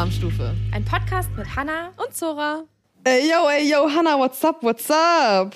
Alarmstufe. 0.00 0.54
Ein 0.72 0.82
Podcast 0.82 1.28
mit 1.36 1.54
Hannah 1.54 1.92
Und 1.98 2.16
Zora. 2.16 2.64
Ey, 3.04 3.30
yo, 3.30 3.50
ey, 3.50 3.70
yo, 3.70 3.86
Hannah, 3.86 4.18
what's 4.18 4.42
up, 4.42 4.62
what's 4.62 4.90
up? 4.90 5.54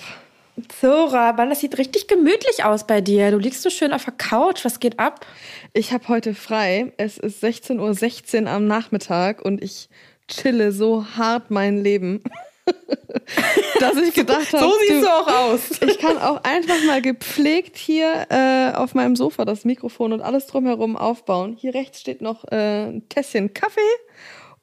Zora. 0.79 1.33
Mann, 1.33 1.49
das 1.49 1.61
sieht 1.61 1.75
richtig 1.79 2.07
gemütlich 2.07 2.63
aus 2.63 2.85
bei 2.85 3.01
dir. 3.01 3.31
Du 3.31 3.39
liegst 3.39 3.63
so 3.63 3.71
schön 3.71 3.91
auf 3.91 4.05
der 4.05 4.13
Couch. 4.13 4.63
Was 4.63 4.79
geht 4.79 4.99
ab? 4.99 5.25
Ich 5.73 5.91
habe 5.93 6.07
heute 6.09 6.35
frei. 6.35 6.93
Es 6.97 7.17
ist 7.17 7.43
16.16 7.43 8.43
Uhr 8.43 8.51
am 8.51 8.67
Nachmittag 8.67 9.41
und 9.41 9.63
ich 9.63 9.89
chille 10.27 10.71
so 10.71 11.07
hart 11.17 11.49
mein 11.49 11.81
Leben, 11.81 12.21
dass 13.79 13.97
ich 13.97 14.13
gedacht 14.13 14.53
habe, 14.53 14.63
So 14.63 14.73
siehst 14.87 15.03
du 15.03 15.07
auch 15.07 15.27
aus. 15.27 15.69
ich 15.81 15.99
kann 15.99 16.17
auch 16.17 16.43
einfach 16.43 16.83
mal 16.85 17.01
gepflegt 17.01 17.77
hier 17.77 18.27
äh, 18.29 18.75
auf 18.75 18.93
meinem 18.93 19.15
Sofa 19.15 19.45
das 19.45 19.65
Mikrofon 19.65 20.13
und 20.13 20.21
alles 20.21 20.47
drumherum 20.47 20.95
aufbauen. 20.97 21.55
Hier 21.57 21.73
rechts 21.73 22.01
steht 22.01 22.21
noch 22.21 22.45
äh, 22.51 22.85
ein 22.85 23.09
Tässchen 23.09 23.53
Kaffee 23.53 23.79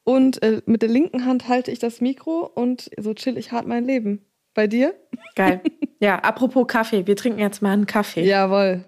und 0.04 0.42
äh, 0.42 0.62
mit 0.66 0.82
der 0.82 0.88
linken 0.88 1.24
Hand 1.24 1.48
halte 1.48 1.70
ich 1.70 1.78
das 1.78 2.00
Mikro 2.00 2.50
und 2.54 2.90
so 2.98 3.14
chill 3.14 3.38
ich 3.38 3.52
hart 3.52 3.66
mein 3.66 3.84
Leben. 3.84 4.24
Bei 4.54 4.66
dir? 4.66 4.94
Geil. 5.34 5.60
Ja, 6.02 6.16
apropos 6.16 6.66
Kaffee. 6.66 7.06
Wir 7.06 7.14
trinken 7.14 7.38
jetzt 7.38 7.62
mal 7.62 7.70
einen 7.70 7.86
Kaffee. 7.86 8.24
Jawohl. 8.24 8.84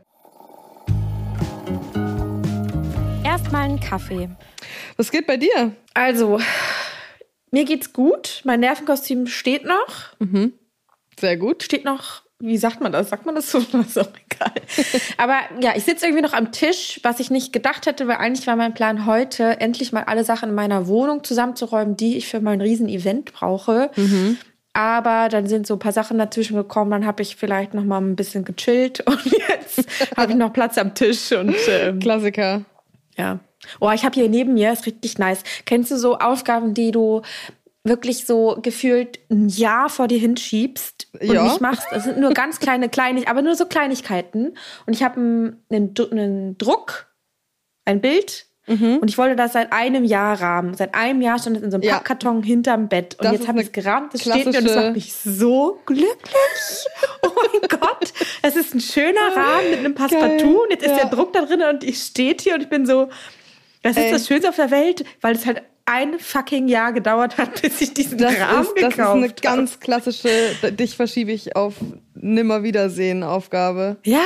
Erstmal 3.23 3.67
einen 3.67 3.79
Kaffee. 3.79 4.29
Was 4.97 5.13
geht 5.13 5.25
bei 5.25 5.37
dir? 5.37 5.77
Also, 5.95 6.41
mir 7.55 7.65
geht's 7.65 7.93
gut. 7.93 8.43
Mein 8.45 8.61
Nervenkostüm 8.61 9.27
steht 9.27 9.65
noch. 9.65 10.17
Sehr 11.19 11.37
gut. 11.37 11.63
Steht 11.63 11.85
noch, 11.85 12.23
wie 12.41 12.59
sagt 12.59 12.81
man 12.81 12.91
das? 12.93 13.09
Sagt 13.09 13.25
man 13.27 13.35
das 13.37 13.51
so? 13.51 13.61
Das 13.61 13.87
ist 13.87 13.99
auch 13.99 14.11
egal. 14.29 14.53
Aber 15.17 15.39
ja, 15.61 15.73
ich 15.77 15.85
sitze 15.85 16.07
irgendwie 16.07 16.23
noch 16.23 16.33
am 16.33 16.51
Tisch, 16.53 17.01
was 17.05 17.21
ich 17.21 17.31
nicht 17.31 17.53
gedacht 17.53 17.87
hätte, 17.87 18.09
weil 18.09 18.17
eigentlich 18.17 18.47
war 18.49 18.57
mein 18.57 18.75
Plan 18.75 19.07
heute, 19.07 19.61
endlich 19.61 19.93
mal 19.93 20.03
alle 20.03 20.25
Sachen 20.25 20.49
in 20.51 20.55
meiner 20.55 20.89
Wohnung 20.89 21.23
zusammenzuräumen, 21.23 21.97
die 21.97 22.17
ich 22.17 22.29
für 22.29 22.41
mein 22.41 22.61
Riesen-Event 22.61 23.33
brauche. 23.33 23.91
Aber 24.73 25.29
dann 25.29 25.47
sind 25.47 25.69
so 25.69 25.75
ein 25.75 25.79
paar 25.79 25.93
Sachen 25.93 26.19
dazwischen 26.19 26.57
gekommen, 26.57 26.91
dann 26.91 27.07
habe 27.07 27.23
ich 27.23 27.37
vielleicht 27.37 27.73
noch 27.75 27.85
mal 27.85 28.01
ein 28.01 28.17
bisschen 28.17 28.45
gechillt 28.45 29.01
und 29.07 29.25
jetzt 29.25 29.87
habe 30.17 30.33
ich 30.33 30.37
noch 30.39 30.53
Platz 30.53 30.77
am 30.77 30.95
Tisch 30.97 31.31
und 31.31 31.55
ähm, 31.69 32.01
Klassiker. 32.01 32.63
ja. 33.17 33.39
Oh, 33.81 33.91
ich 33.91 34.05
habe 34.05 34.15
hier 34.15 34.29
neben 34.29 34.55
mir, 34.55 34.73
ist 34.73 34.87
richtig 34.87 35.19
nice. 35.19 35.43
Kennst 35.65 35.91
du 35.91 35.97
so 35.97 36.19
Aufgaben, 36.19 36.75
die 36.75 36.91
du 36.91 37.23
wirklich 37.87 38.25
so 38.25 38.59
gefühlt 38.63 39.19
ein 39.31 39.49
Jahr 39.49 39.91
vor 39.91 40.09
dir 40.09 40.19
hinschiebst 40.19 41.09
und 41.21 41.33
Ja. 41.33 41.45
nicht 41.45 41.61
machst? 41.61 41.87
Es 41.93 42.05
sind 42.05 42.19
nur 42.19 42.33
ganz 42.33 42.59
kleine, 42.59 42.89
kleine, 42.89 43.27
aber 43.29 43.43
nur 43.43 43.57
so 43.57 43.67
Kleinigkeiten. 43.67 44.57
Und 44.87 44.93
ich 44.95 45.03
habe 45.03 45.17
einen, 45.21 45.65
einen, 45.71 45.93
Dru- 45.95 46.11
einen 46.11 46.57
Druck, 46.59 47.07
ein 47.85 48.01
Bild. 48.01 48.47
Mhm. 48.67 48.97
Und 49.03 49.11
ich 49.11 49.19
wollte 49.19 49.37
das 49.37 49.53
seit 49.53 49.75
einem 49.75 50.05
Jahr 50.05 50.41
rahmen. 50.41 50.73
Seit 50.73 50.95
einem 50.95 51.21
Jahr 51.21 51.39
stand 51.39 51.59
es 51.59 51.63
in 51.63 51.71
so 51.71 51.75
einem 51.77 51.83
Ja. 51.85 51.97
Pappkarton 51.97 52.43
hinterm 52.43 52.89
Bett. 52.89 53.17
Und 53.17 53.25
Das 53.27 53.33
jetzt 53.33 53.43
ist 53.43 53.49
habe 53.49 53.61
ich 53.61 53.67
es 53.67 53.73
gerahmt, 53.73 54.15
das 54.15 54.23
steht 54.23 54.33
mir 54.37 54.47
und 54.47 54.55
das 54.55 54.63
klassische- 54.63 54.81
macht 54.87 54.95
mich 54.95 55.13
so 55.13 55.79
glücklich. 55.85 56.87
Oh 57.23 57.29
mein 57.61 57.69
Gott. 57.81 58.15
Es 58.41 58.57
ist 58.57 58.75
ein 58.75 58.81
schöner 58.81 59.37
Rahmen 59.37 59.69
mit 59.71 59.79
einem 59.81 59.95
Passepartout. 59.95 60.63
Und 60.63 60.71
jetzt 60.71 60.83
ist 60.85 60.93
Ja. 60.93 60.97
der 60.97 61.11
Druck 61.11 61.35
da 61.35 61.43
drin 61.45 61.61
und 61.71 61.85
ich 61.85 62.01
steht 62.03 62.41
hier 62.41 62.55
und 62.55 62.63
ich 62.63 62.71
bin 62.71 62.87
so, 62.87 63.11
das 63.85 63.97
ist 63.97 64.03
Ey. 64.03 64.11
das 64.13 64.27
Schönste 64.27 64.49
auf 64.49 64.57
der 64.57 64.71
Welt, 64.73 65.05
weil 65.21 65.35
es 65.35 65.47
halt 65.47 65.63
ein 65.85 66.19
fucking 66.19 66.67
Jahr 66.69 66.93
gedauert 66.93 67.37
hat, 67.39 67.61
bis 67.63 67.81
ich 67.81 67.95
diesen 67.95 68.19
Das 68.19 68.39
Rahmen 68.41 68.63
ist, 68.63 68.73
das 68.77 68.89
ist 68.91 68.97
gekauft 68.97 69.17
eine 69.17 69.29
habe. 69.29 69.35
ganz 69.43 69.79
klassische, 69.79 70.29
dich 70.73 70.97
verschiebe 70.97 71.31
ich 71.31 71.55
auf 71.55 71.75
Nimmerwiedersehen-Aufgabe. 72.15 73.99
Ja. 74.05 74.21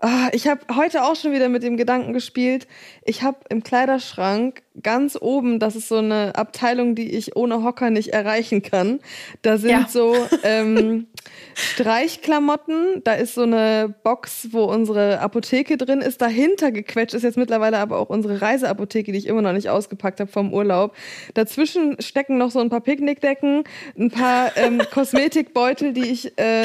Ah, 0.00 0.28
ich 0.32 0.46
habe 0.46 0.60
heute 0.76 1.02
auch 1.02 1.16
schon 1.16 1.32
wieder 1.32 1.48
mit 1.48 1.64
dem 1.64 1.76
Gedanken 1.76 2.12
gespielt. 2.12 2.68
Ich 3.04 3.22
habe 3.24 3.38
im 3.48 3.64
Kleiderschrank 3.64 4.62
ganz 4.80 5.18
oben, 5.20 5.58
das 5.58 5.74
ist 5.74 5.88
so 5.88 5.96
eine 5.96 6.36
Abteilung, 6.36 6.94
die 6.94 7.10
ich 7.16 7.34
ohne 7.34 7.64
Hocker 7.64 7.90
nicht 7.90 8.10
erreichen 8.10 8.62
kann. 8.62 9.00
Da 9.42 9.58
sind 9.58 9.70
Ja. 9.70 9.86
so 9.88 10.14
ähm, 10.44 11.08
Streichklamotten, 11.54 13.02
da 13.02 13.14
ist 13.14 13.34
so 13.34 13.42
eine 13.42 13.92
Box, 14.04 14.48
wo 14.52 14.64
unsere 14.64 15.18
Apotheke 15.18 15.76
drin 15.76 16.00
ist. 16.00 16.22
Dahinter 16.22 16.70
gequetscht 16.70 17.14
ist 17.14 17.24
jetzt 17.24 17.36
mittlerweile 17.36 17.78
aber 17.78 17.98
auch 17.98 18.08
unsere 18.08 18.40
Reiseapotheke, 18.40 19.10
die 19.10 19.18
ich 19.18 19.26
immer 19.26 19.42
noch 19.42 19.52
nicht 19.52 19.68
ausgepackt 19.68 20.20
habe 20.20 20.30
vom 20.30 20.54
Urlaub. 20.54 20.94
Dazwischen 21.34 22.00
stecken 22.00 22.38
noch 22.38 22.52
so 22.52 22.60
ein 22.60 22.68
paar 22.68 22.82
Picknickdecken, 22.82 23.64
ein 23.98 24.10
paar 24.12 24.56
ähm, 24.56 24.80
Kosmetikbeutel, 24.92 25.92
die 25.92 26.04
ich 26.08 26.38
äh, 26.38 26.62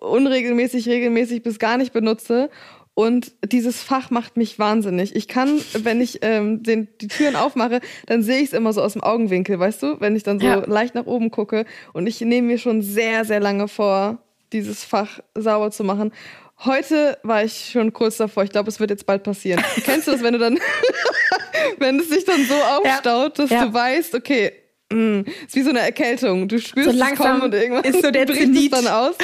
unregelmäßig, 0.00 0.88
regelmäßig 0.88 1.42
bis 1.42 1.58
gar 1.58 1.76
nicht 1.78 1.92
benutze. 1.92 2.50
Und 2.94 3.32
dieses 3.44 3.80
Fach 3.80 4.10
macht 4.10 4.36
mich 4.36 4.58
wahnsinnig. 4.58 5.14
Ich 5.14 5.28
kann, 5.28 5.60
wenn 5.72 6.00
ich 6.00 6.18
ähm, 6.22 6.64
den, 6.64 6.88
die 7.00 7.06
Türen 7.06 7.36
aufmache, 7.36 7.80
dann 8.06 8.24
sehe 8.24 8.38
ich 8.38 8.46
es 8.48 8.52
immer 8.52 8.72
so 8.72 8.82
aus 8.82 8.94
dem 8.94 9.04
Augenwinkel, 9.04 9.58
weißt 9.60 9.80
du? 9.84 10.00
Wenn 10.00 10.16
ich 10.16 10.24
dann 10.24 10.40
so 10.40 10.46
Ja. 10.46 10.64
leicht 10.66 10.96
nach 10.96 11.06
oben 11.06 11.30
gucke. 11.30 11.64
Und 11.92 12.08
ich 12.08 12.20
nehme 12.20 12.48
mir 12.48 12.58
schon 12.58 12.82
sehr, 12.82 13.24
sehr 13.24 13.38
lange 13.38 13.68
vor, 13.68 14.18
dieses 14.52 14.82
Fach 14.82 15.20
sauber 15.36 15.70
zu 15.70 15.84
machen. 15.84 16.12
Heute 16.64 17.18
war 17.22 17.44
ich 17.44 17.70
schon 17.70 17.92
kurz 17.92 18.16
davor. 18.16 18.42
Ich 18.42 18.50
glaube, 18.50 18.68
es 18.68 18.80
wird 18.80 18.90
jetzt 18.90 19.06
bald 19.06 19.22
passieren. 19.22 19.62
Kennst 19.84 20.08
du 20.08 20.10
das, 20.12 20.22
wenn 20.24 20.32
du 20.32 20.40
dann, 20.40 20.58
wenn 21.78 22.00
es 22.00 22.08
sich 22.08 22.24
dann 22.24 22.44
so 22.46 22.54
aufstaut, 22.54 23.38
dass 23.38 23.50
Ja. 23.50 23.66
du 23.66 23.74
weißt, 23.74 24.16
okay, 24.16 24.50
mh, 24.92 25.24
ist 25.46 25.56
wie 25.56 25.62
so 25.62 25.70
eine 25.70 25.80
Erkältung. 25.80 26.48
Du 26.48 26.58
spürst 26.58 26.90
So 26.90 27.04
es 27.04 27.18
kommen 27.18 27.42
und 27.42 27.54
irgendwann 27.54 27.84
ist 27.84 28.02
so 28.02 28.10
der 28.10 28.26
bricht 28.26 28.54
es 28.54 28.70
dann 28.70 28.86
aus. 28.86 29.16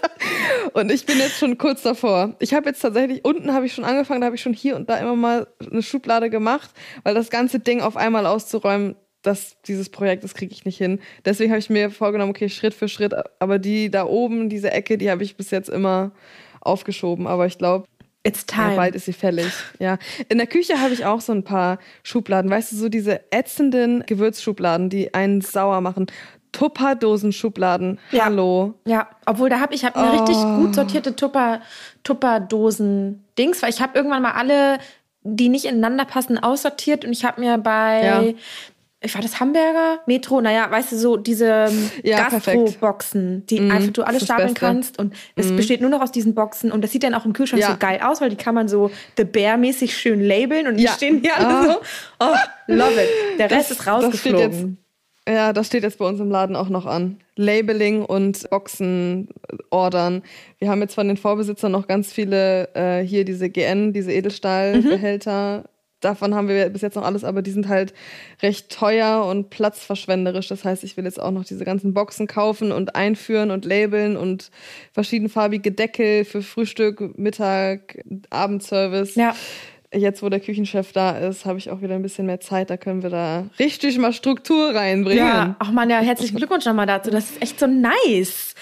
und 0.72 0.90
ich 0.92 1.06
bin 1.06 1.18
jetzt 1.18 1.38
schon 1.38 1.58
kurz 1.58 1.82
davor. 1.82 2.34
Ich 2.38 2.54
habe 2.54 2.68
jetzt 2.68 2.80
tatsächlich, 2.80 3.24
unten 3.24 3.52
habe 3.52 3.66
ich 3.66 3.72
schon 3.72 3.84
angefangen, 3.84 4.20
da 4.20 4.26
habe 4.26 4.36
ich 4.36 4.42
schon 4.42 4.54
hier 4.54 4.76
und 4.76 4.88
da 4.88 4.96
immer 4.96 5.16
mal 5.16 5.46
eine 5.70 5.82
Schublade 5.82 6.30
gemacht, 6.30 6.70
weil 7.04 7.14
das 7.14 7.30
ganze 7.30 7.60
Ding 7.60 7.80
auf 7.80 7.96
einmal 7.96 8.26
auszuräumen, 8.26 8.96
das, 9.22 9.56
dieses 9.66 9.88
Projekt, 9.90 10.24
das 10.24 10.34
kriege 10.34 10.52
ich 10.52 10.64
nicht 10.64 10.78
hin. 10.78 11.00
Deswegen 11.24 11.50
habe 11.50 11.58
ich 11.58 11.70
mir 11.70 11.90
vorgenommen, 11.90 12.30
okay, 12.30 12.48
Schritt 12.48 12.74
für 12.74 12.88
Schritt, 12.88 13.14
aber 13.40 13.58
die 13.58 13.90
da 13.90 14.06
oben, 14.06 14.48
diese 14.48 14.70
Ecke, 14.70 14.96
die 14.96 15.10
habe 15.10 15.24
ich 15.24 15.36
bis 15.36 15.50
jetzt 15.50 15.68
immer 15.68 16.12
aufgeschoben. 16.60 17.26
Aber 17.26 17.46
ich 17.46 17.58
glaube, 17.58 17.86
It's 18.24 18.44
ja, 18.50 18.64
time. 18.64 18.76
bald 18.76 18.94
ist 18.94 19.04
sie 19.06 19.12
fällig. 19.12 19.52
Ja. 19.78 19.96
In 20.28 20.38
der 20.38 20.46
Küche 20.46 20.80
habe 20.80 20.92
ich 20.92 21.04
auch 21.06 21.20
so 21.20 21.32
ein 21.32 21.44
paar 21.44 21.78
Schubladen. 22.02 22.50
Weißt 22.50 22.72
du, 22.72 22.76
so 22.76 22.88
diese 22.88 23.20
ätzenden 23.32 24.04
Gewürzschubladen, 24.06 24.90
die 24.90 25.14
einen 25.14 25.40
sauer 25.40 25.80
machen. 25.80 26.06
Tupperdosen-Schubladen. 26.52 27.98
Ja. 28.10 28.24
Hallo. 28.24 28.74
Ja, 28.86 29.08
obwohl 29.26 29.48
da 29.50 29.60
habe 29.60 29.74
ich 29.74 29.84
hab 29.84 29.96
eine 29.96 30.12
richtig 30.12 30.36
Oh. 30.36 30.56
gut 30.56 30.74
sortierte 30.74 31.14
Tupper, 31.14 31.60
Tupperdosen-Dings, 32.04 33.62
weil 33.62 33.70
ich 33.70 33.80
habe 33.80 33.96
irgendwann 33.96 34.22
mal 34.22 34.32
alle, 34.32 34.78
die 35.22 35.48
nicht 35.48 35.66
ineinander 35.66 36.04
passen, 36.04 36.38
aussortiert 36.38 37.04
und 37.04 37.12
ich 37.12 37.24
habe 37.24 37.40
mir 37.40 37.58
bei, 37.58 38.02
Ja. 38.04 38.24
Ich 39.00 39.14
war 39.14 39.22
das 39.22 39.38
Hamburger 39.38 40.00
Metro, 40.06 40.40
naja, 40.40 40.68
weißt 40.70 40.92
du, 40.92 40.96
so 40.96 41.16
diese 41.16 41.66
ähm, 41.70 41.90
Ja, 42.02 42.28
Gastro-Boxen, 42.28 43.46
die 43.46 43.60
Mhm, 43.60 43.70
einfach 43.70 43.92
du 43.92 44.02
alles 44.02 44.24
stapeln. 44.24 44.50
Mhm. 44.50 44.54
kannst 44.54 44.98
und 44.98 45.14
es 45.36 45.54
besteht 45.54 45.80
nur 45.80 45.90
noch 45.90 46.00
aus 46.02 46.10
diesen 46.12 46.34
Boxen 46.34 46.72
und 46.72 46.82
das 46.82 46.90
sieht 46.92 47.02
dann 47.04 47.14
auch 47.14 47.24
im 47.24 47.32
Kühlschrank 47.32 47.62
Ja. 47.62 47.70
so 47.72 47.76
geil 47.78 48.00
aus, 48.02 48.20
weil 48.20 48.30
die 48.30 48.36
kann 48.36 48.54
man 48.54 48.66
so 48.68 48.90
The 49.16 49.24
Bear-mäßig 49.24 49.96
schön 49.96 50.20
labeln 50.20 50.66
und 50.66 50.76
die 50.78 50.84
Ja. 50.84 50.92
stehen 50.92 51.20
hier 51.20 51.36
alle 51.36 51.46
Ah. 51.48 51.64
so. 51.64 51.80
Oh, 52.20 52.34
love 52.66 53.00
it. 53.02 53.08
Der 53.38 53.50
Rest 53.50 53.70
ist 53.70 53.78
Das 53.86 53.86
steht 54.18 54.34
rausgeflogen. 54.34 54.40
jetzt, 54.50 54.66
ja, 55.36 55.52
das 55.52 55.66
steht 55.68 55.82
jetzt 55.84 55.98
bei 55.98 56.06
uns 56.06 56.18
im 56.20 56.30
Laden 56.30 56.56
auch 56.56 56.68
noch 56.68 56.86
an. 56.86 57.18
Labeling 57.36 58.04
und 58.04 58.48
Boxen 58.50 59.28
ordern. 59.70 60.22
Wir 60.58 60.70
haben 60.70 60.80
jetzt 60.80 60.94
von 60.94 61.06
den 61.06 61.16
Vorbesitzern 61.16 61.70
noch 61.70 61.86
ganz 61.86 62.12
viele 62.12 62.74
äh, 62.74 63.00
hier 63.04 63.24
diese 63.24 63.48
GN, 63.48 63.92
diese 63.92 64.10
Edelstahlbehälter. 64.12 65.64
Davon 66.00 66.34
haben 66.34 66.48
wir 66.48 66.68
bis 66.68 66.82
jetzt 66.82 66.94
noch 66.94 67.04
alles, 67.04 67.24
aber 67.24 67.42
die 67.42 67.50
sind 67.50 67.68
halt 67.68 67.92
recht 68.40 68.70
teuer 68.70 69.24
und 69.24 69.50
platzverschwenderisch. 69.50 70.46
Das 70.46 70.64
heißt, 70.64 70.84
ich 70.84 70.96
will 70.96 71.04
jetzt 71.04 71.20
auch 71.20 71.32
noch 71.32 71.44
diese 71.44 71.64
ganzen 71.64 71.92
Boxen 71.92 72.28
kaufen 72.28 72.70
und 72.70 72.94
einführen 72.94 73.50
und 73.50 73.64
labeln 73.64 74.16
und 74.16 74.50
verschiedenfarbige 74.92 75.72
Deckel 75.72 76.24
für 76.24 76.42
Frühstück, 76.42 77.18
Mittag, 77.18 77.98
Abendservice. 78.30 79.16
Ja. 79.16 79.34
Jetzt, 79.92 80.22
wo 80.22 80.28
der 80.28 80.40
Küchenchef 80.40 80.92
da 80.92 81.16
ist, 81.16 81.46
habe 81.46 81.58
ich 81.58 81.70
auch 81.70 81.80
wieder 81.80 81.94
ein 81.94 82.02
bisschen 82.02 82.26
mehr 82.26 82.40
Zeit. 82.40 82.68
Da 82.68 82.76
können 82.76 83.02
wir 83.02 83.08
da 83.08 83.46
richtig 83.58 83.96
mal 83.98 84.12
Struktur 84.12 84.74
reinbringen. 84.74 85.26
Ja, 85.26 85.56
ach 85.58 85.72
man, 85.72 85.88
ja, 85.88 86.00
herzlichen 86.00 86.36
Glückwunsch 86.36 86.66
nochmal 86.66 86.86
dazu. 86.86 87.10
Das 87.10 87.30
ist 87.30 87.42
echt 87.42 87.58
so 87.58 87.66
nice. 87.66 88.54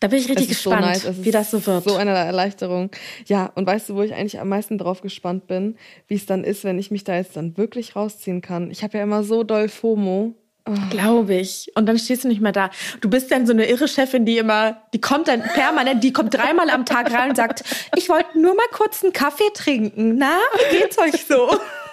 Da 0.00 0.08
bin 0.08 0.18
ich 0.18 0.28
richtig 0.28 0.50
Es 0.50 0.56
ist 0.58 0.62
so 0.62 0.70
gespannt, 0.70 1.04
nice. 1.04 1.24
Wie 1.24 1.30
das 1.30 1.50
so 1.50 1.64
wird. 1.66 1.84
So 1.84 1.96
eine 1.96 2.10
Erleichterung. 2.10 2.90
Ja, 3.26 3.50
und 3.54 3.66
weißt 3.66 3.88
du, 3.88 3.94
wo 3.96 4.02
ich 4.02 4.14
eigentlich 4.14 4.38
am 4.40 4.48
meisten 4.48 4.78
drauf 4.78 5.00
gespannt 5.00 5.46
bin, 5.46 5.76
wie 6.06 6.14
es 6.14 6.26
dann 6.26 6.44
ist, 6.44 6.64
wenn 6.64 6.78
ich 6.78 6.90
mich 6.90 7.04
da 7.04 7.16
jetzt 7.16 7.36
dann 7.36 7.56
wirklich 7.56 7.96
rausziehen 7.96 8.40
kann. 8.40 8.70
Ich 8.70 8.82
habe 8.82 8.98
ja 8.98 9.04
immer 9.04 9.24
so 9.24 9.42
doll 9.42 9.68
FOMO. 9.68 10.34
Glaube 10.90 11.34
ich. 11.34 11.72
Und 11.76 11.86
dann 11.86 11.98
stehst 11.98 12.24
du 12.24 12.28
nicht 12.28 12.42
mehr 12.42 12.52
da. 12.52 12.70
Du 13.00 13.08
bist 13.08 13.30
dann 13.30 13.46
so 13.46 13.52
eine 13.52 13.66
irre 13.66 13.88
Chefin, 13.88 14.26
die 14.26 14.36
immer, 14.36 14.82
die 14.92 15.00
kommt 15.00 15.28
dann 15.28 15.42
permanent, 15.42 16.04
die 16.04 16.12
kommt 16.12 16.34
dreimal 16.34 16.68
am 16.68 16.84
Tag 16.84 17.10
rein 17.12 17.30
und 17.30 17.36
sagt, 17.36 17.64
ich 17.96 18.10
wollte 18.10 18.38
nur 18.38 18.54
mal 18.54 18.66
kurz 18.72 19.02
einen 19.02 19.14
Kaffee 19.14 19.50
trinken. 19.54 20.16
Na, 20.18 20.36
wie 20.70 20.76
geht's 20.76 20.98
euch 20.98 21.24
so? 21.26 21.48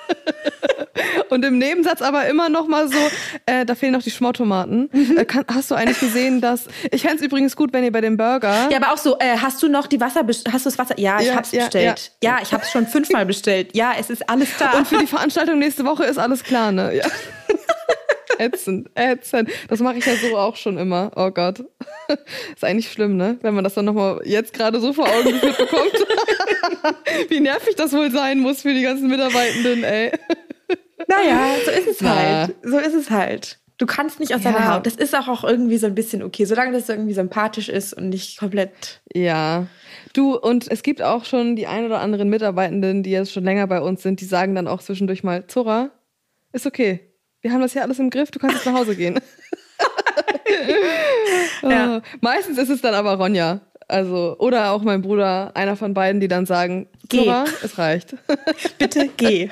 Und 1.30 1.44
im 1.44 1.57
Nebensatz 1.57 2.02
aber 2.02 2.28
immer 2.28 2.50
noch 2.50 2.68
mal 2.68 2.88
so, 2.88 2.98
äh, 3.46 3.66
da 3.66 3.75
fehlen 3.75 3.94
noch 3.94 4.02
die 4.04 4.12
Schmortomaten. 4.12 4.90
Mhm. 4.92 5.18
Äh, 5.18 5.25
kann, 5.25 5.44
hast 5.54 5.72
du 5.72 5.75
eigentlich 5.75 6.00
gesehen, 6.00 6.40
dass 6.40 6.68
ich 6.92 7.02
fände 7.02 7.18
es 7.18 7.22
übrigens 7.22 7.56
gut, 7.56 7.74
wenn 7.74 7.84
ihr 7.84 7.92
bei 7.92 8.02
dem 8.02 8.16
Burger 8.18 8.69
Ja, 8.72 8.78
aber 8.78 8.94
auch 8.94 8.98
so, 8.98 9.18
äh, 9.19 9.38
hast 9.42 9.62
du 9.62 9.68
noch 9.68 9.88
die 9.88 10.00
Wasser, 10.00 10.22
hast 10.28 10.66
du 10.66 10.69
das 10.69 10.78
Wasser? 10.78 10.98
Ja, 11.00 11.19
ich 11.19 11.28
Ja, 11.28 11.36
hab's 11.36 11.52
ja, 11.52 11.63
bestellt. 11.63 12.12
Ja, 12.24 12.38
ich 12.42 12.54
hab's 12.54 12.72
schon 12.72 12.88
fünfmal 12.88 13.25
bestellt. 13.25 13.75
Ja, 13.75 13.94
es 14.00 14.10
ist 14.10 14.30
alles 14.30 14.50
da. 14.57 14.72
und 14.78 14.88
für 14.88 14.98
die 14.98 15.07
Veranstaltung 15.07 15.60
nächste 15.60 15.84
Woche 15.86 16.06
ist 16.06 16.18
alles 16.18 16.44
klar, 16.44 16.72
ne? 16.72 16.94
Ja. 16.96 17.06
Ätzend, 18.39 18.89
ätzend. 18.95 19.49
Das 19.67 19.79
mache 19.79 19.97
ich 19.97 20.05
ja 20.05 20.13
so 20.15 20.37
auch 20.37 20.55
schon 20.55 20.77
immer. 20.77 21.11
Oh 21.15 21.31
Gott. 21.31 21.63
Ist 22.55 22.63
eigentlich 22.63 22.91
schlimm, 22.91 23.17
ne? 23.17 23.37
Wenn 23.41 23.53
man 23.55 23.63
das 23.63 23.73
dann 23.73 23.85
nochmal 23.85 24.21
jetzt 24.25 24.53
gerade 24.53 24.79
so 24.79 24.93
vor 24.93 25.07
Augen 25.07 25.31
geführt 25.31 25.57
bekommt. 25.57 25.91
Wie 27.29 27.39
nervig 27.39 27.75
das 27.75 27.93
wohl 27.93 28.11
sein 28.11 28.39
muss 28.39 28.61
für 28.61 28.73
die 28.73 28.81
ganzen 28.83 29.07
Mitarbeitenden, 29.07 29.83
ey. 29.83 30.11
naja, 31.07 31.55
so 31.65 31.71
ist 31.71 31.87
es 31.87 32.01
Na. 32.01 32.15
halt. 32.15 32.55
So 32.63 32.77
ist 32.77 32.93
es 32.93 33.09
halt. 33.09 33.59
Du 33.77 33.85
kannst 33.85 34.19
nicht 34.21 34.33
aus 34.33 34.43
Ja. 34.43 34.53
deiner 34.53 34.73
Haut. 34.73 34.85
Das 34.85 34.95
ist 34.95 35.13
auch, 35.15 35.27
auch 35.27 35.43
irgendwie 35.43 35.77
so 35.77 35.85
ein 35.87 35.95
bisschen 35.95 36.23
okay, 36.23 36.45
solange 36.45 36.71
das 36.71 36.87
irgendwie 36.87 37.13
sympathisch 37.13 37.67
ist 37.67 37.93
und 37.93 38.07
nicht 38.09 38.39
komplett. 38.39 39.01
Ja. 39.13 39.67
Du, 40.13 40.37
und 40.37 40.71
es 40.71 40.81
gibt 40.81 41.01
auch 41.01 41.25
schon 41.25 41.57
die 41.57 41.67
ein 41.67 41.85
oder 41.85 41.99
anderen 41.99 42.29
Mitarbeitenden, 42.29 43.03
die 43.03 43.11
jetzt 43.11 43.33
schon 43.33 43.43
länger 43.43 43.67
bei 43.67 43.81
uns 43.81 44.01
sind, 44.01 44.21
die 44.21 44.25
sagen 44.25 44.55
dann 44.55 44.67
auch 44.69 44.81
zwischendurch 44.81 45.23
mal, 45.23 45.45
Zora, 45.47 45.89
ist 46.53 46.65
okay. 46.65 47.01
Wir 47.45 47.53
haben 47.53 47.62
das 47.62 47.74
hier 47.74 47.83
alles 47.83 48.00
im 48.00 48.09
Griff, 48.09 48.31
du 48.31 48.39
kannst 48.39 48.56
jetzt 48.56 48.65
nach 48.65 48.74
Hause 48.74 48.95
gehen. 48.95 49.19
Ja. 51.62 51.97
Äh, 51.97 52.01
Meistens 52.21 52.57
ist 52.57 52.69
es 52.69 52.81
dann 52.81 52.94
aber 52.94 53.15
Ronja. 53.15 53.59
Also, 53.88 54.36
oder 54.39 54.71
auch 54.71 54.81
mein 54.81 55.01
Bruder, 55.01 55.51
einer 55.56 55.75
von 55.75 55.94
beiden, 55.94 56.19
die 56.21 56.27
dann 56.27 56.45
sagen, 56.45 56.88
Geh. 57.07 57.31
Es 57.63 57.77
reicht. 57.77 58.15
Bitte 58.80 59.09
geh. 59.15 59.50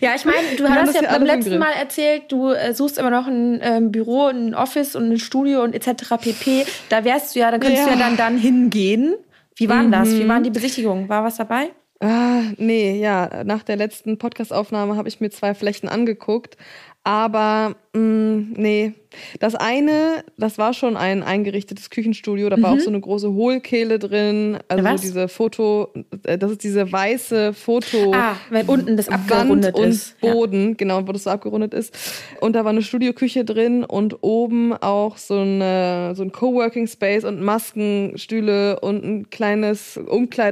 Ja, 0.00 0.14
ich 0.16 0.24
meine, 0.24 0.56
du 0.56 0.68
hast 0.68 0.94
ja 0.94 1.02
beim 1.02 1.24
letzten. 1.24 1.58
Mal 1.58 1.72
erzählt, 1.72 2.24
du 2.32 2.50
äh, 2.50 2.74
suchst 2.74 2.98
immer 2.98 3.10
noch 3.10 3.26
ein 3.28 3.60
ähm, 3.62 3.92
Büro, 3.92 4.26
ein 4.26 4.54
Office 4.54 4.96
und 4.96 5.10
ein 5.12 5.18
Studio 5.18 5.62
und 5.62 5.74
etc. 5.74 6.16
pp. 6.20 6.66
Da 6.88 7.04
wärst 7.04 7.34
du 7.36 7.40
ja, 7.40 7.50
dann 7.52 7.60
könntest 7.60 7.86
du 7.86 7.90
Ja. 7.90 7.96
ja 7.96 8.02
dann, 8.02 8.16
dann 8.16 8.36
hingehen. 8.36 9.14
Wie 9.56 9.68
war 9.68 9.80
denn 9.80 9.92
das? 9.92 10.10
Wie 10.10 10.28
waren 10.28 10.42
die 10.42 10.50
Besichtigungen? 10.50 11.08
War 11.08 11.22
was 11.22 11.36
dabei? 11.36 11.70
Ah, 12.06 12.42
nee, 12.58 12.98
ja, 13.00 13.44
nach 13.44 13.62
der 13.62 13.76
letzten 13.76 14.18
Podcastaufnahme 14.18 14.96
habe 14.96 15.08
ich 15.08 15.20
mir 15.20 15.30
zwei 15.30 15.54
Flächen 15.54 15.88
angeguckt, 15.88 16.58
aber 17.04 17.76
mh, 17.92 18.44
nee, 18.56 18.92
das 19.38 19.54
eine, 19.54 20.24
das 20.36 20.58
war 20.58 20.74
schon 20.74 20.96
ein 20.96 21.22
eingerichtetes 21.22 21.88
Küchenstudio, 21.90 22.48
da 22.48 22.60
war 22.60 22.72
auch 22.72 22.80
so 22.80 22.88
eine 22.90 23.00
große 23.00 23.32
Hohlkehle 23.32 24.00
drin, 24.00 24.58
also 24.66 24.82
Mhm. 24.82 24.88
Was? 24.88 25.00
diese 25.02 25.28
Foto, 25.28 25.92
äh, 26.24 26.36
das 26.36 26.50
ist 26.50 26.64
diese 26.64 26.90
weiße 26.90 27.52
Foto. 27.52 28.12
Ah, 28.12 28.34
wenn 28.50 28.66
unten 28.66 28.96
das 28.96 29.06
Wand 29.06 29.30
abgerundet 29.30 29.76
und 29.76 29.84
ist. 29.84 30.16
Ja. 30.20 30.32
Boden, 30.32 30.76
genau, 30.76 31.06
wo 31.06 31.12
das 31.12 31.22
so 31.24 31.30
abgerundet 31.30 31.72
ist. 31.74 31.94
Und 32.40 32.54
da 32.56 32.64
war 32.64 32.70
eine 32.72 32.82
Studioküche 32.82 33.44
drin 33.44 33.84
und 33.84 34.16
oben 34.22 34.72
auch 34.72 35.16
so, 35.16 35.38
eine, 35.38 36.14
so 36.16 36.24
ein 36.24 36.32
Coworking 36.32 36.88
Space 36.88 37.22
und 37.24 37.40
Maskenstühle 37.40 38.80
und 38.80 39.04
ein 39.04 39.30
kleines 39.30 39.96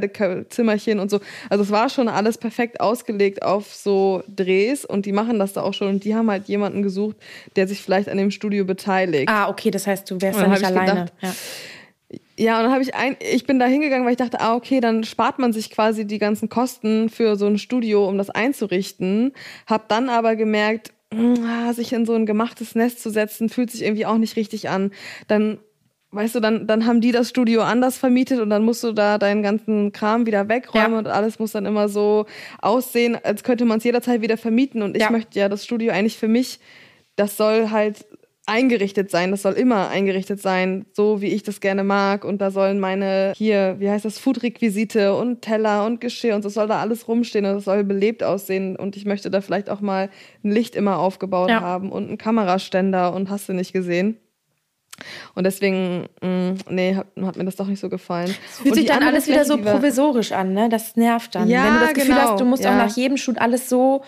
Umkleidezimmerchen 0.07 1.01
und 1.01 1.11
so. 1.11 1.19
Also 1.51 1.65
es 1.65 1.71
war 1.73 1.89
schon 1.89 2.09
alles 2.09 2.39
perfekt 2.39 2.81
ausgelegt 2.81 3.43
auf 3.43 3.75
so 3.75 4.23
Drehs 4.29 4.85
und 4.85 5.07
die 5.07 5.13
machen 5.13 5.39
das 5.41 5.53
da 5.53 5.63
auch 5.63 5.75
schon 5.75 5.89
und 5.89 6.05
die 6.05 6.15
haben 6.15 6.31
halt 6.31 6.42
jemanden 6.49 6.83
gesucht, 6.83 7.17
der 7.57 7.69
sich 7.69 7.83
vielleicht 7.83 8.09
an 8.09 8.19
dem 8.19 8.31
Studio 8.31 8.65
beteiligt. 8.65 9.29
Ah, 9.29 9.49
okay, 9.49 9.71
das 9.71 9.87
heißt, 9.87 10.11
du 10.11 10.21
wärst 10.21 10.41
dann 10.41 10.51
nicht 10.51 10.65
alleine. 10.65 10.91
gedacht, 10.91 11.13
ja. 11.21 11.35
Ja, 12.39 12.57
und 12.59 12.65
dann 12.65 12.73
habe 12.73 12.83
ich 12.83 12.95
ein, 12.95 13.17
ich 13.21 13.47
bin 13.47 13.59
da 13.59 13.67
hingegangen, 13.67 14.05
weil 14.05 14.13
ich 14.13 14.19
dachte, 14.19 14.41
ah, 14.41 14.55
okay, 14.55 14.81
dann 14.81 15.05
spart 15.05 15.39
man 15.39 15.53
sich 15.53 15.71
quasi 15.71 16.07
die 16.07 16.19
ganzen 16.19 16.49
Kosten 16.49 17.09
für 17.09 17.37
so 17.37 17.47
ein 17.47 17.59
Studio, 17.59 18.09
um 18.09 18.19
das 18.19 18.31
einzurichten. 18.31 19.33
Hab 19.67 19.89
dann 19.89 20.09
aber 20.09 20.37
gemerkt, 20.37 20.93
ah, 21.15 21.73
sich 21.73 21.93
in 21.93 22.07
so 22.07 22.15
ein 22.15 22.27
gemachtes 22.27 22.75
Nest 22.75 23.03
zu 23.03 23.11
setzen, 23.11 23.49
fühlt 23.49 23.71
sich 23.71 23.83
irgendwie 23.83 24.07
auch 24.07 24.19
nicht 24.19 24.37
richtig 24.37 24.69
an. 24.69 24.93
Dann, 25.27 25.59
weißt 26.13 26.35
du, 26.37 26.41
dann, 26.41 26.67
dann 26.67 26.87
haben 26.87 27.01
die 27.01 27.11
das 27.13 27.29
Studio 27.31 27.63
anders 27.63 27.97
vermietet 27.99 28.39
und 28.41 28.51
dann 28.51 28.65
musst 28.65 28.85
du 28.85 28.93
da 28.93 29.19
deinen 29.19 29.43
ganzen 29.43 29.93
Kram 29.93 30.27
wieder 30.27 30.49
wegräumen 30.49 30.93
Ja. 30.93 30.99
und 30.99 31.07
alles 31.09 31.39
muss 31.39 31.53
dann 31.53 31.67
immer 31.67 31.89
so 31.89 32.27
aussehen, 32.61 33.19
als 33.23 33.43
könnte 33.43 33.65
man 33.65 33.79
es 33.79 33.85
jederzeit 33.85 34.21
wieder 34.23 34.37
vermieten. 34.37 34.83
Und 34.83 34.97
ich 34.97 35.03
Ja. 35.03 35.11
möchte 35.11 35.39
ja 35.39 35.49
das 35.49 35.65
Studio 35.65 35.93
eigentlich 35.93 36.19
für 36.19 36.29
mich, 36.29 36.61
das 37.17 37.37
soll 37.37 37.71
halt 37.71 38.07
eingerichtet 38.45 39.09
sein. 39.11 39.31
Das 39.31 39.43
soll 39.43 39.53
immer 39.53 39.89
eingerichtet 39.89 40.41
sein, 40.43 40.85
so 40.93 41.21
wie 41.21 41.29
ich 41.29 41.45
das 41.45 41.61
gerne 41.61 41.85
mag. 41.85 42.25
Und 42.25 42.41
da 42.41 42.51
sollen 42.51 42.81
meine, 42.81 43.33
hier, 43.37 43.77
wie 43.79 43.89
heißt 43.89 44.05
das, 44.05 44.19
Foodrequisite 44.19 45.15
und 45.15 45.43
Teller 45.43 45.87
und 45.87 46.01
Geschirr 46.01 46.35
und 46.35 46.43
so 46.43 46.49
soll 46.49 46.67
da 46.67 46.81
alles 46.81 47.07
rumstehen 47.07 47.45
und 47.47 47.57
es 47.59 47.65
soll 47.65 47.85
belebt 47.85 48.25
aussehen. 48.25 48.75
Und 48.75 48.97
ich 48.97 49.05
möchte 49.07 49.31
da 49.31 49.41
vielleicht 49.43 49.71
auch 49.71 49.81
mal 49.81 50.11
ein 50.43 50.51
Licht 50.51 50.75
immer 50.75 50.99
aufgebaut 50.99 51.51
Ja. 51.51 51.61
haben 51.61 51.93
und 51.93 52.09
einen 52.09 52.19
Kameraständer 52.19 53.15
und 53.15 53.31
hast 53.31 53.49
du 53.49 53.53
nicht 53.53 53.73
gesehen. 53.73 54.17
Und 55.35 55.45
deswegen, 55.45 56.09
mh, 56.21 56.55
nee, 56.69 56.95
hat, 56.95 57.07
hat 57.23 57.37
mir 57.37 57.45
das 57.45 57.57
doch 57.57 57.67
nicht 57.67 57.81
so 57.81 57.89
gefallen. 57.89 58.35
Fühlt 58.51 58.71
Und 58.71 58.75
sich 58.75 58.87
dann 58.87 59.03
alles 59.03 59.27
wieder 59.27 59.45
so 59.45 59.59
provisorisch 59.59 60.33
an, 60.33 60.53
ne? 60.53 60.69
Das 60.69 60.97
nervt 60.97 61.35
dann. 61.35 61.49
Ja, 61.49 61.65
Wenn 61.65 61.75
du 61.75 61.81
das 61.81 61.95
Gefühl 61.95 62.15
genau, 62.15 62.31
hast, 62.31 62.41
du 62.41 62.45
musst 62.45 62.65
ja. 62.65 62.71
auch 62.71 62.77
nach 62.77 62.97
jedem 62.97 63.17
Shoot 63.17 63.39
alles 63.39 63.69
so 63.69 64.03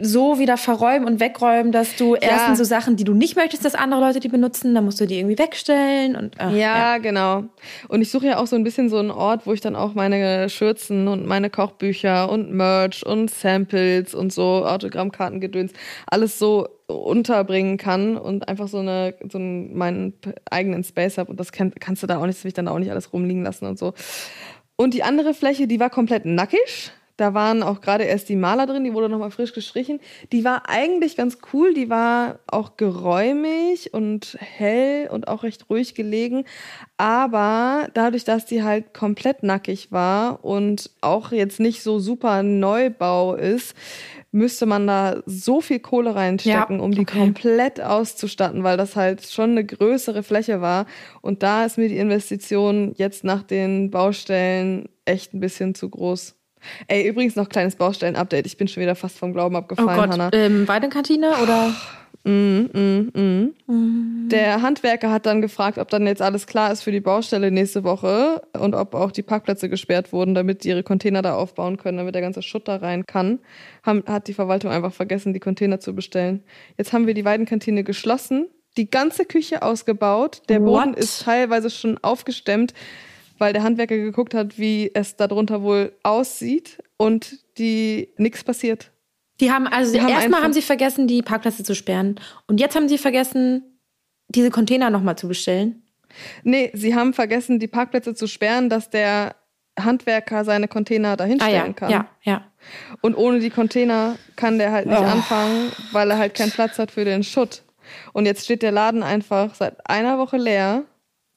so 0.00 0.38
wieder 0.38 0.56
verräumen 0.56 1.06
und 1.06 1.18
wegräumen, 1.18 1.72
dass 1.72 1.96
du 1.96 2.14
erstens 2.14 2.58
so 2.58 2.64
Sachen, 2.64 2.94
die 2.94 3.02
du 3.02 3.14
nicht 3.14 3.34
möchtest, 3.34 3.64
dass 3.64 3.74
andere 3.74 4.00
Leute 4.00 4.20
die 4.20 4.28
benutzen, 4.28 4.72
dann 4.72 4.84
musst 4.84 5.00
du 5.00 5.06
die 5.06 5.18
irgendwie 5.18 5.38
wegstellen 5.38 6.14
und 6.14 6.36
ach, 6.38 6.52
Ja, 6.52 6.98
genau. 6.98 7.44
Und 7.88 8.00
ich 8.00 8.10
suche 8.10 8.26
ja 8.26 8.38
auch 8.38 8.46
so 8.46 8.54
ein 8.54 8.62
bisschen 8.62 8.88
so 8.90 8.98
einen 8.98 9.10
Ort, 9.10 9.46
wo 9.46 9.52
ich 9.52 9.60
dann 9.60 9.74
auch 9.74 9.94
meine 9.94 10.48
Schürzen 10.50 11.08
und 11.08 11.26
meine 11.26 11.50
Kochbücher 11.50 12.30
und 12.30 12.52
Merch 12.52 13.04
und 13.04 13.28
Samples 13.30 14.14
und 14.14 14.32
so 14.32 14.64
Autogrammkartengedöns 14.64 15.72
alles 16.06 16.38
so 16.38 16.68
unterbringen 16.86 17.76
kann 17.76 18.16
und 18.16 18.48
einfach 18.48 18.68
so 18.68 18.78
eine 18.78 19.14
so 19.28 19.38
einen, 19.38 19.76
meinen 19.76 20.14
eigenen 20.48 20.84
Space 20.84 21.18
habe 21.18 21.30
und 21.30 21.40
das 21.40 21.50
kann, 21.50 21.72
kannst 21.78 22.04
du 22.04 22.06
da 22.06 22.18
auch 22.18 22.26
nicht, 22.26 22.38
das 22.38 22.44
will 22.44 22.50
ich 22.50 22.54
dann 22.54 22.68
auch 22.68 22.78
nicht 22.78 22.92
alles 22.92 23.12
rumliegen 23.12 23.42
lassen 23.42 23.66
und 23.66 23.78
so. 23.78 23.94
Und 24.76 24.94
die 24.94 25.02
andere 25.02 25.34
Fläche, 25.34 25.66
die 25.66 25.80
war 25.80 25.90
komplett 25.90 26.24
nackig. 26.24 26.92
Da 27.18 27.34
waren 27.34 27.64
auch 27.64 27.80
gerade 27.80 28.04
erst 28.04 28.28
die 28.28 28.36
Maler 28.36 28.66
drin, 28.66 28.84
die 28.84 28.94
wurde 28.94 29.08
nochmal 29.08 29.32
frisch 29.32 29.52
gestrichen. 29.52 29.98
Die 30.30 30.44
war 30.44 30.68
eigentlich 30.68 31.16
ganz 31.16 31.38
cool, 31.52 31.74
die 31.74 31.90
war 31.90 32.38
auch 32.46 32.76
geräumig 32.76 33.92
und 33.92 34.38
hell 34.40 35.08
und 35.10 35.26
auch 35.26 35.42
recht 35.42 35.68
ruhig 35.68 35.96
gelegen. 35.96 36.44
Aber 36.96 37.88
dadurch, 37.92 38.22
dass 38.22 38.46
die 38.46 38.62
halt 38.62 38.94
komplett 38.94 39.42
nackig 39.42 39.90
war 39.90 40.44
und 40.44 40.90
auch 41.00 41.32
jetzt 41.32 41.58
nicht 41.58 41.82
so 41.82 41.98
super 41.98 42.44
Neubau 42.44 43.34
ist, 43.34 43.74
müsste 44.30 44.66
man 44.66 44.86
da 44.86 45.20
so 45.26 45.60
viel 45.60 45.80
Kohle 45.80 46.14
reinstecken, 46.14 46.76
Ja, 46.78 46.84
um 46.84 46.92
die 46.92 47.00
okay. 47.00 47.18
komplett 47.18 47.80
auszustatten, 47.80 48.62
weil 48.62 48.76
das 48.76 48.94
halt 48.94 49.26
schon 49.26 49.50
eine 49.50 49.64
größere 49.64 50.22
Fläche 50.22 50.60
war. 50.60 50.86
Und 51.20 51.42
da 51.42 51.64
ist 51.64 51.78
mir 51.78 51.88
die 51.88 51.98
Investition 51.98 52.92
jetzt 52.96 53.24
nach 53.24 53.42
den 53.42 53.90
Baustellen 53.90 54.88
echt 55.04 55.34
ein 55.34 55.40
bisschen 55.40 55.74
zu 55.74 55.88
groß. 55.90 56.37
Ey, 56.86 57.06
übrigens 57.08 57.36
noch 57.36 57.48
kleines 57.48 57.76
Baustellen-Update. 57.76 58.46
Ich 58.46 58.56
bin 58.56 58.68
schon 58.68 58.82
wieder 58.82 58.94
fast 58.94 59.18
vom 59.18 59.32
Glauben 59.32 59.54
Oh 59.54 59.58
abgefallen, 59.58 60.00
Gott, 60.00 60.10
Hannah. 60.10 60.30
ähm, 60.32 60.66
Weidenkantine 60.68 61.32
oder? 61.42 61.72
Mm, 62.24 62.66
mm, 62.74 63.12
mm. 63.66 64.28
Der 64.28 64.60
Handwerker 64.60 65.10
hat 65.10 65.24
dann 65.24 65.40
gefragt, 65.40 65.78
ob 65.78 65.88
dann 65.88 66.06
jetzt 66.06 66.20
alles 66.20 66.46
klar 66.46 66.70
ist 66.72 66.82
für 66.82 66.90
die 66.92 67.00
Baustelle 67.00 67.50
nächste 67.50 67.84
Woche 67.84 68.42
und 68.58 68.74
ob 68.74 68.94
auch 68.94 69.12
die 69.12 69.22
Parkplätze 69.22 69.68
gesperrt 69.68 70.12
wurden, 70.12 70.34
damit 70.34 70.64
die 70.64 70.68
ihre 70.68 70.82
Container 70.82 71.22
da 71.22 71.36
aufbauen 71.36 71.78
können, 71.78 71.96
damit 71.98 72.14
der 72.14 72.22
ganze 72.22 72.42
Schutt 72.42 72.68
da 72.68 72.76
rein 72.76 73.06
kann. 73.06 73.38
Haben, 73.82 74.02
hat 74.06 74.28
die 74.28 74.34
Verwaltung 74.34 74.70
einfach 74.70 74.92
vergessen, 74.92 75.32
die 75.32 75.40
Container 75.40 75.80
zu 75.80 75.94
bestellen. 75.94 76.42
Jetzt 76.76 76.92
haben 76.92 77.06
wir 77.06 77.14
die 77.14 77.24
Weidenkantine 77.24 77.84
geschlossen, 77.84 78.48
die 78.76 78.90
ganze 78.90 79.24
Küche 79.24 79.62
ausgebaut. 79.62 80.42
Der 80.48 80.58
Boden 80.60 80.90
What? 80.90 80.98
ist 80.98 81.22
teilweise 81.22 81.70
schon 81.70 81.98
aufgestemmt, 81.98 82.74
weil 83.38 83.52
der 83.52 83.62
Handwerker 83.62 83.96
geguckt 83.96 84.34
hat, 84.34 84.58
wie 84.58 84.90
es 84.94 85.16
darunter 85.16 85.62
wohl 85.62 85.92
aussieht 86.02 86.78
und 86.96 87.38
die 87.58 88.08
nichts 88.16 88.44
passiert. 88.44 88.90
Die 89.40 89.52
haben 89.52 89.66
also 89.68 89.96
erstmal 89.96 90.42
haben 90.42 90.52
sie 90.52 90.62
vergessen, 90.62 91.06
die 91.06 91.22
Parkplätze 91.22 91.62
zu 91.62 91.74
sperren 91.74 92.18
und 92.48 92.58
jetzt 92.60 92.74
haben 92.74 92.88
sie 92.88 92.98
vergessen, 92.98 93.62
diese 94.28 94.50
Container 94.50 94.90
nochmal 94.90 95.16
zu 95.16 95.28
bestellen. 95.28 95.82
Nee, 96.42 96.70
sie 96.74 96.94
haben 96.94 97.12
vergessen, 97.14 97.58
die 97.60 97.68
Parkplätze 97.68 98.14
zu 98.14 98.26
sperren, 98.26 98.68
dass 98.68 98.90
der 98.90 99.36
Handwerker 99.78 100.44
seine 100.44 100.66
Container 100.66 101.16
dahin 101.16 101.40
Ah 101.40 101.44
stellen 101.46 101.66
ja, 101.66 101.72
kann. 101.72 101.90
ja, 101.90 102.08
ja. 102.22 102.44
Und 103.00 103.14
ohne 103.14 103.38
die 103.38 103.50
Container 103.50 104.16
kann 104.34 104.58
der 104.58 104.72
halt 104.72 104.86
nicht 104.86 104.98
Oh. 104.98 105.04
anfangen, 105.04 105.70
weil 105.92 106.10
er 106.10 106.18
halt 106.18 106.34
keinen 106.34 106.50
Platz 106.50 106.78
hat 106.78 106.90
für 106.90 107.04
den 107.04 107.22
Schutt. 107.22 107.62
Und 108.12 108.26
jetzt 108.26 108.44
steht 108.44 108.62
der 108.62 108.72
Laden 108.72 109.02
einfach 109.04 109.54
seit 109.54 109.88
einer 109.88 110.18
Woche 110.18 110.36
leer, 110.36 110.82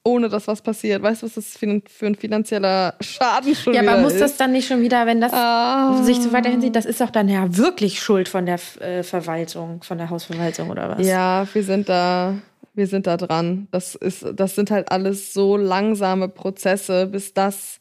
ohne 0.04 0.30
dass 0.30 0.48
was 0.48 0.62
passiert. 0.62 1.02
Weißt 1.04 1.22
du, 1.22 1.28
was 1.28 1.36
das 1.36 1.58
für 1.58 1.68
ein, 1.68 1.84
für 1.88 2.08
ein 2.08 2.16
finanzieller 2.16 2.96
Schaden 3.02 3.54
schon 3.56 3.74
Ja, 3.74 3.82
wieder 3.82 3.92
aber 3.94 4.02
muss 4.02 4.14
ist? 4.14 4.22
das 4.22 4.38
dann 4.38 4.52
nicht 4.52 4.68
schon 4.68 4.82
wieder, 4.82 5.06
wenn 5.06 5.22
das 5.22 5.32
Ah. 5.34 6.02
sich 6.04 6.18
so 6.22 6.34
weiterhin 6.34 6.60
sieht, 6.62 6.76
das 6.76 6.86
ist 6.86 7.02
doch 7.02 7.12
dann 7.12 7.30
ja 7.30 7.56
wirklich 7.56 8.00
Schuld 8.02 8.28
von 8.28 8.46
der 8.46 8.60
äh, 8.80 9.04
Verwaltung, 9.04 9.84
von 9.84 9.98
der 10.00 10.10
Hausverwaltung 10.10 10.70
oder 10.72 10.90
was? 10.98 11.06
Ja, 11.06 11.48
wir 11.54 11.64
sind 11.64 11.88
da, 11.88 12.34
wir 12.74 12.88
sind 12.88 13.06
da 13.06 13.16
dran. 13.18 13.68
Das 13.72 13.94
ist, 13.96 14.26
das 14.36 14.56
sind 14.56 14.72
halt 14.72 14.92
alles 14.92 15.34
so 15.34 15.56
langsame 15.58 16.30
Prozesse, 16.30 17.06
bis 17.06 17.34
das 17.34 17.80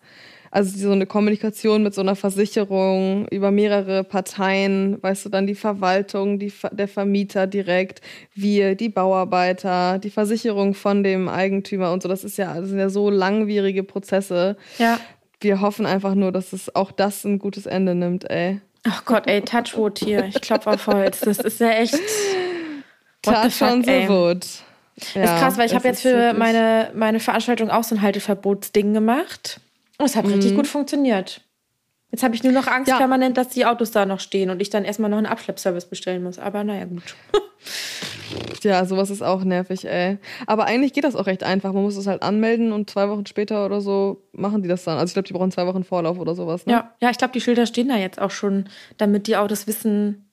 Also 0.53 0.77
so 0.77 0.91
eine 0.91 1.07
Kommunikation 1.07 1.85
mit 1.85 1.95
so 1.95 2.01
einer 2.01 2.17
Versicherung 2.17 3.29
über 3.29 3.53
mehrere 3.53 4.03
Parteien, 4.03 5.01
weißt 5.01 5.27
du, 5.27 5.29
dann 5.29 5.47
die 5.47 5.55
Verwaltung, 5.55 6.41
die, 6.41 6.53
der 6.73 6.89
Vermieter 6.89 7.47
direkt, 7.47 8.01
wir, 8.35 8.75
die 8.75 8.89
Bauarbeiter, 8.89 10.01
die 10.01 10.11
Versicherung 10.11 10.75
von 10.75 11.05
dem 11.05 11.29
Eigentümer 11.29 11.93
und 11.93 12.03
so. 12.03 12.09
Das 12.09 12.25
ist 12.25 12.37
ja, 12.37 12.59
das 12.59 12.69
sind 12.69 12.81
ja 12.81 12.89
so 12.89 13.11
langwierige 13.11 13.85
Prozesse. 13.85 14.57
Ja. 14.79 14.99
Wir 15.39 15.61
hoffen 15.61 15.87
einfach 15.87 16.17
nur, 16.17 16.33
dass 16.33 16.53
es 16.53 16.75
auch 16.75 16.91
das 16.91 17.25
ein 17.25 17.39
gutes 17.39 17.67
Ende 17.67 17.95
nimmt, 17.95 18.29
ey. 18.29 18.61
Ach 18.85 19.05
Gott, 19.05 19.29
ey, 19.29 19.43
Touchwood 19.43 20.01
hier. 20.01 20.25
Ich 20.25 20.41
klopfe 20.41 20.71
auf 20.71 20.87
Holz. 20.87 21.21
Das 21.21 21.39
ist 21.39 21.61
ja 21.61 21.71
echt. 21.71 21.95
Touch 23.23 23.63
on 23.63 23.85
the 23.85 24.09
wood. 24.09 24.47
Ja, 25.15 25.25
ist 25.25 25.41
krass, 25.41 25.59
weil 25.59 25.67
ich 25.67 25.75
habe 25.75 25.89
jetzt 25.89 26.03
für 26.03 26.35
meine, 26.35 26.91
meine 26.95 27.21
Veranstaltung 27.21 27.71
auch 27.71 27.85
so 27.85 27.95
ein 27.95 28.03
Halteverbotsding 28.03 28.93
gemacht. 28.95 29.61
Und 30.01 30.07
es 30.07 30.17
hat 30.17 30.25
mhm. 30.25 30.33
richtig 30.33 30.57
gut 30.57 30.67
funktioniert. 30.67 31.43
Jetzt 32.11 32.23
habe 32.23 32.35
ich 32.35 32.43
nur 32.43 32.53
noch 32.53 32.67
Angst 32.67 32.89
ja. 32.89 32.97
permanent, 32.97 33.37
dass 33.37 33.51
die 33.51 33.67
Autos 33.67 33.91
da 33.91 34.07
noch 34.07 34.19
stehen 34.19 34.51
und 34.51 34.61
ich 34.61 34.71
dann 34.71 34.85
erstmal 34.85 35.11
noch 35.11 35.19
einen 35.19 35.27
Abschleppservice 35.27 35.85
bestellen 35.85 36.23
muss. 36.23 36.39
Aber 36.39 36.65
naja, 36.65 36.87
gut. 36.87 37.15
ja, 38.63 38.85
sowas 38.87 39.11
ist 39.11 39.23
auch 39.23 39.45
nervig, 39.45 39.87
ey. 39.87 40.17
Aber 40.47 40.65
eigentlich 40.65 40.95
geht 40.95 41.05
das 41.05 41.15
auch 41.15 41.27
recht 41.27 41.45
einfach. 41.45 41.75
Man 41.75 41.83
muss 41.83 41.97
es 41.97 42.07
halt 42.07 42.23
anmelden 42.23 42.73
und 42.73 42.89
zwei 42.89 43.11
Wochen 43.11 43.27
später 43.27 43.67
oder 43.67 43.83
so 43.83 44.27
machen 44.33 44.63
die 44.63 44.69
das 44.69 44.85
dann. 44.85 44.97
Also 44.97 45.11
ich 45.11 45.13
glaube, 45.13 45.29
die 45.29 45.35
brauchen 45.35 45.53
zwei 45.53 45.67
Wochen 45.67 45.85
Vorlauf 45.85 46.19
oder 46.19 46.35
sowas. 46.35 46.65
Ne? 46.65 46.73
Ja, 46.73 46.95
ja, 47.01 47.11
ich 47.11 47.19
glaube, 47.19 47.35
die 47.35 47.43
Schilder 47.43 47.67
stehen 47.67 47.89
da 47.89 47.97
jetzt 47.97 48.21
auch 48.21 48.31
schon, 48.31 48.69
damit 48.97 49.27
die 49.27 49.37
Autos 49.37 49.67
wissen, 49.67 50.33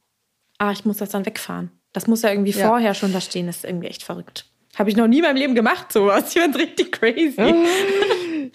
ah, 0.59 0.71
ich 0.71 0.85
muss 0.85 0.97
das 0.97 1.09
dann 1.09 1.25
wegfahren. 1.25 1.71
Das 1.91 2.07
muss 2.07 2.21
ja 2.21 2.31
irgendwie 2.31 2.51
ja. 2.51 2.67
vorher 2.67 2.93
schon 2.93 3.11
da 3.11 3.19
stehen. 3.19 3.47
Das 3.47 3.57
ist 3.57 3.65
irgendwie 3.65 3.87
echt 3.87 4.03
verrückt. 4.03 4.45
Habe 4.77 4.91
ich 4.91 4.95
noch 4.95 5.07
nie 5.07 5.17
in 5.17 5.23
meinem 5.23 5.37
Leben 5.37 5.55
gemacht, 5.55 5.91
sowas. 5.91 6.25
Ich 6.35 6.41
finde 6.41 6.59
es 6.59 6.63
richtig 6.63 6.91
crazy. 6.91 7.35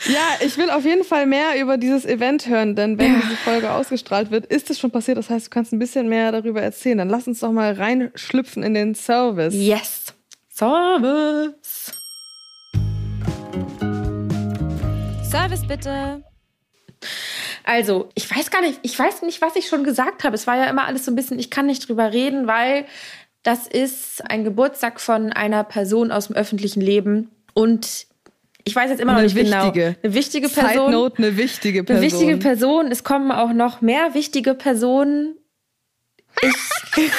ja, 0.06 0.36
ich 0.40 0.56
will 0.56 0.70
auf 0.70 0.84
jeden 0.84 1.02
Fall 1.02 1.26
mehr 1.26 1.60
über 1.60 1.76
dieses 1.78 2.04
Event 2.04 2.46
hören, 2.46 2.76
denn 2.76 2.96
wenn 2.96 3.14
ja. 3.14 3.20
diese 3.24 3.36
Folge 3.36 3.72
ausgestrahlt 3.72 4.30
wird, 4.30 4.46
ist 4.46 4.70
es 4.70 4.78
schon 4.78 4.92
passiert. 4.92 5.18
Das 5.18 5.30
heißt, 5.30 5.46
du 5.46 5.50
kannst 5.50 5.72
ein 5.72 5.80
bisschen 5.80 6.08
mehr 6.08 6.30
darüber 6.30 6.62
erzählen. 6.62 6.98
Dann 6.98 7.08
lass 7.08 7.26
uns 7.26 7.40
doch 7.40 7.50
mal 7.50 7.72
reinschlüpfen 7.72 8.62
in 8.62 8.74
den 8.74 8.94
Service. 8.94 9.52
Yes. 9.52 10.14
Service. 10.48 11.92
Service 15.28 15.66
bitte. 15.66 16.22
Also, 17.64 18.10
ich 18.14 18.30
weiß 18.30 18.50
gar 18.50 18.60
nicht, 18.60 18.78
ich 18.82 18.96
weiß 18.96 19.22
nicht, 19.22 19.40
was 19.40 19.56
ich 19.56 19.66
schon 19.66 19.82
gesagt 19.82 20.22
habe. 20.24 20.34
Es 20.34 20.46
war 20.46 20.56
ja 20.56 20.64
immer 20.64 20.84
alles 20.84 21.04
so 21.04 21.10
ein 21.10 21.16
bisschen, 21.16 21.38
ich 21.38 21.50
kann 21.50 21.66
nicht 21.66 21.88
drüber 21.88 22.12
reden, 22.12 22.46
weil 22.46 22.86
das 23.42 23.66
ist 23.66 24.22
ein 24.30 24.44
Geburtstag 24.44 25.00
von 25.00 25.32
einer 25.32 25.64
Person 25.64 26.12
aus 26.12 26.28
dem 26.28 26.36
öffentlichen 26.36 26.80
Leben 26.80 27.30
und 27.54 28.06
ich 28.64 28.76
weiß 28.76 28.90
jetzt 28.90 29.00
immer 29.00 29.14
noch 29.14 29.22
nicht 29.22 29.34
genau. 29.34 29.64
wichtige. 29.64 29.80
genau. 29.80 29.98
Eine 30.04 30.14
wichtige 30.14 30.48
Person. 30.48 30.72
Side 30.72 30.90
Note, 30.90 31.18
eine 31.18 31.36
wichtige 31.36 31.84
Person. 31.84 32.02
Eine 32.02 32.12
wichtige 32.12 32.36
Person. 32.36 32.92
Es 32.92 33.02
kommen 33.02 33.32
auch 33.32 33.52
noch 33.52 33.80
mehr 33.80 34.14
wichtige 34.14 34.54
Personen. 34.54 35.36
Ich. 36.40 37.10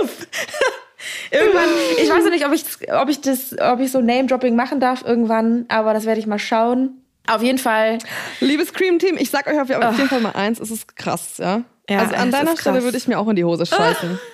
auf! 0.00 0.26
irgendwann, 1.30 1.68
ich 2.00 2.08
weiß 2.08 2.24
noch 2.24 2.30
nicht, 2.30 2.46
ob 2.46 2.52
ich, 2.52 2.64
ob 2.92 3.08
ich 3.08 3.20
das, 3.20 3.56
ob 3.58 3.80
ich 3.80 3.90
so 3.90 4.00
Name-Dropping 4.00 4.54
machen 4.54 4.80
darf 4.80 5.04
irgendwann, 5.04 5.64
aber 5.68 5.94
das 5.94 6.06
werde 6.06 6.20
ich 6.20 6.26
mal 6.26 6.38
schauen. 6.38 7.02
Auf 7.26 7.42
jeden 7.42 7.58
Fall. 7.58 7.98
Liebes 8.40 8.72
Cream-Team, 8.72 9.16
ich 9.18 9.30
sag 9.30 9.46
euch 9.46 9.60
auf 9.60 9.68
jeden 9.68 10.08
Fall 10.08 10.20
mal 10.20 10.32
eins, 10.32 10.60
es 10.60 10.70
ist 10.70 10.96
krass, 10.96 11.38
ja. 11.38 11.62
ja 11.88 11.98
also 11.98 12.14
an 12.14 12.30
deiner 12.30 12.56
Stelle 12.56 12.82
würde 12.82 12.96
ich 12.96 13.06
mir 13.08 13.18
auch 13.18 13.28
in 13.28 13.36
die 13.36 13.44
Hose 13.44 13.66
scheißen. 13.66 14.18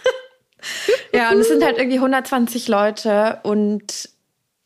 ja, 1.12 1.30
und 1.30 1.38
es 1.38 1.48
sind 1.48 1.64
halt 1.64 1.78
irgendwie 1.78 1.98
120 1.98 2.68
Leute 2.68 3.40
und 3.42 4.08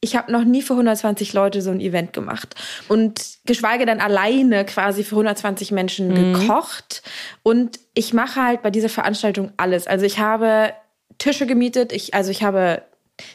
ich 0.01 0.17
habe 0.17 0.33
noch 0.33 0.45
nie 0.45 0.63
für 0.63 0.73
120 0.73 1.35
Leute 1.35 1.61
so 1.61 1.71
ein 1.71 1.81
Event 1.81 2.13
gemacht 2.13 2.55
und 2.89 3.21
geschweige 3.45 3.85
denn 3.85 4.01
alleine 4.01 4.65
quasi 4.65 5.05
für 5.05 5.17
120 5.17 5.73
Menschen 5.73 6.09
mhm. 6.09 6.35
gekocht 6.35 7.03
und 7.43 7.79
ich 7.95 8.15
mache 8.15 8.43
halt 8.43 8.63
bei 8.63 8.71
dieser 8.71 8.89
Veranstaltung 8.89 9.53
alles. 9.59 9.87
Also 9.87 10.07
ich 10.07 10.19
habe 10.19 10.73
Tische 11.19 11.47
gemietet, 11.47 11.93
ich 11.93 12.15
also 12.15 12.31
ich 12.31 12.43
habe 12.43 12.83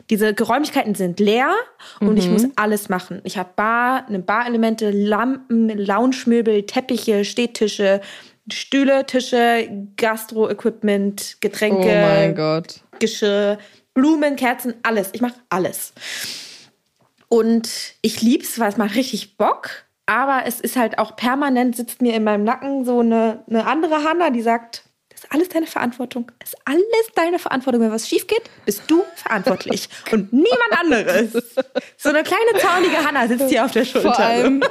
diese 0.10 0.34
Geräumlichkeiten 0.34 0.96
sind 0.96 1.20
leer 1.20 1.52
und 2.00 2.14
mhm. 2.14 2.18
ich 2.18 2.30
muss 2.30 2.46
alles 2.56 2.90
machen. 2.90 3.22
Ich 3.24 3.38
habe 3.38 3.50
Bar, 3.56 4.08
eine 4.08 4.20
Barelemente, 4.20 4.90
Lampen, 4.90 5.70
Loungemöbel, 5.70 6.66
Teppiche, 6.66 7.24
Stehtische, 7.26 8.02
Stühle, 8.52 9.06
Tische, 9.06 9.68
Gastro-Equipment, 9.98 11.38
Getränke, 11.42 11.78
oh 11.80 12.08
mein 12.08 12.36
Gott. 12.36 12.82
Geschirr, 13.00 13.58
Blumen, 13.94 14.36
Kerzen, 14.36 14.76
alles. 14.84 15.10
Ich 15.14 15.22
mache 15.22 15.36
alles. 15.50 15.94
Und 17.28 17.70
ich 18.02 18.22
lieb's, 18.22 18.60
weil 18.60 18.70
es 18.70 18.78
macht 18.78 18.96
richtig 18.96 19.38
Bock. 19.38 19.86
Aber 20.06 20.44
es 20.46 20.62
ist 20.62 20.76
halt 20.76 21.00
auch 21.00 21.16
permanent, 21.16 21.76
sitzt 21.76 22.02
mir 22.02 22.14
in 22.14 22.24
meinem 22.24 22.44
Nacken 22.44 22.86
so 22.86 23.00
eine, 23.00 23.44
eine 23.50 23.66
andere 23.66 24.04
Hanna, 24.04 24.30
die 24.30 24.42
sagt, 24.42 24.84
das 25.10 25.24
ist 25.24 25.32
alles 25.32 25.50
deine 25.50 25.66
Verantwortung. 25.66 26.32
Das 26.40 26.50
ist 26.50 26.60
alles 26.66 26.86
deine 27.16 27.40
Verantwortung. 27.40 27.82
Wenn 27.82 27.92
was 27.92 28.08
schief 28.08 28.28
geht, 28.28 28.44
bist 28.66 28.84
du 28.88 29.04
verantwortlich 29.16 29.90
und 30.12 30.32
niemand 30.32 30.80
anderes. 30.80 31.32
So 31.98 32.10
eine 32.10 32.24
kleine 32.24 32.60
zaunige 32.60 32.98
Hanna 33.04 33.28
sitzt 33.28 33.50
hier 33.50 33.66
auf 33.66 33.72
der 33.72 33.86
Schulter. 33.86 34.14
Vor 34.14 34.20
allem, 34.20 34.64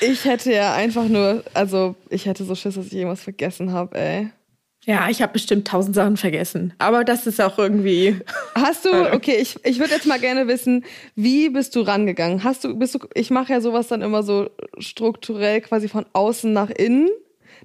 ich 0.00 0.24
hätte 0.24 0.52
ja 0.52 0.74
einfach 0.74 1.08
nur, 1.08 1.44
also 1.54 1.94
ich 2.10 2.26
hätte 2.26 2.44
so 2.44 2.54
Schiss, 2.54 2.74
dass 2.74 2.86
ich 2.86 2.94
irgendwas 2.94 3.22
vergessen 3.22 3.72
habe, 3.72 3.98
ey. 3.98 4.30
Ja, 4.84 5.10
ich 5.10 5.20
habe 5.20 5.34
bestimmt 5.34 5.68
tausend 5.68 5.94
Sachen 5.94 6.16
vergessen. 6.16 6.72
Aber 6.78 7.04
das 7.04 7.26
ist 7.26 7.42
auch 7.42 7.58
irgendwie. 7.58 8.20
Hast 8.54 8.86
du, 8.86 9.12
okay, 9.12 9.36
ich, 9.38 9.62
ich 9.64 9.80
würde 9.80 9.92
jetzt 9.92 10.06
mal 10.06 10.18
gerne 10.18 10.48
wissen, 10.48 10.84
wie 11.14 11.50
bist 11.50 11.76
du 11.76 11.82
rangegangen? 11.82 12.42
Hast 12.42 12.64
du, 12.64 12.74
bist 12.74 12.94
du, 12.94 13.00
ich 13.12 13.30
mache 13.30 13.52
ja 13.52 13.60
sowas 13.60 13.88
dann 13.88 14.00
immer 14.00 14.22
so 14.22 14.48
strukturell 14.78 15.60
quasi 15.60 15.88
von 15.88 16.06
außen 16.14 16.50
nach 16.50 16.70
innen, 16.70 17.10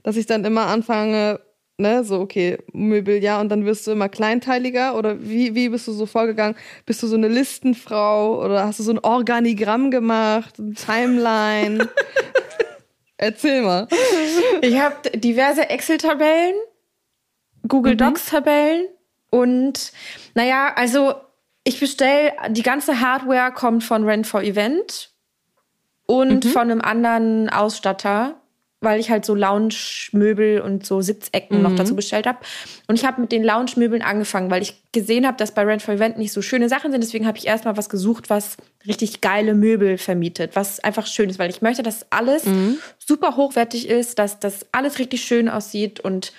dass 0.04 0.18
ich 0.18 0.26
dann 0.26 0.44
immer 0.44 0.66
anfange, 0.66 1.40
ne, 1.84 2.04
so, 2.04 2.20
okay, 2.20 2.58
Möbel, 2.74 3.22
ja, 3.22 3.40
und 3.40 3.50
dann 3.50 3.66
wirst 3.66 3.86
du 3.86 3.92
immer 3.92 4.10
kleinteiliger 4.10 4.96
oder 4.98 5.22
wie, 5.22 5.54
wie 5.54 5.70
bist 5.70 5.88
du 5.88 5.92
so 5.92 6.06
vorgegangen? 6.06 6.56
Bist 6.86 7.04
du 7.04 7.08
so 7.08 7.16
eine 7.16 7.28
Listenfrau 7.28 8.44
oder 8.44 8.66
hast 8.66 8.80
du 8.80 8.84
so 8.84 8.92
ein 8.92 9.00
Organigramm 9.00 9.92
gemacht, 9.92 10.56
eine 10.58 10.74
Timeline? 10.74 11.90
Erzähl 13.18 13.62
mal. 13.62 13.88
Ich 14.62 14.80
habe 14.80 14.96
diverse 15.18 15.70
Excel-Tabellen, 15.70 16.56
Google 17.68 17.94
mhm. 17.94 18.00
Docs-Tabellen 18.00 18.88
und 19.30 19.92
naja, 20.34 20.74
also 20.76 21.14
ich 21.64 21.80
bestelle, 21.80 22.34
die 22.50 22.64
ganze 22.64 23.00
Hardware 23.00 23.52
kommt 23.52 23.84
von 23.84 24.04
Rent 24.04 24.28
for 24.28 24.42
Event 24.42 25.12
und 26.06 26.46
mhm. 26.46 26.50
von 26.50 26.72
einem 26.72 26.82
anderen 26.82 27.50
Ausstatter 27.50 28.42
weil 28.84 29.00
ich 29.00 29.10
halt 29.10 29.26
so 29.26 29.36
Lounge-Möbel 29.36 30.62
und 30.62 30.86
so 30.86 31.02
Sitzecken 31.02 31.58
mhm. 31.58 31.64
noch 31.64 31.76
dazu 31.76 31.96
bestellt 31.96 32.28
habe. 32.28 32.40
Und 32.88 32.96
ich 32.96 33.06
habe 33.06 33.22
mit 33.22 33.32
den 33.32 33.44
Lounge-Möbeln 33.44 34.02
angefangen, 34.02 34.52
weil 34.52 34.62
ich 34.62 34.76
gesehen 34.92 35.26
habe, 35.26 35.38
dass 35.38 35.54
bei 35.54 35.64
Rent 35.64 35.82
for 35.82 35.94
Event 35.94 36.18
nicht 36.18 36.32
so 36.32 36.42
schöne 36.42 36.70
Sachen 36.70 36.92
sind. 36.92 37.02
Deswegen 37.02 37.26
habe 37.26 37.38
ich 37.38 37.48
erstmal 37.48 37.78
was 37.78 37.90
gesucht, 37.90 38.30
was 38.30 38.58
richtig 38.88 39.22
geile 39.22 39.54
Möbel 39.54 39.98
vermietet, 39.98 40.56
was 40.56 40.80
einfach 40.80 41.08
schön 41.08 41.30
ist, 41.30 41.40
weil 41.40 41.50
ich 41.50 41.62
möchte, 41.62 41.84
dass 41.84 42.06
alles 42.12 42.46
mhm. 42.46 42.78
super 43.00 43.36
hochwertig 43.36 43.90
ist, 43.90 44.20
dass 44.20 44.40
das 44.40 44.66
alles 44.72 45.00
richtig 45.00 45.24
schön 45.24 45.50
aussieht 45.50 46.00
und 46.00 46.34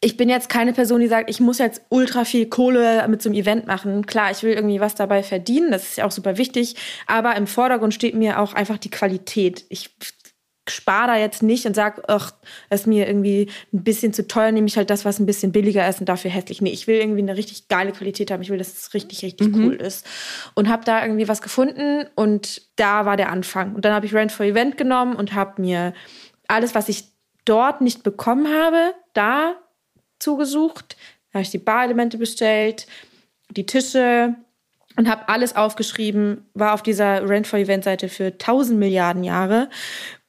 ich 0.00 0.16
bin 0.16 0.28
jetzt 0.28 0.48
keine 0.48 0.72
Person, 0.72 1.00
die 1.00 1.08
sagt, 1.08 1.28
ich 1.28 1.40
muss 1.40 1.58
jetzt 1.58 1.82
ultra 1.88 2.24
viel 2.24 2.46
Kohle 2.46 3.06
mit 3.08 3.20
so 3.20 3.28
einem 3.28 3.38
Event 3.38 3.66
machen. 3.66 4.06
Klar, 4.06 4.30
ich 4.30 4.44
will 4.44 4.52
irgendwie 4.52 4.78
was 4.78 4.94
dabei 4.94 5.24
verdienen, 5.24 5.72
das 5.72 5.82
ist 5.82 5.96
ja 5.96 6.06
auch 6.06 6.12
super 6.12 6.38
wichtig, 6.38 6.76
aber 7.06 7.34
im 7.34 7.48
Vordergrund 7.48 7.94
steht 7.94 8.14
mir 8.14 8.38
auch 8.38 8.54
einfach 8.54 8.78
die 8.78 8.90
Qualität. 8.90 9.64
Ich 9.70 9.90
spare 10.70 11.08
da 11.08 11.16
jetzt 11.16 11.42
nicht 11.42 11.66
und 11.66 11.74
sage, 11.74 12.02
ach, 12.08 12.32
ist 12.70 12.86
mir 12.86 13.06
irgendwie 13.06 13.50
ein 13.72 13.84
bisschen 13.84 14.12
zu 14.12 14.26
teuer, 14.26 14.52
nehme 14.52 14.66
ich 14.66 14.76
halt 14.76 14.90
das, 14.90 15.04
was 15.04 15.18
ein 15.18 15.26
bisschen 15.26 15.52
billiger 15.52 15.88
ist 15.88 16.00
und 16.00 16.08
dafür 16.08 16.30
hässlich. 16.30 16.60
Nee, 16.60 16.70
ich 16.70 16.86
will 16.86 16.96
irgendwie 16.96 17.22
eine 17.22 17.36
richtig 17.36 17.68
geile 17.68 17.92
Qualität 17.92 18.30
haben. 18.30 18.42
Ich 18.42 18.50
will, 18.50 18.58
dass 18.58 18.76
es 18.76 18.94
richtig, 18.94 19.22
richtig 19.22 19.48
mhm. 19.48 19.64
cool 19.64 19.74
ist. 19.74 20.06
Und 20.54 20.68
habe 20.68 20.84
da 20.84 21.02
irgendwie 21.02 21.28
was 21.28 21.42
gefunden 21.42 22.06
und 22.14 22.62
da 22.76 23.06
war 23.06 23.16
der 23.16 23.30
Anfang. 23.30 23.74
Und 23.74 23.84
dann 23.84 23.92
habe 23.92 24.06
ich 24.06 24.14
Rent 24.14 24.32
for 24.32 24.46
Event 24.46 24.76
genommen 24.76 25.16
und 25.16 25.34
habe 25.34 25.60
mir 25.60 25.94
alles, 26.48 26.74
was 26.74 26.88
ich 26.88 27.04
dort 27.44 27.80
nicht 27.80 28.02
bekommen 28.02 28.48
habe, 28.48 28.94
da 29.14 29.54
zugesucht. 30.18 30.96
Da 31.32 31.38
habe 31.38 31.42
ich 31.42 31.50
die 31.50 31.58
Barelemente 31.58 32.18
bestellt, 32.18 32.86
die 33.50 33.66
Tische, 33.66 34.34
und 34.98 35.08
habe 35.08 35.28
alles 35.28 35.54
aufgeschrieben, 35.54 36.48
war 36.54 36.74
auf 36.74 36.82
dieser 36.82 37.28
Rent 37.28 37.46
for 37.46 37.58
Event 37.60 37.84
Seite 37.84 38.08
für 38.08 38.26
1000 38.26 38.76
Milliarden 38.80 39.22
Jahre 39.22 39.70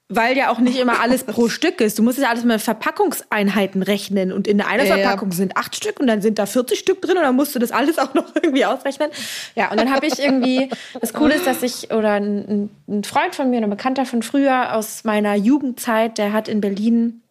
weil 0.09 0.35
ja 0.35 0.51
auch 0.51 0.57
nicht 0.57 0.79
immer 0.79 0.99
alles 0.99 1.23
pro 1.23 1.47
Stück 1.49 1.81
ist. 1.81 1.99
Du 1.99 2.03
musst 2.03 2.17
ja 2.17 2.29
alles 2.29 2.43
mit 2.43 2.59
Verpackungseinheiten 2.59 3.83
rechnen. 3.83 4.33
Und 4.33 4.47
in 4.47 4.59
einer 4.59 4.85
Verpackung 4.85 5.31
sind 5.31 5.55
acht 5.55 5.75
Stück 5.75 5.99
und 5.99 6.07
dann 6.07 6.21
sind 6.21 6.39
da 6.39 6.47
40 6.47 6.79
Stück 6.79 7.01
drin 7.01 7.17
und 7.17 7.23
dann 7.23 7.35
musst 7.35 7.53
du 7.53 7.59
das 7.59 7.71
alles 7.71 7.99
auch 7.99 8.15
noch 8.15 8.35
irgendwie 8.41 8.65
ausrechnen. 8.65 9.11
Ja, 9.55 9.69
und 9.69 9.79
dann 9.79 9.93
habe 9.93 10.07
ich 10.07 10.19
irgendwie, 10.19 10.69
das 10.99 11.13
Coole 11.13 11.35
ist, 11.35 11.45
dass 11.45 11.61
ich, 11.61 11.91
oder 11.93 12.13
ein, 12.13 12.69
ein 12.87 13.03
Freund 13.03 13.35
von 13.35 13.49
mir, 13.51 13.61
ein 13.61 13.69
Bekannter 13.69 14.05
von 14.05 14.23
früher 14.23 14.75
aus 14.75 15.03
meiner 15.03 15.35
Jugendzeit, 15.35 16.17
der 16.17 16.33
hat 16.33 16.47
in 16.47 16.59
Berlin 16.59 17.21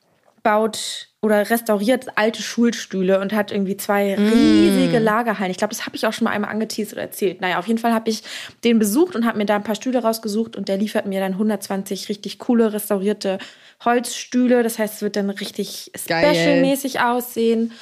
baut 0.42 1.08
oder 1.20 1.50
restauriert 1.50 2.16
alte 2.16 2.42
Schulstühle 2.42 3.20
und 3.20 3.32
hat 3.32 3.50
irgendwie 3.50 3.76
zwei 3.76 4.14
riesige 4.14 5.00
Lagerhallen. 5.00 5.50
Ich 5.50 5.58
glaube, 5.58 5.74
das 5.74 5.84
habe 5.84 5.96
ich 5.96 6.06
auch 6.06 6.12
schon 6.12 6.26
mal 6.26 6.30
einmal 6.30 6.50
angeteased 6.50 6.92
oder 6.92 7.02
erzählt. 7.02 7.40
Naja, 7.40 7.58
auf 7.58 7.66
jeden 7.66 7.80
Fall 7.80 7.92
habe 7.92 8.08
ich 8.08 8.22
den 8.62 8.78
besucht 8.78 9.16
und 9.16 9.26
habe 9.26 9.38
mir 9.38 9.46
da 9.46 9.56
ein 9.56 9.64
paar 9.64 9.74
Stühle 9.74 10.00
rausgesucht 10.00 10.56
und 10.56 10.68
der 10.68 10.76
liefert 10.76 11.06
mir 11.06 11.20
dann 11.20 11.32
120 11.32 12.08
richtig 12.08 12.38
coole 12.38 12.72
restaurierte 12.72 13.38
Holzstühle. 13.84 14.62
Das 14.62 14.78
heißt, 14.78 14.96
es 14.96 15.02
wird 15.02 15.16
dann 15.16 15.30
richtig 15.30 15.90
specialmäßig 15.96 17.00
aussehen. 17.00 17.72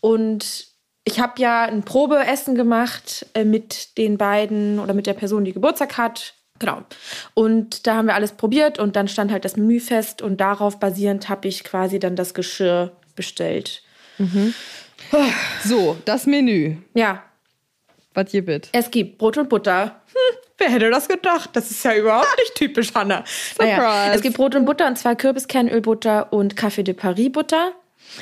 Und 0.00 0.66
ich 1.04 1.20
habe 1.20 1.40
ja 1.40 1.62
ein 1.62 1.84
Probeessen 1.84 2.54
gemacht 2.54 3.26
äh, 3.34 3.44
mit 3.44 3.96
den 3.98 4.18
beiden 4.18 4.78
oder 4.78 4.94
mit 4.94 5.06
der 5.06 5.14
Person, 5.14 5.44
die 5.44 5.52
Geburtstag 5.52 5.98
hat. 5.98 6.34
Genau. 6.62 6.82
Und 7.34 7.88
da 7.88 7.96
haben 7.96 8.06
wir 8.06 8.14
alles 8.14 8.32
probiert 8.32 8.78
und 8.78 8.94
dann 8.94 9.08
stand 9.08 9.32
halt 9.32 9.44
das 9.44 9.56
Menü 9.56 9.80
fest 9.80 10.22
und 10.22 10.40
darauf 10.40 10.78
basierend 10.78 11.28
habe 11.28 11.48
ich 11.48 11.64
quasi 11.64 11.98
dann 11.98 12.14
das 12.14 12.34
Geschirr 12.34 12.92
bestellt. 13.16 13.82
So, 15.64 15.96
das 16.04 16.26
Menü. 16.26 16.76
Ja, 16.94 17.24
Was 18.14 18.30
bitte? 18.30 18.68
es 18.70 18.90
gibt 18.92 19.18
Brot 19.18 19.38
und 19.38 19.48
Butter. 19.48 20.00
Hm, 20.06 20.38
wer 20.58 20.68
hätte 20.70 20.90
das 20.90 21.08
gedacht? 21.08 21.50
Das 21.54 21.68
ist 21.70 21.84
ja 21.84 21.96
überhaupt 21.96 22.28
nicht 22.38 22.54
typisch, 22.54 22.94
Hanna. 22.94 23.24
Naja, 23.58 23.74
Surprise. 23.76 24.14
es 24.14 24.22
gibt 24.22 24.36
Brot 24.36 24.54
und 24.54 24.64
Butter 24.64 24.86
und 24.86 24.96
zwar 24.96 25.16
Kürbiskernölbutter 25.16 26.32
und 26.32 26.54
Café 26.54 26.84
de 26.84 26.94
Paris 26.94 27.32
Butter. 27.32 27.72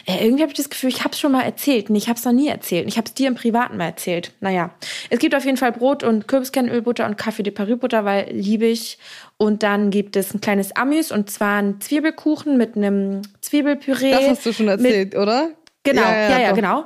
Äh, 0.06 0.24
irgendwie 0.24 0.42
habe 0.42 0.52
ich 0.52 0.56
das 0.56 0.70
Gefühl, 0.70 0.88
ich 0.90 1.00
habe 1.00 1.10
es 1.12 1.18
schon 1.20 1.32
mal 1.32 1.42
erzählt. 1.42 1.90
Nee, 1.90 1.98
ich 1.98 2.08
habe 2.08 2.18
es 2.18 2.24
noch 2.24 2.32
nie 2.32 2.48
erzählt. 2.48 2.86
Ich 2.88 2.96
habe 2.96 3.06
es 3.06 3.14
dir 3.14 3.28
im 3.28 3.34
Privaten 3.34 3.76
mal 3.76 3.86
erzählt. 3.86 4.32
Naja, 4.40 4.70
es 5.08 5.18
gibt 5.18 5.34
auf 5.34 5.44
jeden 5.44 5.56
Fall 5.56 5.72
Brot 5.72 6.02
und 6.02 6.28
Kürbiskernölbutter 6.28 7.06
und 7.06 7.20
Café 7.20 7.42
de 7.42 7.52
Paris 7.52 7.78
Butter, 7.78 8.04
weil 8.04 8.28
liebe 8.32 8.66
ich. 8.66 8.98
Und 9.36 9.62
dann 9.62 9.90
gibt 9.90 10.16
es 10.16 10.34
ein 10.34 10.40
kleines 10.40 10.76
Amüs 10.76 11.12
und 11.12 11.30
zwar 11.30 11.58
einen 11.58 11.80
Zwiebelkuchen 11.80 12.56
mit 12.56 12.76
einem 12.76 13.22
Zwiebelpüree. 13.40 14.10
Das 14.12 14.28
hast 14.28 14.46
du 14.46 14.52
schon 14.52 14.66
mit- 14.66 14.80
erzählt, 14.80 15.16
oder? 15.16 15.50
Genau, 15.82 16.02
ja, 16.02 16.38
ja, 16.40 16.48
doch. 16.50 16.56
genau. 16.56 16.84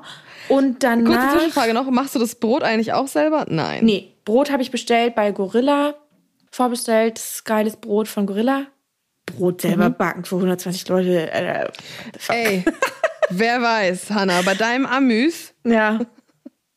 Und 0.49 0.81
Kurze 0.81 0.99
danach... 1.05 1.33
Zwischenfrage 1.33 1.75
noch. 1.75 1.91
Machst 1.91 2.15
du 2.15 2.19
das 2.19 2.37
Brot 2.37 2.63
eigentlich 2.63 2.93
auch 2.93 3.09
selber? 3.09 3.45
Nein. 3.49 3.85
Nee, 3.85 4.13
Brot 4.25 4.53
habe 4.53 4.63
ich 4.63 4.71
bestellt 4.71 5.15
bei 5.15 5.33
Gorilla. 5.33 5.95
Vorbestellt, 6.51 7.21
geiles 7.45 7.77
Brot 7.77 8.07
von 8.07 8.27
Gorilla. 8.27 8.67
Brot 9.27 9.63
selber 9.63 9.91
backen 9.91 10.25
für 10.25 10.37
120 10.37 10.89
Leute. 10.89 11.31
Äh. 11.33 11.71
Ey, 12.29 12.65
wer 13.31 13.63
weiß, 13.63 14.11
Hanna, 14.11 14.43
bei 14.43 14.55
deinem 14.55 14.87
Amüs. 14.87 15.55
Ja. 15.65 16.01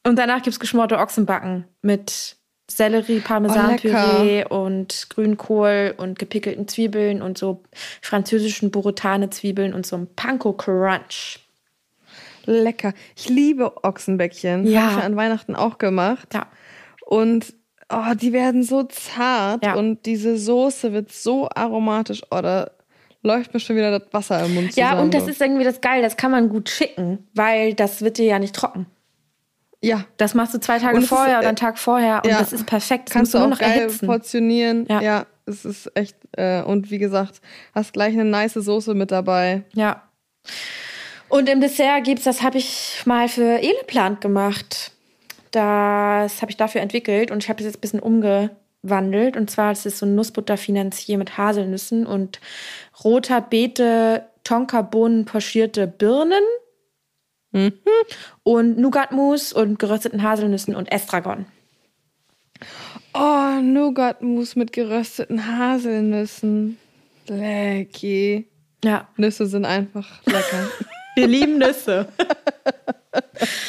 Und 0.05 0.17
danach 0.17 0.41
gibt's 0.41 0.59
geschmorte 0.59 0.97
Ochsenbacken 0.97 1.65
mit 1.81 2.37
Sellerie, 2.69 3.19
Oh, 3.23 3.27
Parmesanpüree 3.27 4.45
und 4.45 5.07
Grünkohl 5.09 5.93
und 5.97 6.19
gepickelten 6.19 6.67
Zwiebeln 6.67 7.21
und 7.21 7.37
so 7.37 7.63
französischen 8.01 8.71
Burotane-Zwiebeln 8.71 9.73
und 9.73 9.85
so 9.85 9.95
einem 9.95 10.07
Panko 10.15 10.53
Crunch. 10.53 11.39
Lecker. 12.45 12.93
Ich 13.15 13.29
liebe 13.29 13.83
Ochsenbäckchen. 13.83 14.65
Ja. 14.65 14.81
Habe 14.81 14.91
ich 14.91 14.97
ja 14.99 15.05
an 15.05 15.15
Weihnachten 15.15 15.55
auch 15.55 15.77
gemacht. 15.77 16.33
Ja. 16.33 16.47
Und 17.05 17.53
oh, 17.91 18.13
die 18.15 18.33
werden 18.33 18.63
so 18.63 18.83
zart 18.83 19.63
Ja. 19.65 19.75
und 19.75 20.05
diese 20.05 20.37
Soße 20.37 20.93
wird 20.93 21.11
so 21.11 21.47
aromatisch. 21.53 22.21
Oh, 22.31 22.41
da 22.41 22.69
läuft 23.23 23.53
mir 23.53 23.59
schon 23.59 23.75
wieder 23.75 23.99
das 23.99 24.07
Wasser 24.13 24.45
im 24.45 24.53
Mund 24.55 24.73
zusammen. 24.73 24.93
Ja, 24.95 25.01
und 25.01 25.13
das 25.13 25.27
ist 25.27 25.41
irgendwie 25.41 25.63
das 25.63 25.81
Geil, 25.81 26.01
das 26.01 26.17
kann 26.17 26.31
man 26.31 26.49
gut 26.49 26.69
schicken, 26.69 27.27
weil 27.33 27.73
das 27.73 28.01
wird 28.01 28.17
dir 28.17 28.25
ja 28.25 28.39
nicht 28.39 28.55
trocken. 28.55 28.85
Ja, 29.81 30.05
Das 30.17 30.33
machst 30.33 30.53
du 30.55 30.59
zwei 30.59 30.79
Tage 30.79 30.97
es 30.97 31.03
ist, 31.03 31.09
vorher 31.09 31.35
äh, 31.35 31.39
oder 31.39 31.47
einen 31.49 31.55
Tag 31.55 31.77
vorher 31.77 32.21
und 32.23 32.29
ja. 32.31 32.39
das 32.39 32.51
ist 32.51 32.65
perfekt. 32.65 33.09
Das 33.09 33.13
kannst 33.13 33.33
du 33.33 33.37
auch 33.37 33.47
noch 33.47 33.59
geil 33.59 33.77
erhitzen. 33.79 34.07
portionieren. 34.07 34.87
Ja. 34.89 35.01
Ja. 35.01 35.25
es 35.45 35.65
ist 35.65 35.91
echt. 35.95 36.15
Äh, 36.35 36.63
und 36.63 36.89
wie 36.89 36.97
gesagt, 36.97 37.41
hast 37.75 37.93
gleich 37.93 38.13
eine 38.13 38.25
nice 38.25 38.55
Soße 38.55 38.95
mit 38.95 39.11
dabei. 39.11 39.63
Ja. 39.73 40.01
Und 41.29 41.47
im 41.47 41.61
Dessert 41.61 42.05
gibt's, 42.05 42.23
das 42.23 42.41
habe 42.41 42.57
ich 42.57 43.03
mal 43.05 43.27
für 43.29 43.59
Eleplant 43.61 44.19
gemacht. 44.21 44.93
Das 45.57 46.43
habe 46.43 46.51
ich 46.51 46.57
dafür 46.57 46.81
entwickelt 46.81 47.31
und 47.31 47.43
ich 47.43 47.49
habe 47.49 47.59
es 47.61 47.65
jetzt 47.65 47.77
ein 47.77 47.81
bisschen 47.81 47.99
umgewandelt. 47.99 49.35
Und 49.35 49.49
zwar 49.49 49.71
ist 49.71 49.85
so 49.85 50.05
ein 50.05 50.13
Nussbutterfinanzier 50.13 51.17
mit 51.17 51.35
Haselnüssen 51.35 52.05
und 52.05 52.39
roter 53.03 53.41
Beete, 53.41 54.27
Tonkabohnen, 54.43 55.25
pochierte 55.25 55.87
Birnen 55.87 56.43
und 58.43 58.77
Nougatmus 58.77 59.51
und 59.51 59.79
gerösteten 59.79 60.21
Haselnüssen 60.21 60.75
und 60.75 60.91
Estragon. 60.91 61.47
Oh, 63.15 63.59
Nougat-Mousse 63.59 64.59
mit 64.59 64.73
gerösteten 64.73 65.57
Haselnüssen. 65.57 66.77
Lecky. 67.25 68.47
Ja, 68.83 69.07
Nüsse 69.17 69.47
sind 69.47 69.65
einfach 69.65 70.23
lecker. 70.27 70.69
wir 71.15 71.25
lieben 71.25 71.57
Nüsse. 71.57 72.09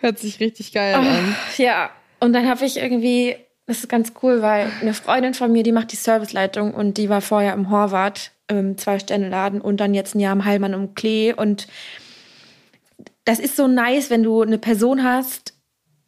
Hört 0.00 0.18
sich 0.18 0.40
richtig 0.40 0.72
geil 0.72 0.94
an. 0.94 1.36
Ja, 1.58 1.90
und 2.20 2.32
dann 2.32 2.48
habe 2.48 2.64
ich 2.64 2.76
irgendwie, 2.76 3.36
das 3.66 3.78
ist 3.78 3.88
ganz 3.88 4.12
cool, 4.22 4.42
weil 4.42 4.70
eine 4.80 4.94
Freundin 4.94 5.34
von 5.34 5.50
mir, 5.52 5.62
die 5.62 5.72
macht 5.72 5.92
die 5.92 5.96
Serviceleitung 5.96 6.74
und 6.74 6.98
die 6.98 7.08
war 7.08 7.20
vorher 7.20 7.54
im 7.54 7.70
Horvath, 7.70 8.32
im 8.48 8.76
Zwei-Sterne-Laden 8.76 9.60
und 9.60 9.78
dann 9.78 9.94
jetzt 9.94 10.14
ein 10.14 10.20
Jahr 10.20 10.32
im 10.32 10.44
Heilmann 10.44 10.74
um 10.74 10.94
Klee. 10.94 11.32
Und 11.32 11.68
das 13.24 13.38
ist 13.38 13.56
so 13.56 13.68
nice, 13.68 14.10
wenn 14.10 14.22
du 14.22 14.42
eine 14.42 14.58
Person 14.58 15.04
hast, 15.04 15.54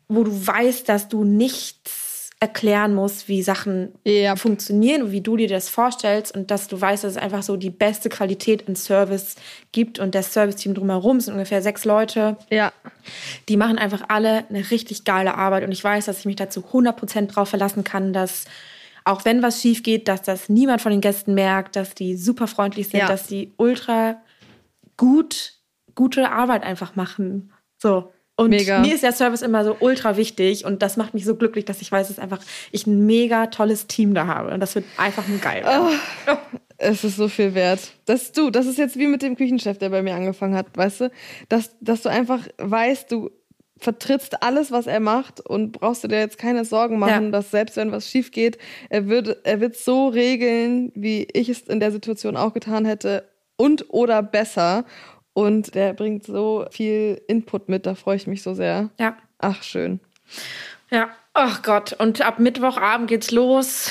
wo 0.08 0.24
du 0.24 0.46
weißt, 0.46 0.88
dass 0.88 1.08
du 1.08 1.24
nichts 1.24 2.01
erklären 2.42 2.92
musst, 2.92 3.28
wie 3.28 3.40
Sachen 3.40 3.92
Ja. 4.04 4.34
funktionieren 4.34 5.02
und 5.02 5.12
wie 5.12 5.20
du 5.20 5.36
dir 5.36 5.46
das 5.46 5.68
vorstellst 5.68 6.34
und 6.36 6.50
dass 6.50 6.66
du 6.66 6.80
weißt, 6.80 7.04
dass 7.04 7.12
es 7.12 7.16
einfach 7.16 7.44
so 7.44 7.56
die 7.56 7.70
beste 7.70 8.08
Qualität 8.08 8.62
in 8.62 8.74
Service 8.74 9.36
gibt 9.70 10.00
und 10.00 10.16
das 10.16 10.32
Serviceteam 10.32 10.74
drumherum 10.74 11.20
sind 11.20 11.34
ungefähr 11.34 11.62
sechs 11.62 11.84
Leute. 11.84 12.36
Ja. 12.50 12.72
Die 13.48 13.56
machen 13.56 13.78
einfach 13.78 14.02
alle 14.08 14.44
eine 14.48 14.68
richtig 14.72 15.04
geile 15.04 15.36
Arbeit 15.36 15.62
und 15.62 15.70
ich 15.70 15.84
weiß, 15.84 16.06
dass 16.06 16.18
ich 16.18 16.24
mich 16.24 16.34
dazu 16.34 16.62
100% 16.72 17.28
drauf 17.28 17.48
verlassen 17.50 17.84
kann, 17.84 18.12
dass 18.12 18.44
auch 19.04 19.24
wenn 19.24 19.40
was 19.40 19.62
schief 19.62 19.84
geht, 19.84 20.08
dass 20.08 20.22
das 20.22 20.48
niemand 20.48 20.80
von 20.82 20.90
den 20.90 21.00
Gästen 21.00 21.34
merkt, 21.34 21.76
dass 21.76 21.94
die 21.94 22.16
super 22.16 22.48
freundlich 22.48 22.88
sind, 22.88 23.00
Ja. 23.00 23.06
dass 23.06 23.28
die 23.28 23.52
ultra 23.56 24.16
gut, 24.96 25.54
gute 25.94 26.30
Arbeit 26.32 26.64
einfach 26.64 26.96
machen. 26.96 27.52
So. 27.78 28.10
Und 28.36 28.50
Mega. 28.50 28.78
mir 28.80 28.94
ist 28.94 29.02
der 29.02 29.12
Service 29.12 29.42
immer 29.42 29.62
so 29.64 29.76
ultra 29.80 30.16
wichtig 30.16 30.64
und 30.64 30.82
das 30.82 30.96
macht 30.96 31.12
mich 31.14 31.24
so 31.24 31.36
glücklich, 31.36 31.64
dass 31.66 31.82
ich 31.82 31.92
weiß, 31.92 32.08
dass 32.08 32.18
einfach 32.18 32.40
ich 32.72 32.86
ein 32.86 33.04
mega 33.04 33.46
tolles 33.48 33.86
Team 33.86 34.14
da 34.14 34.26
habe 34.26 34.52
und 34.54 34.60
das 34.60 34.74
wird 34.74 34.86
einfach 34.96 35.28
nur 35.28 35.38
geil. 35.38 35.62
werden. 35.64 35.88
Es 36.78 37.04
ist 37.04 37.16
so 37.16 37.28
viel 37.28 37.54
wert. 37.54 37.92
Das 38.06 38.32
du, 38.32 38.50
das 38.50 38.66
ist 38.66 38.78
jetzt 38.78 38.98
wie 38.98 39.06
mit 39.06 39.22
dem 39.22 39.36
Küchenchef, 39.36 39.78
der 39.78 39.90
bei 39.90 40.02
mir 40.02 40.14
angefangen 40.14 40.54
hat, 40.56 40.66
weißt 40.74 41.02
du? 41.02 41.10
Dass, 41.48 41.70
dass 41.80 42.02
du 42.02 42.08
einfach 42.08 42.40
weißt, 42.58 43.12
du 43.12 43.30
vertrittst 43.78 44.42
alles, 44.42 44.70
was 44.72 44.86
er 44.86 45.00
macht 45.00 45.40
und 45.40 45.72
brauchst 45.72 46.02
du 46.02 46.08
dir 46.08 46.18
jetzt 46.20 46.38
keine 46.38 46.64
Sorgen 46.64 46.98
machen, 46.98 47.26
Ja. 47.26 47.30
dass 47.30 47.50
selbst 47.50 47.76
wenn 47.76 47.92
was 47.92 48.08
schief 48.08 48.30
geht, 48.30 48.56
er 48.88 49.08
wird 49.08 49.36
er 49.44 49.60
wird 49.60 49.76
so 49.76 50.08
regeln, 50.08 50.90
wie 50.94 51.28
ich 51.32 51.48
es 51.48 51.60
in 51.62 51.80
der 51.80 51.92
Situation 51.92 52.36
auch 52.36 52.52
getan 52.54 52.84
hätte 52.84 53.28
und 53.56 53.86
oder 53.90 54.22
besser. 54.22 54.84
Und 55.34 55.74
der 55.74 55.94
bringt 55.94 56.24
so 56.24 56.66
viel 56.70 57.20
Input 57.26 57.68
mit, 57.68 57.86
da 57.86 57.94
freue 57.94 58.16
ich 58.16 58.26
mich 58.26 58.42
so 58.42 58.54
sehr. 58.54 58.90
Ja. 58.98 59.16
Ach, 59.38 59.62
schön. 59.62 60.00
Ja, 60.90 61.08
ach 61.32 61.62
Gott. 61.62 61.94
Und 61.94 62.20
ab 62.20 62.38
Mittwochabend 62.38 63.08
geht's 63.08 63.30
los. 63.30 63.90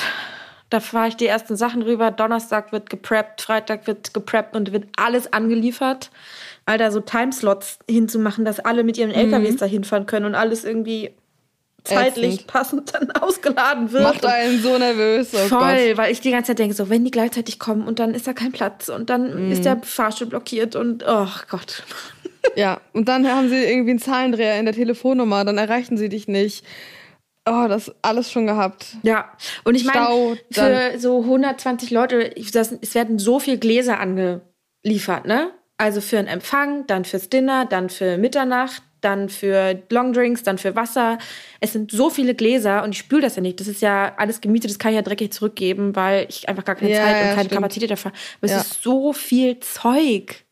Da 0.70 0.80
fahre 0.80 1.10
ich 1.10 1.18
die 1.18 1.28
ersten 1.28 1.58
Sachen 1.58 1.82
rüber. 1.82 2.12
Donnerstag 2.12 2.72
wird 2.72 2.90
gepreppt, 2.90 3.42
Freitag 3.42 3.88
wird 3.88 4.14
gepreppt 4.14 4.56
und 4.56 4.72
wird 4.72 4.86
alles 4.96 5.34
angeliefert. 5.34 6.12
Alter, 6.66 6.92
so 6.92 7.02
Timeslots 7.02 7.80
hinzumachen, 7.90 8.46
dass 8.46 8.60
alle 8.60 8.84
mit 8.84 8.98
ihren 8.98 9.12
LKWs 9.12 9.58
da 9.58 9.66
hinfahren 9.66 10.06
können 10.06 10.28
und 10.28 10.36
alles 10.36 10.64
irgendwie 10.64 11.12
zeitlich 11.84 12.34
Ätzend. 12.34 12.48
passend 12.48 12.94
dann 12.94 13.12
ausgeladen 13.22 13.92
wird. 13.92 14.04
Macht 14.04 14.26
einen 14.26 14.62
so 14.62 14.78
nervös. 14.78 15.30
Oh 15.34 15.38
Voll, 15.48 15.88
Gott. 15.90 15.98
weil 15.98 16.12
ich 16.12 16.22
die 16.22 16.32
ganze 16.32 16.50
Zeit 16.50 16.60
denke, 16.60 16.76
so, 16.76 16.90
wenn 16.90 17.04
die 17.04 17.12
gleichzeitig 17.12 17.60
kommen 17.60 17.88
und 17.88 18.00
dann 18.00 18.14
ist 18.14 18.28
da 18.28 18.34
kein 18.34 18.52
Platz 18.52 18.90
und 18.90 19.10
dann 19.10 19.52
ist 19.52 19.66
der 19.66 19.82
Fahrstuhl 19.82 20.28
blockiert 20.28 20.76
und, 20.76 21.04
oh 21.08 21.28
Gott. 21.50 21.84
Ja, 22.56 22.82
und 22.94 23.08
dann 23.08 23.28
haben 23.28 23.50
sie 23.50 23.64
irgendwie 23.64 23.92
einen 23.92 24.00
Zahlendreher 24.00 24.58
in 24.58 24.66
der 24.66 24.74
Telefonnummer, 24.74 25.46
dann 25.46 25.60
erreichen 25.60 25.96
sie 25.96 26.10
dich 26.10 26.28
nicht. 26.28 26.66
Oh, 27.48 27.68
das 27.68 27.92
alles 28.02 28.32
schon 28.32 28.48
gehabt. 28.48 28.98
Ja, 29.04 29.32
und 29.64 29.76
ich 29.76 29.86
meine, 29.86 30.38
für 30.52 30.98
so 30.98 31.22
120 31.22 31.92
Leute, 31.92 32.34
das, 32.52 32.72
es 32.82 32.96
werden 32.96 33.20
so 33.20 33.40
viel 33.40 33.60
Gläser 33.60 34.00
angeliefert, 34.00 35.26
ne? 35.26 35.52
Also 35.78 36.02
für 36.02 36.18
einen 36.18 36.28
Empfang, 36.28 36.86
dann 36.88 37.06
fürs 37.06 37.30
Dinner, 37.30 37.66
dann 37.66 37.90
für 37.90 38.18
Mitternacht, 38.18 38.84
dann 39.02 39.30
für 39.30 39.82
Longdrinks, 39.90 40.44
dann 40.44 40.58
für 40.58 40.76
Wasser. 40.76 41.18
Es 41.60 41.74
sind 41.74 41.92
so 41.92 42.10
viele 42.10 42.36
Gläser 42.36 42.84
und 42.84 42.92
ich 42.92 43.00
spüle 43.00 43.22
das 43.22 43.36
ja 43.36 43.42
nicht. 43.42 43.60
Das 43.60 43.68
ist 43.68 43.82
ja 43.82 44.14
alles 44.18 44.42
gemietet, 44.42 44.72
das 44.72 44.80
kann 44.80 44.92
ich 44.92 44.96
ja 44.98 45.02
dreckig 45.02 45.32
zurückgeben, 45.34 45.96
weil 45.96 46.26
ich 46.30 46.48
einfach 46.48 46.64
gar 46.66 46.76
keine 46.76 46.92
Ja, 46.92 46.98
Zeit 47.02 47.16
und 47.16 47.30
keine 47.30 47.34
stimmt. 47.34 47.52
Kapazität 47.52 47.92
dafür 47.92 48.12
habe. 48.12 48.20
Aber 48.42 48.50
Ja. 48.52 48.58
es 48.58 48.64
ist 48.68 48.84
so 48.84 49.14
viel 49.14 49.60
Zeug. 49.60 50.46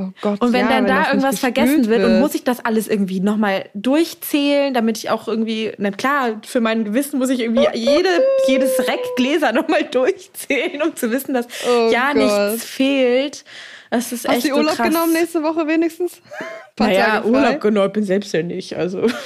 Oh 0.00 0.04
Gott, 0.22 0.40
und 0.40 0.54
wenn 0.54 0.62
ja, 0.62 0.68
dann 0.68 0.84
wenn 0.86 0.94
da 0.94 1.08
irgendwas 1.08 1.38
vergessen 1.38 1.82
gespült 1.82 2.00
wird, 2.00 2.04
und 2.10 2.18
muss 2.18 2.34
ich 2.34 2.44
das 2.44 2.64
alles 2.64 2.88
irgendwie 2.88 3.20
nochmal 3.20 3.68
durchzählen, 3.74 4.72
damit 4.72 4.96
ich 4.96 5.10
auch 5.10 5.28
irgendwie, 5.28 5.72
na 5.76 5.90
klar, 5.90 6.40
für 6.46 6.62
mein 6.62 6.84
Gewissen 6.84 7.18
muss 7.18 7.28
ich 7.28 7.40
irgendwie 7.40 7.68
jede, 7.74 8.08
jedes 8.48 8.78
Reck 8.88 9.00
Gläser 9.16 9.52
nochmal 9.52 9.84
durchzählen, 9.90 10.80
um 10.82 10.96
zu 10.96 11.10
wissen, 11.10 11.34
dass 11.34 11.46
Oh 11.68 11.90
ja 11.92 12.14
Gott. 12.14 12.22
nichts 12.22 12.64
fehlt. 12.64 13.44
Das 13.92 14.10
ist 14.10 14.26
Hast 14.26 14.36
echt 14.36 14.48
du 14.48 14.56
Urlaub 14.56 14.76
so 14.76 14.82
genommen 14.84 15.12
nächste 15.12 15.42
Woche 15.42 15.66
wenigstens? 15.66 16.22
Naja? 16.78 17.22
Urlaub 17.22 17.60
genommen, 17.60 17.88
ich 17.88 17.92
bin 17.92 18.04
selbstständig, 18.04 18.76
also. 18.76 19.06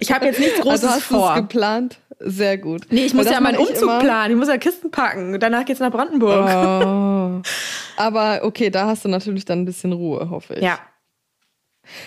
Ich 0.00 0.10
habe 0.10 0.24
jetzt 0.24 0.40
nichts 0.40 0.58
Großes 0.58 0.84
also 0.84 0.88
hast 0.88 0.96
es 0.96 1.04
vor. 1.04 1.34
geplant? 1.34 1.98
Sehr 2.18 2.56
gut. 2.56 2.86
Nee, 2.88 3.04
ich 3.04 3.12
muss 3.12 3.26
ja 3.26 3.42
meinen 3.42 3.58
Umzug 3.58 4.00
planen. 4.00 4.32
Ich 4.32 4.38
muss 4.38 4.48
ja 4.48 4.56
Kisten 4.56 4.90
packen. 4.90 5.38
Danach 5.38 5.66
geht's 5.66 5.80
nach 5.80 5.90
Brandenburg. 5.90 6.46
Oh. 6.48 7.42
Aber 7.98 8.40
okay, 8.42 8.70
da 8.70 8.86
hast 8.86 9.04
du 9.04 9.10
natürlich 9.10 9.44
dann 9.44 9.60
ein 9.60 9.64
bisschen 9.66 9.92
Ruhe, 9.92 10.30
hoffe 10.30 10.54
ich. 10.54 10.62
Ja. 10.62 10.78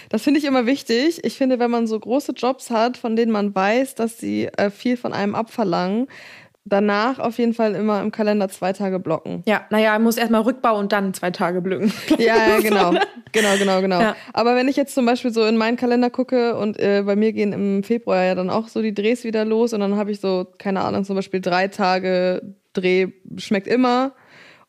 Das 0.10 0.24
finde 0.24 0.40
ich 0.40 0.46
immer 0.46 0.66
wichtig. 0.66 1.24
Ich 1.24 1.38
finde, 1.38 1.60
wenn 1.60 1.70
man 1.70 1.86
so 1.86 2.00
große 2.00 2.32
Jobs 2.32 2.72
hat, 2.72 2.98
von 2.98 3.16
denen 3.16 3.32
man 3.32 3.54
weiß, 3.54 3.94
dass 3.94 4.18
sie 4.18 4.48
äh, 4.48 4.72
viel 4.72 4.98
von 4.98 5.14
einem 5.14 5.36
abverlangen, 5.36 6.08
danach 6.66 7.20
auf 7.20 7.38
jeden 7.38 7.54
Fall 7.54 7.76
immer 7.76 8.02
im 8.02 8.12
Kalender 8.12 8.50
zwei 8.50 8.74
Tage 8.74 9.00
blocken. 9.00 9.44
Ja, 9.46 9.66
naja, 9.70 9.98
muss 10.00 10.18
erstmal 10.18 10.42
Rückbau 10.42 10.78
und 10.78 10.92
dann 10.92 11.14
zwei 11.14 11.32
Tage 11.32 11.62
blühen. 11.62 11.92
Ja, 12.18 12.36
ja, 12.36 12.60
genau. 12.60 12.94
Genau, 13.32 13.58
genau, 13.58 13.82
genau. 13.82 14.00
Ja. 14.00 14.16
Aber 14.32 14.56
wenn 14.56 14.68
ich 14.68 14.76
jetzt 14.76 14.94
zum 14.94 15.08
Beispiel 15.08 15.34
so 15.34 15.44
in 15.44 15.58
meinen 15.58 15.76
Kalender 15.76 16.12
gucke 16.12 16.56
und 16.56 16.80
äh, 16.80 17.02
bei 17.04 17.16
mir 17.16 17.34
gehen 17.34 17.52
im 17.52 17.82
Februar 17.82 18.24
ja 18.24 18.36
dann 18.36 18.52
auch 18.52 18.68
so 18.68 18.84
die 18.84 18.94
Drehs 18.94 19.24
wieder 19.24 19.44
los 19.44 19.74
und 19.74 19.80
dann 19.80 19.96
habe 19.96 20.12
ich 20.12 20.20
so, 20.20 20.46
keine 20.60 20.82
Ahnung, 20.82 21.04
zum 21.04 21.16
Beispiel 21.16 21.42
drei 21.42 21.68
Tage 21.68 22.54
Dreh 22.74 23.08
schmeckt 23.38 23.68
immer 23.68 24.14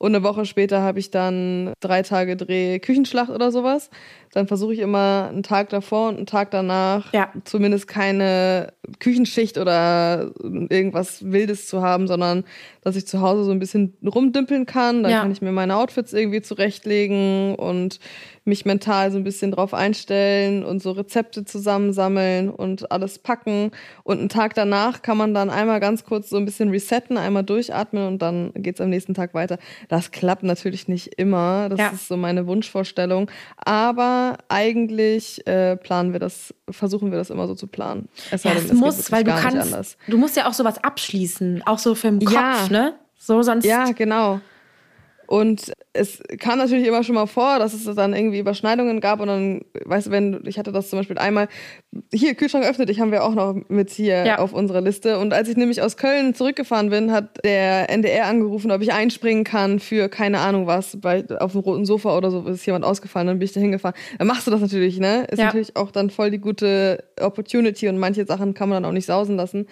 und 0.05 0.14
eine 0.14 0.23
Woche 0.23 0.45
später 0.45 0.83
habe 0.83 0.99
ich 0.99 1.11
dann 1.11 1.73
drei 1.81 2.03
Tage 2.03 2.37
Dreh 2.37 2.79
Küchenschlacht 2.79 3.31
oder 3.31 3.51
sowas. 3.51 3.88
Dann 4.33 4.47
versuche 4.47 4.75
ich 4.75 4.81
immer 4.81 5.29
einen 5.31 5.43
Tag 5.43 5.71
davor 5.71 6.09
und 6.11 6.17
einen 6.19 6.27
Tag 6.27 6.51
danach 6.51 7.11
Ja. 7.14 7.33
zumindest 7.45 7.88
keine 7.88 8.75
Küchenschicht 8.99 9.57
oder 9.57 10.31
irgendwas 10.43 11.31
Wildes 11.33 11.69
zu 11.69 11.81
haben, 11.81 12.07
sondern 12.07 12.45
dass 12.83 12.97
ich 12.97 13.07
zu 13.07 13.23
Hause 13.23 13.45
so 13.45 13.51
ein 13.51 13.59
bisschen 13.61 13.95
rumdümpeln 14.05 14.67
kann. 14.67 15.03
Dann 15.05 15.12
Ja. 15.12 15.21
kann 15.23 15.31
ich 15.33 15.40
mir 15.40 15.53
meine 15.53 15.75
Outfits 15.77 16.12
irgendwie 16.12 16.43
zurechtlegen 16.43 17.55
und 17.55 17.99
mich 18.46 18.64
mental 18.66 19.11
so 19.11 19.16
ein 19.18 19.24
bisschen 19.24 19.52
drauf 19.52 19.72
einstellen 19.72 20.64
und 20.64 20.83
so 20.83 20.90
Rezepte 20.92 21.44
zusammensammeln 21.44 22.50
und 22.50 22.90
alles 22.92 23.18
packen. 23.18 23.70
Und 24.02 24.18
einen 24.18 24.28
Tag 24.28 24.54
danach 24.54 25.02
kann 25.02 25.16
man 25.16 25.33
dann 25.33 25.48
einmal 25.50 25.80
ganz 25.80 26.04
kurz 26.04 26.28
so 26.30 26.37
ein 26.37 26.44
bisschen 26.44 26.68
resetten, 26.70 27.16
einmal 27.16 27.42
durchatmen 27.42 28.07
und 28.07 28.20
dann 28.20 28.52
geht's 28.54 28.80
am 28.80 28.90
nächsten 28.90 29.14
Tag 29.14 29.33
weiter. 29.35 29.59
Das 29.88 30.11
klappt 30.11 30.42
natürlich 30.42 30.88
nicht 30.88 31.14
immer. 31.18 31.68
Das 31.70 31.80
Ja. 31.80 31.88
ist 31.88 32.09
so 32.09 32.16
meine 32.16 32.46
Wunschvorstellung. 32.46 33.30
Aber 33.57 34.37
eigentlich 34.48 35.46
äh, 35.46 35.76
planen 35.76 36.12
wir 36.12 36.20
das, 36.20 36.52
versuchen 36.70 37.11
wir 37.11 37.18
das 37.18 37.30
immer 37.30 37.46
so 37.46 37.54
zu 37.54 37.66
planen. 37.66 38.09
Es 38.30 38.44
Ja, 38.44 38.54
denn, 38.54 38.66
es 38.66 38.72
muss, 38.72 39.11
weil 39.11 39.24
du 39.24 39.33
kannst, 39.35 39.96
du 40.07 40.18
musst 40.18 40.37
ja 40.37 40.46
auch 40.48 40.54
sowas 40.54 40.83
abschließen, 40.85 41.62
auch 41.66 41.78
so 41.78 41.94
für 41.94 42.09
den 42.11 42.20
Kopf, 42.20 42.35
Ja. 42.35 42.68
ne? 42.70 42.94
So 43.16 43.40
sonst. 43.42 43.64
Ja, 43.64 43.90
genau. 43.92 44.40
Und 45.26 45.72
es 45.92 46.20
kam 46.38 46.58
natürlich 46.58 46.87
immer 46.87 47.02
schon 47.04 47.14
mal 47.14 47.26
vor, 47.26 47.58
dass 47.58 47.72
es 47.74 47.84
dann 47.94 48.14
irgendwie 48.14 48.38
Überschneidungen 48.38 49.00
gab 49.00 49.20
und 49.20 49.28
dann, 49.28 49.60
weißt 49.84 50.08
du, 50.08 50.10
wenn, 50.10 50.42
ich 50.46 50.58
hatte 50.58 50.72
das 50.72 50.90
zum 50.90 50.98
Beispiel 50.98 51.18
einmal, 51.18 51.48
hier, 52.12 52.34
Kühlschrank 52.34 52.64
öffnet, 52.66 52.90
ich 52.90 53.00
haben 53.00 53.12
wir 53.12 53.24
auch 53.24 53.34
noch 53.34 53.54
mit 53.68 53.90
hier 53.90 54.24
Ja. 54.26 54.38
auf 54.38 54.52
unserer 54.52 54.80
Liste. 54.80 55.18
Und 55.18 55.32
als 55.32 55.48
ich 55.48 55.56
nämlich 55.56 55.82
aus 55.82 55.96
Köln 55.96 56.34
zurückgefahren 56.34 56.90
bin, 56.90 57.12
hat 57.12 57.44
der 57.44 57.88
NDR 57.90 58.26
angerufen, 58.26 58.70
ob 58.72 58.82
ich 58.82 58.92
einspringen 58.92 59.44
kann 59.44 59.78
für 59.80 60.08
keine 60.08 60.40
Ahnung 60.40 60.66
was, 60.66 60.98
bei, 61.00 61.24
auf 61.38 61.52
dem 61.52 61.60
roten 61.60 61.84
Sofa 61.87 62.16
oder 62.16 62.30
so 62.30 62.46
ist 62.46 62.66
jemand 62.66 62.84
ausgefallen, 62.84 63.26
dann 63.28 63.38
bin 63.38 63.46
ich 63.46 63.52
da 63.52 63.60
hingefahren. 63.60 63.96
Dann 64.18 64.26
machst 64.26 64.46
du 64.46 64.50
das 64.50 64.60
natürlich, 64.60 64.98
ne? 64.98 65.24
Ist 65.30 65.38
Ja. 65.38 65.46
natürlich 65.46 65.76
auch 65.76 65.90
dann 65.90 66.10
voll 66.10 66.30
die 66.30 66.38
gute 66.38 67.04
Opportunity 67.20 67.88
und 67.88 67.98
manche 67.98 68.26
Sachen 68.26 68.54
kann 68.54 68.68
man 68.68 68.82
dann 68.82 68.90
auch 68.90 68.94
nicht 68.94 69.06
sausen 69.06 69.37
lassen. 69.37 69.66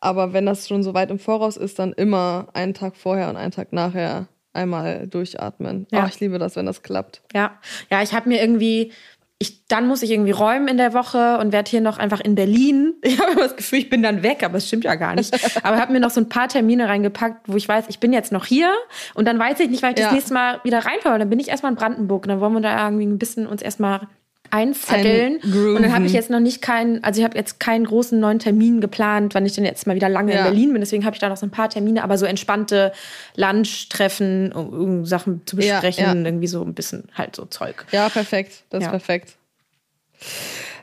Aber 0.00 0.32
wenn 0.32 0.46
das 0.46 0.68
schon 0.68 0.82
so 0.84 0.94
weit 0.94 1.10
im 1.10 1.18
Voraus 1.18 1.56
ist, 1.56 1.78
dann 1.80 1.92
immer 1.92 2.48
einen 2.52 2.72
Tag 2.74 2.96
vorher 2.96 3.28
und 3.30 3.36
einen 3.36 3.50
Tag 3.50 3.72
nachher 3.72 4.28
einmal 4.52 5.06
durchatmen. 5.06 5.86
Ja. 5.90 6.04
Oh, 6.04 6.08
ich 6.08 6.20
liebe 6.20 6.38
das, 6.38 6.56
wenn 6.56 6.66
das 6.66 6.82
klappt. 6.82 7.22
Ja, 7.34 7.58
ja, 7.90 8.02
ich 8.02 8.12
habe 8.12 8.28
mir 8.28 8.40
irgendwie, 8.40 8.92
ich, 9.38 9.66
dann 9.68 9.86
muss 9.86 10.02
ich 10.02 10.10
irgendwie 10.10 10.32
räumen 10.32 10.66
in 10.68 10.78
der 10.78 10.94
Woche 10.94 11.38
und 11.38 11.52
werde 11.52 11.70
hier 11.70 11.80
noch 11.80 11.98
einfach 11.98 12.20
in 12.20 12.34
Berlin. 12.34 12.94
Ich 13.02 13.20
habe 13.20 13.32
immer 13.32 13.42
das 13.42 13.56
Gefühl, 13.56 13.78
ich 13.78 13.90
bin 13.90 14.02
dann 14.02 14.22
weg, 14.22 14.42
aber 14.42 14.58
es 14.58 14.66
stimmt 14.66 14.84
ja 14.84 14.94
gar 14.96 15.14
nicht. 15.14 15.32
Aber 15.64 15.78
habe 15.78 15.92
mir 15.92 16.00
noch 16.00 16.10
so 16.10 16.20
ein 16.20 16.28
paar 16.28 16.48
Termine 16.48 16.88
reingepackt, 16.88 17.48
wo 17.48 17.56
ich 17.56 17.68
weiß, 17.68 17.84
ich 17.88 18.00
bin 18.00 18.12
jetzt 18.12 18.32
noch 18.32 18.46
hier 18.46 18.72
und 19.14 19.26
dann 19.26 19.38
weiß 19.38 19.60
ich 19.60 19.70
nicht, 19.70 19.82
weil 19.82 19.92
ich 19.92 19.98
Ja. 20.00 20.06
das 20.06 20.14
nächste 20.14 20.34
Mal 20.34 20.60
wieder 20.64 20.84
reinfahre. 20.84 21.18
Dann 21.18 21.30
bin 21.30 21.38
ich 21.38 21.48
erstmal 21.48 21.70
in 21.72 21.76
Brandenburg 21.76 22.24
und 22.24 22.28
dann 22.30 22.40
wollen 22.40 22.54
wir 22.54 22.60
da 22.60 22.84
irgendwie 22.84 23.06
ein 23.06 23.18
bisschen 23.18 23.46
uns 23.46 23.62
erstmal 23.62 24.08
einzetteln. 24.50 25.34
Eingrooven. 25.42 25.76
Und 25.76 25.82
dann 25.82 25.94
habe 25.94 26.06
ich 26.06 26.12
jetzt 26.14 26.30
noch 26.30 26.40
nicht 26.40 26.62
keinen, 26.62 27.04
also 27.04 27.20
ich 27.20 27.24
habe 27.24 27.36
jetzt 27.36 27.60
keinen 27.60 27.84
großen 27.84 28.18
neuen 28.18 28.38
Termin 28.38 28.80
geplant, 28.80 29.34
wann 29.34 29.44
ich 29.44 29.52
denn 29.54 29.64
jetzt 29.64 29.86
mal 29.86 29.94
wieder 29.94 30.08
lange 30.08 30.32
Ja. 30.32 30.38
in 30.38 30.44
Berlin 30.44 30.72
bin. 30.72 30.80
Deswegen 30.80 31.04
habe 31.04 31.14
ich 31.14 31.20
da 31.20 31.28
noch 31.28 31.36
so 31.36 31.44
ein 31.44 31.50
paar 31.50 31.68
Termine, 31.68 32.02
aber 32.02 32.16
so 32.16 32.24
entspannte 32.24 32.92
Lunch-Treffen, 33.36 34.52
um, 34.52 35.04
Sachen 35.04 35.42
zu 35.46 35.56
Ja, 35.56 35.80
besprechen, 35.80 36.04
ja. 36.22 36.28
irgendwie 36.28 36.46
so 36.46 36.62
ein 36.62 36.72
bisschen 36.74 37.08
halt 37.14 37.36
so 37.36 37.44
Zeug. 37.44 37.84
Ja, 37.92 38.08
perfekt. 38.08 38.62
Das 38.70 38.82
Ja. 38.82 38.86
ist 38.88 38.90
perfekt. 38.92 39.36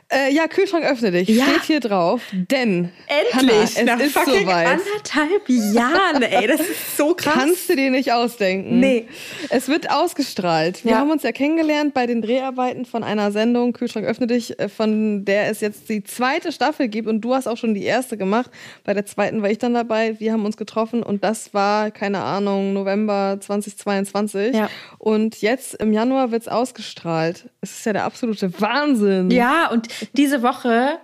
Äh, 0.08 0.32
ja, 0.32 0.46
Kühlschrank 0.46 0.84
öffne 0.84 1.10
dich. 1.10 1.28
Ja. 1.28 1.44
Steht 1.46 1.62
hier 1.64 1.80
drauf. 1.80 2.22
Denn 2.32 2.90
Endlich! 3.08 3.76
Hannah, 3.76 3.94
es 4.00 4.06
ist 4.06 4.12
fucking 4.12 4.42
soweit. 4.44 4.66
anderthalb 4.68 5.48
Jahren, 5.48 6.22
ey. 6.22 6.46
Das 6.46 6.60
ist 6.60 6.96
so 6.96 7.14
krass. 7.14 7.34
Kannst 7.34 7.68
du 7.68 7.74
dir 7.74 7.90
nicht 7.90 8.12
ausdenken. 8.12 8.78
Nee. 8.78 9.08
Es 9.50 9.68
wird 9.68 9.90
ausgestrahlt. 9.90 10.84
Wir 10.84 10.92
Ja. 10.92 10.98
haben 10.98 11.10
uns 11.10 11.24
ja 11.24 11.32
kennengelernt 11.32 11.92
bei 11.92 12.06
den 12.06 12.22
Dreharbeiten 12.22 12.84
von 12.84 13.02
einer 13.02 13.32
Sendung, 13.32 13.72
Kühlschrank 13.72 14.06
öffne 14.06 14.28
dich, 14.28 14.60
äh, 14.60 14.68
von 14.68 15.24
der 15.24 15.50
es 15.50 15.60
jetzt 15.60 15.88
die 15.88 16.04
zweite 16.04 16.52
Staffel 16.52 16.86
gibt 16.86 17.08
und 17.08 17.20
du 17.22 17.34
hast 17.34 17.48
auch 17.48 17.56
schon 17.56 17.74
die 17.74 17.82
erste 17.84 18.16
gemacht. 18.16 18.52
Bei 18.84 18.94
der 18.94 19.06
zweiten 19.06 19.42
war 19.42 19.50
ich 19.50 19.58
dann 19.58 19.74
dabei. 19.74 20.20
Wir 20.20 20.32
haben 20.32 20.44
uns 20.44 20.56
getroffen 20.56 21.02
und 21.02 21.24
das 21.24 21.52
war, 21.52 21.90
keine 21.90 22.20
Ahnung, 22.22 22.72
November 22.74 23.38
2022. 23.40 24.54
Ja. 24.54 24.70
Und 24.98 25.42
jetzt 25.42 25.74
im 25.74 25.92
Januar 25.92 26.30
wird's 26.30 26.46
ausgestrahlt. 26.46 27.48
Es 27.60 27.78
ist 27.78 27.86
ja 27.86 27.92
der 27.92 28.04
absolute 28.04 28.60
Wahnsinn. 28.60 29.32
Ja, 29.32 29.68
und 29.70 29.88
diese 30.12 30.42
Woche, 30.42 30.98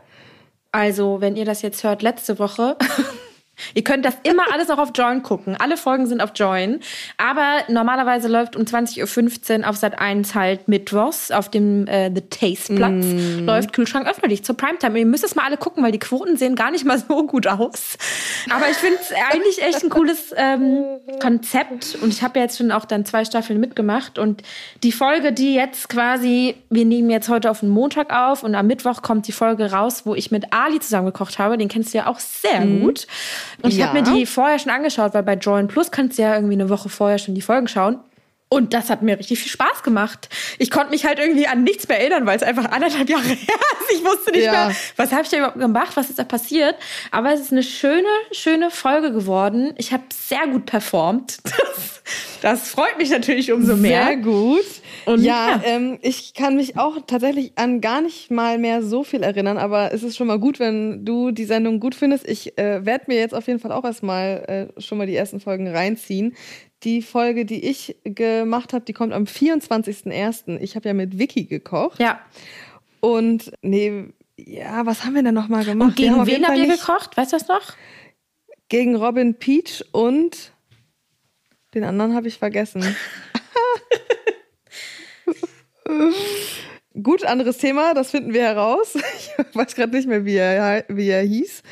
also 0.70 1.20
wenn 1.20 1.36
ihr 1.36 1.44
das 1.44 1.62
jetzt 1.62 1.84
hört, 1.84 2.02
letzte 2.02 2.38
Woche, 2.38 2.76
ihr 3.74 3.84
könnt 3.84 4.04
das 4.04 4.16
immer 4.22 4.44
alles 4.52 4.68
noch 4.68 4.78
auf 4.78 4.90
Join 4.94 5.22
gucken. 5.22 5.56
Alle 5.58 5.76
Folgen 5.76 6.06
sind 6.06 6.20
auf 6.20 6.30
Join. 6.34 6.80
Aber 7.16 7.58
normalerweise 7.68 8.28
läuft 8.28 8.56
um 8.56 8.62
20.15 8.62 9.60
Uhr 9.60 9.68
auf 9.68 9.76
Sat 9.76 9.98
1 9.98 10.34
halt 10.34 10.68
Mittwochs 10.68 11.30
auf 11.30 11.50
dem 11.50 11.86
äh, 11.86 12.10
The 12.14 12.22
Taste 12.22 12.74
Platz. 12.74 13.04
Läuft 13.40 13.72
Kühlschrank 13.72 14.06
öffne 14.06 14.28
dich 14.28 14.44
zur 14.44 14.56
Primetime. 14.56 14.98
Ihr 14.98 15.06
müsst 15.06 15.24
es 15.24 15.34
mal 15.34 15.44
alle 15.44 15.56
gucken, 15.56 15.82
weil 15.82 15.92
die 15.92 15.98
Quoten 15.98 16.36
sehen 16.36 16.54
gar 16.54 16.70
nicht 16.70 16.84
mal 16.84 16.98
so 16.98 17.26
gut 17.26 17.46
aus. 17.46 17.96
Aber 18.50 18.68
ich 18.70 18.76
finde 18.76 18.98
es 19.00 19.12
eigentlich 19.32 19.62
echt 19.62 19.82
ein 19.82 19.90
cooles 19.90 20.34
ähm, 20.36 20.84
Konzept. 21.20 21.96
Und 22.00 22.12
ich 22.12 22.22
habe 22.22 22.38
ja 22.38 22.44
jetzt 22.44 22.58
schon 22.58 22.72
auch 22.72 22.84
dann 22.84 23.04
zwei 23.04 23.24
Staffeln 23.24 23.60
mitgemacht. 23.60 24.18
Und 24.18 24.42
die 24.82 24.92
Folge, 24.92 25.32
die 25.32 25.54
jetzt 25.54 25.88
quasi, 25.88 26.56
wir 26.70 26.84
nehmen 26.84 27.10
jetzt 27.10 27.28
heute 27.28 27.50
auf 27.50 27.60
den 27.60 27.68
Montag 27.68 28.12
auf 28.12 28.42
und 28.42 28.54
am 28.54 28.66
Mittwoch 28.66 29.02
kommt 29.02 29.28
die 29.28 29.32
Folge 29.32 29.72
raus, 29.72 30.02
wo 30.04 30.14
ich 30.14 30.30
mit 30.30 30.52
Ali 30.52 30.80
zusammen 30.80 31.06
gekocht 31.06 31.38
habe. 31.38 31.58
Den 31.58 31.68
kennst 31.68 31.94
du 31.94 31.98
ja 31.98 32.06
auch 32.06 32.18
sehr 32.18 32.64
gut. 32.66 33.06
Und 33.62 33.72
ich 33.72 33.82
habe 33.82 33.98
Ja. 33.98 34.02
mir 34.04 34.14
die 34.14 34.26
vorher 34.26 34.58
schon 34.58 34.70
angeschaut, 34.72 35.14
weil 35.14 35.22
bei 35.22 35.34
Join 35.34 35.68
Plus 35.68 35.90
kannst 35.90 36.18
du 36.18 36.22
ja 36.22 36.34
irgendwie 36.34 36.54
eine 36.54 36.68
Woche 36.68 36.88
vorher 36.88 37.18
schon 37.18 37.34
die 37.34 37.42
Folgen 37.42 37.68
schauen. 37.68 37.98
Und 38.52 38.74
das 38.74 38.90
hat 38.90 39.00
mir 39.00 39.18
richtig 39.18 39.38
viel 39.40 39.50
Spaß 39.50 39.82
gemacht. 39.82 40.28
Ich 40.58 40.70
konnte 40.70 40.90
mich 40.90 41.06
halt 41.06 41.18
irgendwie 41.18 41.46
an 41.46 41.64
nichts 41.64 41.88
mehr 41.88 41.98
erinnern, 41.98 42.26
weil 42.26 42.36
es 42.36 42.42
einfach 42.42 42.70
anderthalb 42.70 43.08
Jahre 43.08 43.24
her 43.24 43.34
ist. 43.80 43.96
Ich 43.96 44.04
wusste 44.04 44.30
nicht 44.30 44.44
Ja. 44.44 44.66
mehr, 44.66 44.76
was 44.96 45.10
habe 45.10 45.22
ich 45.22 45.30
da 45.30 45.38
überhaupt 45.38 45.58
gemacht, 45.58 45.92
was 45.94 46.10
ist 46.10 46.18
da 46.18 46.24
passiert. 46.24 46.74
Aber 47.10 47.32
es 47.32 47.40
ist 47.40 47.50
eine 47.52 47.62
schöne, 47.62 48.06
schöne 48.30 48.70
Folge 48.70 49.10
geworden. 49.10 49.72
Ich 49.78 49.90
habe 49.94 50.02
sehr 50.12 50.46
gut 50.48 50.66
performt. 50.66 51.38
Das, 52.42 52.60
das 52.60 52.70
freut 52.70 52.98
mich 52.98 53.10
natürlich 53.10 53.52
umso 53.52 53.76
mehr. 53.76 54.06
Sehr 54.06 54.16
gut. 54.16 54.64
Und 55.06 55.22
ja, 55.22 55.50
ja. 55.50 55.60
Ähm, 55.64 55.98
ich 56.02 56.34
kann 56.34 56.56
mich 56.56 56.76
auch 56.76 56.96
tatsächlich 57.06 57.52
an 57.54 57.80
gar 57.80 58.00
nicht 58.00 58.30
mal 58.32 58.58
mehr 58.58 58.82
so 58.82 59.04
viel 59.04 59.22
erinnern, 59.22 59.56
aber 59.56 59.92
es 59.94 60.02
ist 60.02 60.16
schon 60.16 60.26
mal 60.26 60.40
gut, 60.40 60.58
wenn 60.58 61.04
du 61.04 61.30
die 61.30 61.44
Sendung 61.44 61.78
gut 61.78 61.94
findest. 61.94 62.28
Ich 62.28 62.58
äh, 62.58 62.84
werde 62.84 63.04
mir 63.06 63.18
jetzt 63.18 63.34
auf 63.34 63.46
jeden 63.46 63.60
Fall 63.60 63.70
auch 63.70 63.84
erstmal 63.84 64.70
äh, 64.76 64.80
schon 64.80 64.98
mal 64.98 65.06
die 65.06 65.14
ersten 65.14 65.38
Folgen 65.38 65.68
reinziehen. 65.68 66.34
Die 66.84 67.02
Folge, 67.02 67.44
die 67.44 67.64
ich 67.64 67.96
gemacht 68.04 68.72
habe, 68.72 68.84
die 68.84 68.92
kommt 68.92 69.12
am 69.12 69.24
24.01. 69.24 70.58
Ich 70.58 70.74
habe 70.76 70.88
ja 70.88 70.94
mit 70.94 71.18
Vicky 71.18 71.44
gekocht. 71.44 72.00
Ja. 72.00 72.20
Und 73.00 73.52
nee, 73.62 74.06
ja, 74.36 74.84
was 74.86 75.04
haben 75.04 75.14
wir 75.14 75.22
denn 75.22 75.34
noch 75.34 75.48
mal 75.48 75.64
gemacht? 75.64 75.90
Und 75.90 75.96
gegen 75.96 76.26
wen 76.26 76.46
habt 76.46 76.58
ihr 76.58 76.66
gekocht? 76.66 77.16
Weißt 77.16 77.32
du 77.32 77.38
das 77.38 77.48
noch? 77.48 77.74
Gegen 78.68 78.96
Robin 78.96 79.34
Peach 79.34 79.84
und 79.92 80.52
den 81.74 81.84
anderen 81.84 82.14
habe 82.14 82.28
ich 82.28 82.38
vergessen. 82.38 82.82
Gut, 87.02 87.24
anderes 87.24 87.58
Thema, 87.58 87.94
das 87.94 88.10
finden 88.10 88.34
wir 88.34 88.42
heraus. 88.42 88.94
Ich 88.94 89.56
weiß 89.56 89.74
gerade 89.74 89.96
nicht 89.96 90.06
mehr, 90.08 90.24
wie 90.24 90.36
er, 90.36 90.84
wie 90.88 91.08
er 91.08 91.22
hieß. 91.22 91.62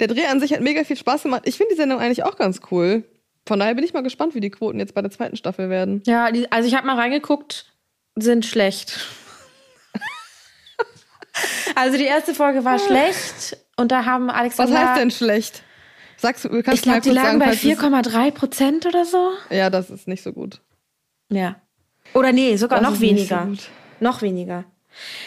Der 0.00 0.08
Dreh 0.08 0.26
an 0.26 0.40
sich 0.40 0.52
hat 0.52 0.60
mega 0.60 0.84
viel 0.84 0.96
Spaß 0.96 1.22
gemacht. 1.22 1.42
Ich 1.46 1.56
finde 1.56 1.72
die 1.74 1.78
Sendung 1.80 1.98
eigentlich 1.98 2.24
auch 2.24 2.36
ganz 2.36 2.60
cool. 2.70 3.04
Von 3.46 3.60
daher 3.60 3.74
bin 3.74 3.84
ich 3.84 3.92
mal 3.94 4.02
gespannt, 4.02 4.34
wie 4.34 4.40
die 4.40 4.50
Quoten 4.50 4.78
jetzt 4.80 4.94
bei 4.94 5.02
der 5.02 5.10
zweiten 5.10 5.36
Staffel 5.36 5.70
werden. 5.70 6.02
Ja, 6.06 6.30
die, 6.32 6.50
also 6.50 6.68
ich 6.68 6.74
habe 6.74 6.86
mal 6.86 6.96
reingeguckt. 6.96 7.72
sind 8.16 8.44
schlecht. 8.44 8.98
also 11.74 11.96
die 11.96 12.04
erste 12.04 12.34
Folge 12.34 12.64
war 12.64 12.78
schlecht 12.78 13.56
und 13.76 13.92
da 13.92 14.04
haben 14.04 14.30
Alexander. 14.30 14.72
Was 14.74 14.80
heißt 14.80 15.00
denn 15.00 15.10
schlecht? 15.10 15.62
Sagst 16.16 16.44
du, 16.44 16.48
kannst 16.62 16.72
Ich 16.74 16.82
glaube, 16.82 17.02
die 17.02 17.10
lagen 17.10 17.26
sagen, 17.26 17.38
bei 17.38 17.46
falls 17.46 17.62
es- 17.62 18.14
4,3 18.14 18.30
Prozent 18.32 18.86
oder 18.86 19.04
so. 19.04 19.30
Ja, 19.50 19.68
das 19.70 19.90
ist 19.90 20.08
nicht 20.08 20.22
so 20.22 20.32
gut. 20.32 20.60
Ja. 21.28 21.56
Oder 22.14 22.32
nee, 22.32 22.56
sogar 22.56 22.80
Das 22.80 22.88
noch 22.88 22.94
ist 22.94 23.00
nicht 23.02 23.10
weniger. 23.30 23.42
so 23.42 23.48
gut. 23.50 23.68
noch 24.00 24.22
weniger. 24.22 24.64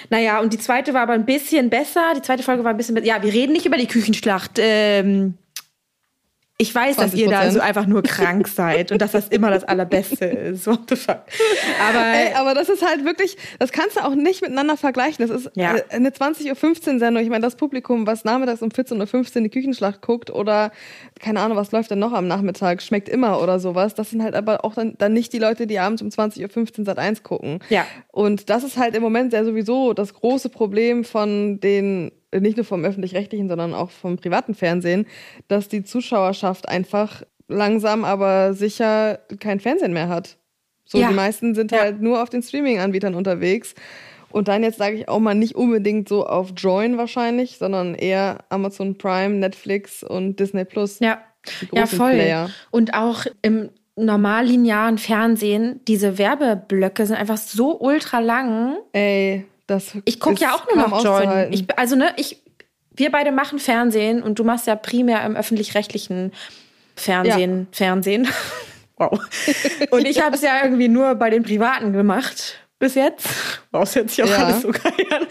Naja, 0.10 0.40
und 0.40 0.52
die 0.52 0.58
zweite 0.58 0.96
war 0.96 1.02
aber 1.04 1.14
ein 1.14 1.26
bisschen 1.26 1.70
besser. 1.70 2.14
Die 2.16 2.24
zweite 2.24 2.42
Folge 2.42 2.64
war 2.64 2.72
ein 2.72 2.78
bisschen 2.78 2.96
besser. 2.96 3.06
Ja, 3.06 3.22
wir 3.22 3.32
reden 3.32 3.54
nicht 3.54 3.68
über 3.68 3.78
die 3.78 3.86
Küchenschlacht. 3.86 4.54
Ähm, 4.58 5.38
ich 6.62 6.76
weiß, 6.76 6.98
dass 6.98 7.14
ihr 7.14 7.30
da 7.30 7.44
20%. 7.44 7.52
so 7.52 7.60
einfach 7.62 7.86
nur 7.86 8.04
krank 8.04 8.46
seid 8.50 8.92
und 8.92 9.02
dass 9.02 9.14
das 9.14 9.30
immer 9.30 9.50
das 9.50 9.64
Allerbeste 9.64 10.26
ist. 10.26 10.68
What 10.68 10.82
the 10.90 10.98
fuck? 10.98 11.22
Aber 11.90 12.00
Ey, 12.06 12.34
aber 12.34 12.54
das 12.54 12.68
ist 12.68 12.86
halt 12.86 13.06
wirklich, 13.06 13.38
das 13.60 13.72
kannst 13.72 13.96
du 13.96 14.02
auch 14.04 14.14
nicht 14.14 14.42
miteinander 14.42 14.76
vergleichen. 14.76 15.26
Das 15.26 15.30
ist 15.46 15.50
Ja. 15.56 15.76
eine 15.90 16.10
20.15 16.10 16.94
Uhr 16.94 17.00
Sendung. 17.00 17.24
Ich 17.24 17.30
meine, 17.30 17.44
das 17.44 17.56
Publikum, 17.56 18.06
was 18.06 18.26
nachmittags 18.26 18.62
um 18.62 18.70
14.15 18.70 19.38
Uhr 19.38 19.44
die 19.44 19.50
Küchenschlacht 19.50 20.02
guckt 20.02 20.32
oder 20.32 20.72
keine 21.22 21.40
Ahnung, 21.40 21.56
was 21.58 21.72
läuft 21.72 21.92
denn 21.92 22.00
noch 22.00 22.12
am 22.12 22.28
Nachmittag, 22.28 22.82
schmeckt 22.82 23.08
immer 23.08 23.42
oder 23.42 23.60
sowas. 23.62 23.96
Das 23.96 24.10
sind 24.10 24.22
halt 24.22 24.36
aber 24.36 24.66
auch 24.66 24.74
dann, 24.76 24.96
dann 24.98 25.14
nicht 25.14 25.32
die 25.32 25.40
Leute, 25.40 25.66
die 25.66 25.80
abends 25.80 26.02
um 26.02 26.10
20.15 26.10 26.80
Uhr 26.80 26.86
Sat 26.86 27.00
1 27.00 27.24
gucken. 27.24 27.60
Ja. 27.70 27.86
Und 28.12 28.50
das 28.50 28.66
ist 28.66 28.76
halt 28.78 28.96
im 28.98 29.02
Moment 29.02 29.32
ja 29.32 29.46
sowieso 29.46 29.94
das 29.94 30.14
große 30.14 30.50
Problem 30.50 31.06
von 31.06 31.62
den, 31.62 32.12
nicht 32.38 32.58
nur 32.58 32.66
vom 32.66 32.84
öffentlich-rechtlichen, 32.86 33.48
sondern 33.50 33.74
auch 33.74 33.90
vom 33.90 34.18
privaten 34.18 34.54
Fernsehen, 34.54 35.06
dass 35.48 35.68
die 35.68 35.84
Zuschauerschaft 35.84 36.68
einfach 36.70 37.24
langsam, 37.48 38.06
aber 38.06 38.54
sicher 38.54 39.20
kein 39.40 39.60
Fernsehen 39.60 39.94
mehr 39.94 40.08
hat. 40.10 40.38
So, 40.86 41.00
Ja. 41.00 41.08
die 41.10 41.14
meisten 41.16 41.56
sind 41.56 41.72
Ja. 41.72 41.80
halt 41.80 42.02
nur 42.02 42.22
auf 42.22 42.30
den 42.30 42.42
Streaming-Anbietern 42.44 43.16
unterwegs. 43.16 43.74
Und 44.32 44.48
dann 44.48 44.62
jetzt 44.62 44.78
sage 44.78 44.96
ich 44.98 45.10
auch 45.10 45.20
mal 45.20 45.34
nicht 45.34 45.56
unbedingt 45.56 46.08
so 46.08 46.28
auf 46.28 46.52
Join 46.56 46.98
wahrscheinlich, 46.98 47.58
sondern 47.58 47.96
eher 47.96 48.40
Amazon 48.50 48.96
Prime, 48.98 49.36
Netflix 49.36 50.04
und 50.04 50.40
Disney 50.40 50.66
Plus. 50.66 51.00
ja, 51.00 51.20
ja 51.72 51.86
voll. 51.88 52.12
Player. 52.14 52.50
Und 52.70 52.94
auch 52.94 53.26
im 53.42 53.70
normallinearen 53.96 54.98
Fernsehen, 54.98 55.80
diese 55.88 56.18
Werbeblöcke 56.20 57.06
sind 57.06 57.16
einfach 57.18 57.38
so 57.38 57.80
ultra 57.80 58.20
lang. 58.20 58.78
Ey, 58.94 59.46
das 59.70 59.92
Ich 60.06 60.20
gucke 60.20 60.42
ja 60.42 60.56
auch 60.56 60.66
nur 60.68 60.76
noch 60.84 60.92
auszuhalten. 60.92 61.54
Ich, 61.54 61.66
also, 61.78 61.96
ne, 61.96 62.14
ich, 62.18 62.42
wir 62.92 63.12
beide 63.12 63.32
machen 63.32 63.60
Fernsehen 63.60 64.22
und 64.24 64.40
du 64.40 64.44
machst 64.44 64.68
ja 64.68 64.76
primär 64.76 65.24
im 65.26 65.36
öffentlich-rechtlichen 65.36 66.32
Fernsehen. 66.96 67.68
Fernsehen. 67.72 68.28
wow. 68.98 69.20
Und 69.92 70.06
ich 70.06 70.22
habe 70.22 70.36
es 70.36 70.42
ja 70.42 70.64
irgendwie 70.64 70.90
nur 70.90 71.16
bei 71.16 71.30
den 71.30 71.44
Privaten 71.44 71.94
gemacht. 71.94 72.60
Bis 72.78 72.96
jetzt. 72.96 73.28
Wow, 73.72 73.82
das 73.82 73.96
hört 73.96 74.10
sich 74.10 74.24
auch 74.24 74.30
Ja. 74.30 74.46
alles 74.46 74.62
so 74.62 74.70
geil 74.72 75.06
an. 75.12 75.28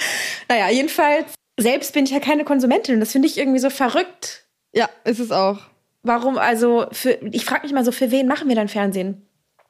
Naja, 0.49 0.71
jedenfalls, 0.71 1.27
selbst 1.59 1.93
bin 1.95 2.05
ich 2.05 2.11
ja 2.11 2.21
keine 2.21 2.45
Konsumentin. 2.45 2.95
Und 2.95 3.01
das 3.01 3.13
finde 3.13 3.29
ich 3.29 3.37
irgendwie 3.39 3.59
so 3.59 3.69
verrückt. 3.71 4.45
ja, 4.73 4.89
ist 5.05 5.19
es 5.19 5.31
auch. 5.31 5.59
Warum, 6.03 6.39
also, 6.39 6.87
für, 6.93 7.19
ich 7.33 7.45
frage 7.45 7.63
mich 7.65 7.73
mal 7.73 7.85
so, 7.85 7.93
für 7.93 8.11
wen 8.11 8.27
machen 8.27 8.49
wir 8.49 8.55
dann 8.57 8.69
Fernsehen? 8.69 9.28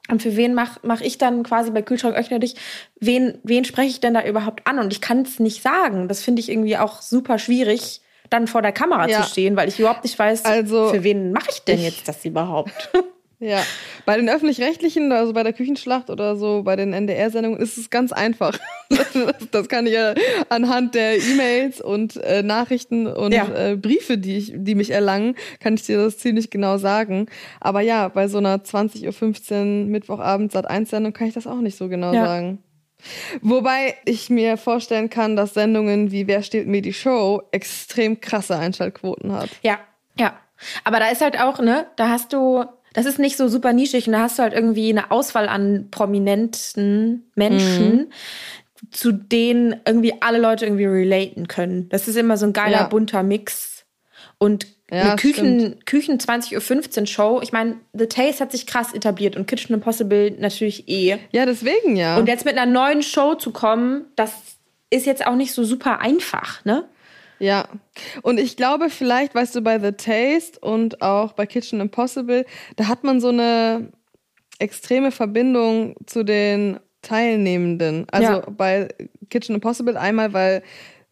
Und 0.09 0.21
für 0.21 0.35
wen 0.35 0.53
mache 0.53 0.79
mach 0.83 1.01
ich 1.01 1.17
dann 1.17 1.43
quasi 1.43 1.71
bei 1.71 1.81
Kühlschrank 1.81 2.15
öffne 2.15 2.39
dich, 2.39 2.55
wen, 2.99 3.37
wen 3.43 3.63
spreche 3.65 3.89
ich 3.89 3.99
denn 3.99 4.13
da 4.13 4.23
überhaupt 4.25 4.65
an? 4.67 4.79
Und 4.79 4.91
ich 4.93 5.01
kann 5.01 5.21
es 5.21 5.39
nicht 5.39 5.61
sagen. 5.61 6.07
Das 6.07 6.21
finde 6.23 6.39
ich 6.41 6.49
irgendwie 6.49 6.77
auch 6.77 7.01
super 7.01 7.37
schwierig, 7.39 8.01
dann 8.29 8.47
vor 8.47 8.61
der 8.61 8.71
Kamera 8.71 9.07
Ja. 9.07 9.21
zu 9.23 9.29
stehen, 9.29 9.55
weil 9.55 9.69
ich 9.69 9.79
überhaupt 9.79 10.03
nicht 10.03 10.17
weiß, 10.17 10.45
Also, 10.45 10.89
für 10.89 11.03
wen 11.03 11.31
mache 11.31 11.49
ich 11.51 11.59
denn 11.61 11.77
ich- 11.79 11.85
jetzt 11.85 12.07
das 12.07 12.23
überhaupt? 12.25 12.89
Ja, 13.41 13.63
bei 14.05 14.17
den 14.17 14.27
öffentlich-rechtlichen, 14.27 15.13
also 15.13 15.31
bei 15.31 15.43
der 15.43 15.53
Küchenschlacht 15.53 16.09
oder 16.09 16.35
so, 16.35 16.61
bei 16.63 16.75
den 16.75 16.91
NDR-Sendungen 16.91 17.57
ist 17.57 17.77
es 17.77 17.89
ganz 17.89 18.11
einfach. 18.11 18.59
Das, 19.51 19.67
kann 19.69 19.87
ich 19.87 19.93
ja 19.93 20.13
anhand 20.49 20.95
der 20.95 21.17
E-Mails 21.17 21.81
und 21.81 22.17
äh, 22.17 22.43
Nachrichten 22.43 23.07
und 23.07 23.31
Ja. 23.33 23.47
äh, 23.71 23.75
Briefe, 23.75 24.17
die 24.17 24.37
ich, 24.37 24.53
die 24.55 24.75
mich 24.75 24.91
erlangen, 24.91 25.35
kann 25.59 25.73
ich 25.75 25.83
dir 25.83 25.97
das 25.97 26.17
ziemlich 26.17 26.49
genau 26.49 26.77
sagen. 26.77 27.27
Aber 27.59 27.81
ja, 27.81 28.07
bei 28.07 28.27
so 28.27 28.37
einer 28.37 28.57
20.15 28.57 29.59
Uhr 29.59 29.65
Mittwochabend 29.87 30.51
Sat 30.51 30.67
1 30.69 30.89
Sendung 30.89 31.13
kann 31.13 31.27
ich 31.27 31.33
das 31.33 31.47
auch 31.47 31.61
nicht 31.61 31.77
so 31.77 31.87
genau 31.89 32.13
Ja. 32.13 32.25
sagen. 32.25 32.59
Wobei 33.41 33.95
ich 34.05 34.29
mir 34.29 34.57
vorstellen 34.57 35.09
kann, 35.09 35.35
dass 35.37 35.53
Sendungen 35.53 36.11
wie 36.11 36.27
Wer 36.27 36.43
steht 36.43 36.67
mir 36.67 36.81
die 36.81 36.91
Show 36.93 37.41
extrem 37.51 38.19
krasse 38.19 38.57
Einschaltquoten 38.57 39.31
hat. 39.31 39.49
ja, 39.61 39.79
ja. 40.17 40.33
Aber 40.83 40.99
da 40.99 41.07
ist 41.07 41.21
halt 41.21 41.39
auch, 41.39 41.59
ne, 41.61 41.85
da 41.95 42.09
hast 42.09 42.33
du, 42.33 42.65
das 42.93 43.05
ist 43.05 43.17
nicht 43.19 43.37
so 43.37 43.47
super 43.47 43.71
nischig 43.71 44.07
und 44.07 44.13
da 44.13 44.19
hast 44.19 44.37
du 44.37 44.43
halt 44.43 44.51
irgendwie 44.53 44.89
eine 44.89 45.09
Auswahl 45.11 45.47
an 45.47 45.87
prominenten 45.91 47.31
Menschen. 47.35 47.91
Mhm. 47.95 48.07
Zu 48.91 49.11
denen 49.11 49.75
irgendwie 49.85 50.13
alle 50.21 50.39
Leute 50.39 50.65
irgendwie 50.65 50.85
relaten 50.85 51.47
können. 51.47 51.89
Das 51.89 52.07
ist 52.07 52.15
immer 52.15 52.37
so 52.37 52.45
ein 52.45 52.53
geiler, 52.53 52.71
Ja. 52.79 52.87
bunter 52.87 53.23
Mix. 53.23 53.85
Und 54.37 54.67
Ja, 54.91 55.01
eine 55.11 55.15
Küchen, 55.17 55.79
Küchen 55.85 56.17
20.15 56.19 57.01
Uhr 57.01 57.07
Show, 57.07 57.39
ich 57.43 57.51
meine, 57.51 57.77
The 57.93 58.07
Taste 58.07 58.39
hat 58.43 58.51
sich 58.51 58.65
krass 58.65 58.93
etabliert 58.93 59.35
und 59.35 59.45
Kitchen 59.47 59.73
Impossible 59.75 60.31
natürlich 60.39 60.87
eh. 60.89 61.17
Ja, 61.31 61.45
deswegen 61.45 61.95
ja. 61.95 62.17
Und 62.17 62.27
jetzt 62.27 62.45
mit 62.45 62.57
einer 62.57 62.71
neuen 62.71 63.03
Show 63.03 63.35
zu 63.35 63.51
kommen, 63.51 64.05
das 64.15 64.31
ist 64.89 65.05
jetzt 65.05 65.27
auch 65.27 65.35
nicht 65.35 65.53
so 65.53 65.63
super 65.63 65.99
einfach, 65.99 66.65
ne? 66.65 66.87
Ja, 67.37 67.69
und 68.23 68.39
ich 68.39 68.57
glaube 68.57 68.89
vielleicht, 68.89 69.33
weißt 69.35 69.55
du, 69.55 69.61
bei 69.61 69.79
The 69.79 69.91
Taste 69.91 70.59
und 70.59 71.01
auch 71.01 71.33
bei 71.33 71.45
Kitchen 71.45 71.79
Impossible, 71.79 72.45
da 72.75 72.87
hat 72.87 73.03
man 73.03 73.21
so 73.21 73.29
eine 73.29 73.91
extreme 74.57 75.11
Verbindung 75.11 75.95
zu 76.05 76.23
den 76.23 76.79
Teilnehmenden. 77.01 78.05
Also 78.11 78.31
Ja. 78.33 78.43
bei 78.49 78.87
Kitchen 79.29 79.55
Impossible 79.55 79.97
einmal, 79.97 80.33
weil 80.33 80.61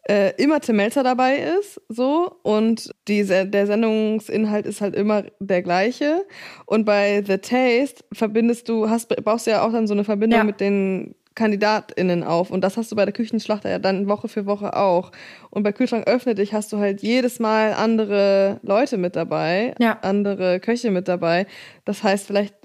äh, 0.09 0.31
immer 0.41 0.61
Tim 0.61 0.77
Melzer 0.77 1.03
dabei 1.03 1.35
ist, 1.59 1.81
so 1.89 2.37
und 2.43 2.91
die, 3.09 3.25
der 3.25 3.67
Sendungsinhalt 3.67 4.65
ist 4.65 4.79
halt 4.79 4.95
immer 4.95 5.23
der 5.39 5.61
gleiche. 5.61 6.23
Und 6.65 6.85
bei 6.85 7.21
The 7.27 7.37
Taste 7.39 8.05
verbindest 8.13 8.69
du, 8.69 8.89
hast, 8.89 9.09
baust 9.25 9.47
du 9.47 9.51
ja 9.51 9.63
auch 9.67 9.71
dann 9.73 9.85
so 9.85 9.93
eine 9.93 10.05
Verbindung 10.05 10.37
Ja. 10.39 10.43
mit 10.45 10.61
den 10.61 11.13
KandidatInnen 11.35 12.23
auf. 12.23 12.49
Und 12.51 12.61
das 12.63 12.77
hast 12.77 12.91
du 12.91 12.95
bei 12.95 13.05
der 13.05 13.13
Küchenschlachter 13.13 13.69
ja 13.69 13.79
dann 13.79 14.07
Woche 14.07 14.27
für 14.27 14.45
Woche 14.47 14.75
auch. 14.75 15.11
Und 15.51 15.63
bei 15.63 15.71
Kühlschrank 15.71 16.07
öffne 16.07 16.33
dich 16.35 16.53
hast 16.53 16.71
du 16.73 16.77
halt 16.79 17.01
jedes 17.03 17.39
Mal 17.39 17.73
andere 17.73 18.59
Leute 18.63 18.97
mit 18.97 19.15
dabei, 19.15 19.75
Ja. 19.79 19.99
andere 20.01 20.59
Köche 20.59 20.89
mit 20.89 21.07
dabei. 21.07 21.45
Das 21.85 22.01
heißt, 22.01 22.25
vielleicht 22.27 22.55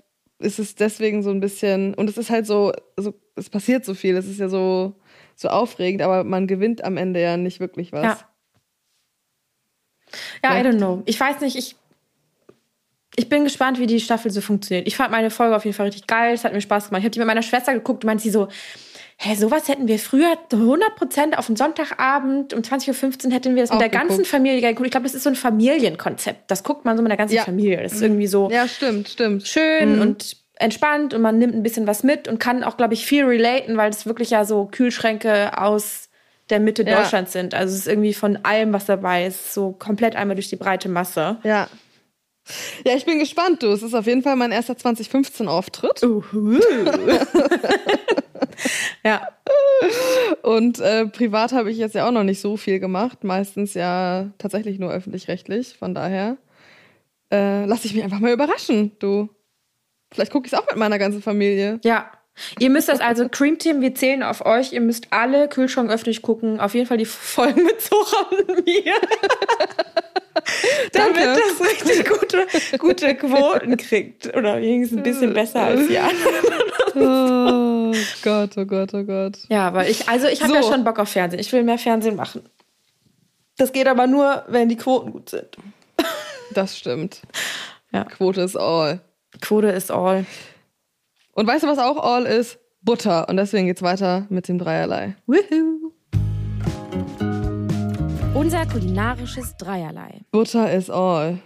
ist 0.43 0.59
es 0.59 0.75
deswegen 0.75 1.23
so 1.23 1.31
ein 1.31 1.41
bisschen, 1.41 1.95
und 1.95 2.09
es 2.09 2.19
ist 2.19 2.31
halt 2.31 2.47
so, 2.47 2.73
so 2.97 3.15
es 3.37 3.49
passiert 3.49 3.85
so 3.85 3.95
viel, 3.95 4.17
es 4.17 4.27
ist 4.27 4.41
ja 4.41 4.49
so, 4.49 4.95
so 5.35 5.49
aufregend, 5.49 6.03
aber 6.03 6.25
man 6.25 6.47
gewinnt 6.47 6.85
am 6.85 6.97
Ende 6.97 7.21
ja 7.21 7.37
nicht 7.37 7.61
wirklich 7.61 7.93
was. 7.93 8.05
Ja. 8.05 8.19
Ja, 10.45 10.61
I 10.61 10.63
don't 10.63 10.77
know. 10.77 11.03
Ich 11.07 11.19
weiß 11.19 11.41
nicht, 11.41 11.57
ich, 11.57 11.77
ich 13.17 13.29
bin 13.29 13.45
gespannt, 13.45 13.79
wie 13.79 13.87
die 13.87 14.01
Staffel 14.01 14.31
so 14.31 14.41
funktioniert. 14.41 14.87
Ich 14.87 14.97
fand 14.97 15.11
meine 15.11 15.31
Folge 15.31 15.57
auf 15.57 15.65
jeden 15.65 15.77
Fall 15.77 15.87
richtig 15.87 16.07
geil. 16.07 16.35
Es 16.35 16.45
hat 16.45 16.53
mir 16.53 16.61
Spaß 16.61 16.89
gemacht. 16.89 17.01
Ich 17.01 17.05
habe 17.05 17.13
die 17.13 17.19
mit 17.19 17.29
meiner 17.29 17.43
Schwester 17.43 17.73
geguckt 17.73 18.05
und 18.05 18.09
meinte 18.09 18.23
sie 18.23 18.31
so, 18.31 18.49
hä, 19.19 19.35
sowas 19.37 19.69
hätten 19.69 19.89
wir 19.89 19.99
früher 19.99 20.37
100% 20.51 21.35
auf 21.37 21.47
den 21.47 21.57
Sonntagabend 21.57 22.55
um 22.55 22.61
20.15 22.61 23.27
Uhr 23.27 23.33
hätten 23.33 23.55
wir 23.55 23.63
das 23.63 23.71
mit 23.71 23.81
der 23.81 23.89
ganzen. 23.89 24.25
Familie 24.25 24.61
geguckt. 24.61 24.87
Ich 24.87 24.91
glaube, 24.91 25.05
das 25.05 25.15
ist 25.15 25.23
so 25.23 25.31
ein 25.31 25.37
Familienkonzept. 25.37 26.51
Das 26.51 26.63
guckt 26.65 26.85
man 26.85 26.97
so 26.97 27.03
mit 27.03 27.11
der 27.11 27.17
ganzen 27.17 27.35
Ja. 27.37 27.45
Familie. 27.45 27.83
Das 27.83 27.93
ist 27.93 28.03
irgendwie 28.03 28.27
so 28.27 28.51
Ja, 28.51 28.67
stimmt, 28.69 29.09
stimmt. 29.09 29.47
schön 29.47 30.01
und 30.01 30.37
entspannt 30.57 31.13
und 31.15 31.23
man 31.23 31.39
nimmt 31.39 31.55
ein 31.55 31.63
bisschen 31.63 31.87
was 31.87 32.03
mit 32.05 32.29
und 32.29 32.39
kann 32.39 32.63
auch, 32.65 32.77
glaube 32.77 32.95
ich, 32.95 33.05
viel 33.07 33.25
relaten, 33.25 33.77
weil 33.77 33.91
es 33.91 34.07
wirklich 34.07 34.31
ja 34.31 34.45
so 34.45 34.67
Kühlschränke 34.67 35.59
aus 35.59 36.09
der 36.51 36.61
Mitte 36.61 36.85
Ja. 36.85 37.01
Deutschlands 37.01 37.33
sind. 37.33 37.55
Also 37.55 37.73
es 37.75 37.81
ist 37.81 37.89
irgendwie 37.89 38.15
von 38.15 38.39
allem, 38.45 38.73
was 38.73 38.87
dabei 38.87 39.27
ist, 39.27 39.55
so 39.55 39.73
komplett 39.73 40.15
einmal 40.17 40.37
durch 40.37 40.49
die 40.49 40.57
breite 40.57 40.89
Masse. 40.89 41.37
Ja. 41.43 41.69
Ja, 42.85 42.95
ich 42.97 43.05
bin 43.05 43.19
gespannt, 43.19 43.63
du. 43.63 43.69
Es 43.69 43.83
ist 43.83 43.95
auf 43.95 44.07
jeden 44.07 44.23
Fall 44.23 44.37
mein 44.37 44.53
erster 44.53 44.75
2015-Auftritt. 44.75 46.03
Uhu. 46.03 46.59
ja, 49.05 49.29
Und 50.43 50.81
äh, 50.81 51.07
privat 51.07 51.53
habe 51.53 51.71
ich 51.71 51.79
jetzt 51.79 51.95
ja 51.95 52.07
auch 52.07 52.13
noch 52.13 52.25
nicht 52.25 52.41
so 52.41 52.57
viel 52.57 52.81
gemacht. 52.81 53.25
Meistens 53.25 53.75
ja 53.75 54.31
tatsächlich 54.39 54.79
nur 54.79 54.91
öffentlich-rechtlich. 54.93 55.77
Von 55.79 55.95
daher 55.95 56.37
äh, 57.33 57.65
lasse 57.65 57.87
ich 57.87 57.95
mich 57.95 58.03
einfach 58.05 58.21
mal 58.21 58.33
überraschen, 58.33 58.93
du. 58.99 59.29
Vielleicht 60.13 60.33
gucke 60.33 60.47
ich 60.47 60.53
es 60.53 60.59
auch 60.59 60.67
mit 60.67 60.77
meiner 60.77 60.99
ganzen 60.99 61.23
Familie. 61.23 61.81
ja. 61.85 62.11
Ihr 62.59 62.71
müsst 62.71 62.89
das 62.89 63.01
also, 63.01 63.29
Cream 63.29 63.59
Team, 63.59 63.81
wir 63.81 63.95
zählen 63.95 64.23
auf 64.23 64.45
euch. 64.47 64.73
Ihr 64.73 64.81
müsst 64.81 65.09
alle 65.11 65.49
Kühlschrank 65.49 65.91
öffentlich 65.91 66.23
gucken. 66.23 66.61
Auf 66.61 66.75
jeden 66.75 66.87
Fall 66.87 66.97
die 66.99 67.05
Folgen 67.05 67.63
mit 67.65 67.81
Zora 67.81 68.29
und 68.31 68.65
mir. 68.67 68.95
Damit 70.93 71.17
Danke. 71.17 71.41
das 71.59 71.69
richtig 71.69 72.09
gute, 72.09 72.47
gute 72.79 73.15
Quoten 73.15 73.77
kriegt. 73.77 74.35
Oder 74.35 74.61
wenigstens 74.61 74.99
ein 74.99 75.03
bisschen 75.03 75.35
besser 75.35 75.61
als 75.63 75.87
die 75.89 75.99
anderen. 75.99 76.23
Oh 76.95 77.95
Gott, 78.23 78.51
oh 78.57 78.65
Gott, 78.65 78.95
oh 78.95 79.03
Gott. 79.05 79.39
Ja, 79.49 79.73
weil 79.75 79.91
ich, 79.91 80.09
also 80.09 80.27
ich 80.27 80.43
habe 80.43 80.55
ja 80.55 80.63
So. 80.63 80.73
schon 80.73 80.85
Bock 80.85 80.99
auf 80.99 81.09
Fernsehen. 81.11 81.41
Ich 81.41 81.53
will 81.53 81.63
mehr 81.63 81.79
Fernsehen 81.79 82.17
machen. 82.17 82.43
Das 83.59 83.73
geht 83.73 83.87
aber 83.87 84.07
nur, 84.07 84.45
wenn 84.49 84.69
die 84.69 84.77
Quoten 84.77 85.13
gut 85.13 85.29
sind. 85.31 85.57
Das 86.55 86.79
stimmt. 86.79 87.23
Ja. 87.93 88.05
Quote 88.05 88.41
ist 88.43 88.57
all. 88.57 89.01
Quote 89.41 89.69
ist 89.69 89.91
all. 89.91 90.27
Und 91.35 91.47
weißt 91.47 91.65
du, 91.65 91.69
was 91.69 91.79
auch 91.79 91.97
all 91.97 92.27
ist? 92.27 92.59
Butter. 92.83 93.27
Und 93.29 93.39
deswegen 93.39 93.67
geht's 93.67 93.81
weiter 93.81 94.27
mit 94.29 94.49
dem 94.49 94.59
Dreierlei. 94.59 95.17
Woohoo. 95.27 95.93
Unser 98.35 98.67
kulinarisches 98.67 99.57
Dreierlei. 99.57 100.21
Butter 100.31 100.71
is 100.71 100.91
all. 100.91 101.39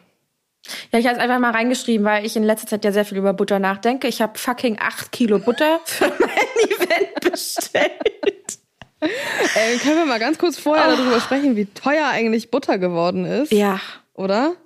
Ja, 0.92 0.98
ich 0.98 1.06
habe 1.06 1.16
es 1.16 1.22
einfach 1.22 1.38
mal 1.38 1.52
reingeschrieben, 1.52 2.04
weil 2.04 2.26
ich 2.26 2.36
in 2.36 2.42
letzter 2.42 2.66
Zeit 2.66 2.84
ja 2.84 2.90
sehr 2.90 3.04
viel 3.04 3.18
über 3.18 3.32
Butter 3.32 3.60
nachdenke. 3.60 4.08
Ich 4.08 4.20
habe 4.20 4.36
fucking 4.36 4.78
8 4.80 5.12
Kilo 5.12 5.38
Butter 5.38 5.78
für 5.84 6.12
mein 6.18 6.30
Event 6.64 7.20
bestellt. 7.20 8.58
Ey, 9.00 9.78
können 9.78 9.98
wir 9.98 10.06
mal 10.06 10.18
ganz 10.18 10.38
kurz 10.38 10.58
vorher 10.58 10.88
oh. 10.88 10.96
darüber 10.96 11.20
sprechen, 11.20 11.54
wie 11.54 11.66
teuer 11.66 12.08
eigentlich 12.08 12.50
Butter 12.50 12.78
geworden 12.78 13.24
ist? 13.24 13.52
Ja. 13.52 13.78
Oder? 14.14 14.56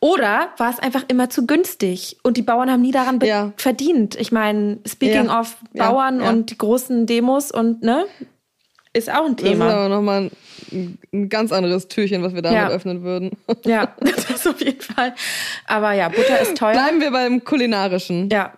Oder 0.00 0.50
war 0.56 0.70
es 0.70 0.78
einfach 0.78 1.04
immer 1.08 1.30
zu 1.30 1.46
günstig 1.46 2.18
und 2.22 2.36
die 2.36 2.42
Bauern 2.42 2.70
haben 2.70 2.82
nie 2.82 2.92
daran 2.92 3.20
ja. 3.20 3.52
verdient. 3.56 4.14
Ich 4.16 4.32
meine, 4.32 4.78
speaking 4.86 5.26
ja. 5.26 5.40
of 5.40 5.56
Bauern 5.74 6.20
ja. 6.20 6.30
und 6.30 6.50
die 6.50 6.58
großen 6.58 7.06
Demos 7.06 7.50
und 7.50 7.82
ne, 7.82 8.06
ist 8.92 9.10
auch 9.10 9.26
ein 9.26 9.36
Thema. 9.36 9.66
Das 9.66 9.74
ist 9.74 9.78
aber 9.78 9.88
nochmal 9.88 10.30
ein, 10.72 10.98
ein 11.12 11.28
ganz 11.28 11.52
anderes 11.52 11.88
Türchen, 11.88 12.22
was 12.22 12.34
wir 12.34 12.42
damit 12.42 12.70
öffnen 12.70 13.02
würden. 13.02 13.30
Ja, 13.64 13.94
das 14.00 14.30
ist 14.30 14.48
auf 14.48 14.60
jeden 14.60 14.80
Fall. 14.80 15.14
Aber 15.66 15.92
ja, 15.92 16.08
Butter 16.08 16.40
ist 16.40 16.56
teuer. 16.56 16.72
Bleiben 16.72 17.00
wir 17.00 17.10
beim 17.10 17.44
kulinarischen. 17.44 18.28
Ja. 18.30 18.54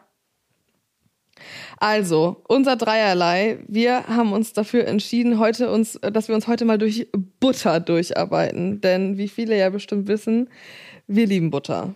Also, 1.83 2.43
unser 2.47 2.77
Dreierlei. 2.77 3.59
Wir 3.67 4.07
haben 4.07 4.33
uns 4.33 4.53
dafür 4.53 4.87
entschieden, 4.87 5.39
heute 5.39 5.71
uns, 5.71 5.99
dass 6.01 6.29
wir 6.29 6.35
uns 6.35 6.47
heute 6.47 6.67
mal 6.67 6.77
durch 6.77 7.09
Butter 7.41 7.81
durcharbeiten. 7.81 8.83
Denn 8.83 9.17
wie 9.17 9.29
viele 9.29 9.59
ja 9.59 9.71
bestimmt 9.71 10.07
wissen, 10.07 10.51
wir 11.11 11.27
lieben 11.27 11.51
Butter. 11.51 11.93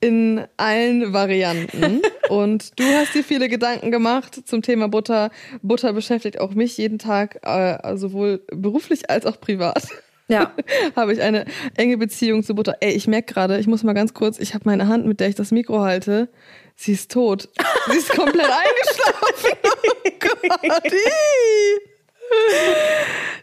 In 0.00 0.44
allen 0.56 1.12
Varianten. 1.12 2.02
Und 2.28 2.78
du 2.78 2.84
hast 2.84 3.14
dir 3.14 3.22
viele 3.22 3.48
Gedanken 3.48 3.92
gemacht 3.92 4.48
zum 4.48 4.62
Thema 4.62 4.88
Butter. 4.88 5.30
Butter 5.62 5.92
beschäftigt 5.92 6.40
auch 6.40 6.54
mich 6.54 6.76
jeden 6.76 6.98
Tag, 6.98 7.38
äh, 7.42 7.96
sowohl 7.96 8.42
beruflich 8.52 9.10
als 9.10 9.26
auch 9.26 9.40
privat. 9.40 9.86
Ja. 10.26 10.52
habe 10.96 11.12
ich 11.12 11.22
eine 11.22 11.44
enge 11.76 11.98
Beziehung 11.98 12.42
zu 12.42 12.56
Butter. 12.56 12.76
Ey, 12.80 12.92
ich 12.92 13.06
merke 13.06 13.32
gerade, 13.32 13.58
ich 13.58 13.68
muss 13.68 13.84
mal 13.84 13.92
ganz 13.92 14.12
kurz, 14.12 14.40
ich 14.40 14.54
habe 14.54 14.64
meine 14.66 14.88
Hand, 14.88 15.06
mit 15.06 15.20
der 15.20 15.28
ich 15.28 15.36
das 15.36 15.52
Mikro 15.52 15.80
halte. 15.80 16.28
Sie 16.74 16.92
ist 16.92 17.12
tot. 17.12 17.48
Sie 17.90 17.96
ist 17.96 18.10
komplett 18.10 18.46
eingeschlafen. 18.50 19.58
oh 20.04 20.10
Gott. 20.20 20.92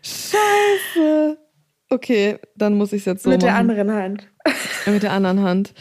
Scheiße. 0.01 1.37
Okay, 1.89 2.37
dann 2.55 2.75
muss 2.75 2.91
ich 2.91 2.99
es 2.99 3.05
jetzt 3.05 3.23
so 3.23 3.29
Mit 3.29 3.41
machen. 3.41 3.47
der 3.47 3.55
anderen 3.55 3.91
Hand. 3.93 4.34
Mit 4.85 5.03
der 5.03 5.11
anderen 5.11 5.41
Hand. 5.41 5.73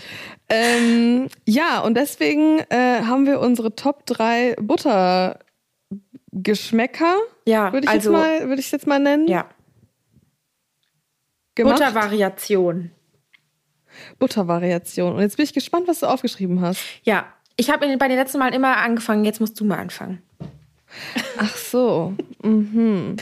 Ähm, 0.49 1.29
ja, 1.47 1.81
und 1.81 1.97
deswegen 1.97 2.61
äh, 2.71 3.03
haben 3.03 3.27
wir 3.27 3.41
unsere 3.41 3.75
Top 3.75 4.07
3 4.07 4.57
Buttergeschmäcker. 4.61 7.17
Ja, 7.47 7.73
würde 7.73 7.87
ich, 7.87 7.91
also, 7.91 8.13
jetzt 8.13 8.21
mal, 8.21 8.49
würd 8.49 8.59
ich 8.59 8.71
jetzt 8.71 8.87
mal 8.87 8.99
nennen. 8.99 9.27
Ja. 9.29 9.49
Gemacht. 11.55 11.79
Buttervariation. 11.79 12.91
Buttervariation. 14.19 15.15
Und 15.15 15.21
jetzt 15.21 15.37
bin 15.37 15.45
ich 15.45 15.55
gespannt, 15.55 15.89
was 15.89 16.01
du 16.01 16.07
aufgeschrieben 16.07 16.61
hast. 16.61 16.81
Ja, 17.05 17.27
ich 17.57 17.71
habe 17.71 17.97
bei 17.97 18.09
den 18.09 18.19
letzten 18.19 18.39
Malen 18.39 18.55
immer 18.55 18.79
angefangen, 18.79 19.25
jetzt 19.25 19.41
musst 19.41 19.59
du 19.61 19.65
mal 19.65 19.79
anfangen. 19.79 20.21
Ach 21.39 21.57
so. 21.57 22.15
Mhm. 22.43 23.17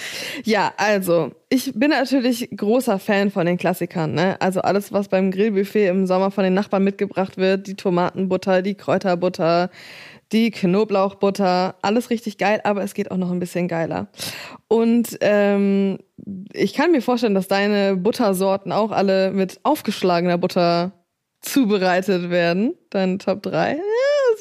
Ja, 0.45 0.73
also, 0.77 1.33
ich 1.49 1.73
bin 1.75 1.91
natürlich 1.91 2.49
großer 2.57 2.99
Fan 2.99 3.31
von 3.31 3.47
den 3.47 3.57
Klassikern. 3.57 4.15
Ne? 4.15 4.37
Also 4.41 4.61
alles, 4.61 4.93
was 4.93 5.09
beim 5.09 5.31
Grillbuffet 5.31 5.89
im 5.89 6.07
Sommer 6.07 6.31
von 6.31 6.45
den 6.45 6.55
Nachbarn 6.55 6.85
mitgebracht 6.85 7.37
wird, 7.37 7.67
die 7.67 7.77
Tomatenbutter, 7.77 8.63
die 8.63 8.75
Kräuterbutter, 8.75 9.71
die 10.33 10.51
Knoblauchbutter, 10.51 11.75
alles 11.83 12.11
richtig 12.11 12.39
geil, 12.39 12.61
aber 12.65 12.83
es 12.83 12.95
geht 12.95 13.11
auch 13.11 13.17
noch 13.17 13.31
ein 13.31 13.39
bisschen 13.39 13.69
geiler. 13.69 14.09
Und 14.69 15.19
ähm, 15.21 15.99
ich 16.53 16.75
kann 16.75 16.93
mir 16.93 17.03
vorstellen, 17.03 17.35
dass 17.35 17.49
deine 17.49 17.97
Buttersorten 17.97 18.73
auch 18.73 18.91
alle 18.91 19.31
mit 19.31 19.61
aufgeschlagener 19.63 20.39
Butter 20.39 20.93
zubereitet 21.43 22.31
werden. 22.31 22.75
Deine 22.91 23.19
Top 23.19 23.43
3. 23.43 23.73
Ja, 23.73 23.81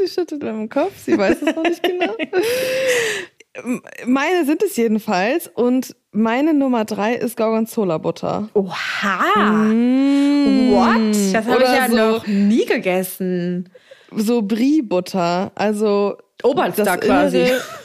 sie 0.06 0.12
schüttelt 0.12 0.44
mit 0.44 0.52
dem 0.52 0.70
Kopf, 0.70 0.94
sie 1.04 1.18
weiß 1.18 1.42
es 1.42 1.56
noch 1.56 1.64
nicht 1.64 1.84
genau. 1.84 2.16
Meine 4.06 4.46
sind 4.46 4.64
es 4.64 4.78
jedenfalls 4.78 5.50
und 5.54 5.96
meine 6.12 6.54
Nummer 6.54 6.86
drei 6.86 7.16
ist 7.16 7.36
Gorgonzola-Butter. 7.36 8.50
Oha! 8.54 9.46
Mm, 9.46 10.72
What? 10.72 11.34
Das 11.34 11.46
habe 11.46 11.64
ich 11.64 11.70
ja 11.70 11.90
so, 11.90 11.96
noch 11.96 12.28
nie 12.28 12.66
gegessen. 12.66 13.70
So 14.16 14.42
Brie-Butter, 14.42 15.52
also 15.56 16.18
Oberster 16.44 16.98
quasi. 16.98 17.46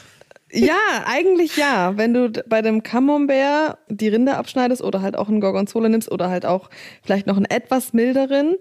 Ja, 0.51 1.03
eigentlich 1.05 1.57
ja. 1.57 1.97
Wenn 1.97 2.13
du 2.13 2.31
bei 2.47 2.61
dem 2.61 2.81
Camembert 2.81 3.77
die 3.89 4.07
Rinde 4.07 4.37
abschneidest 4.37 4.81
oder 4.81 5.01
halt 5.01 5.17
auch 5.17 5.27
einen 5.27 5.41
Gorgonzola 5.41 5.89
nimmst 5.89 6.09
oder 6.09 6.29
halt 6.29 6.45
auch 6.45 6.69
vielleicht 7.03 7.27
noch 7.27 7.35
einen 7.35 7.45
etwas 7.45 7.91
milderen, 7.91 8.55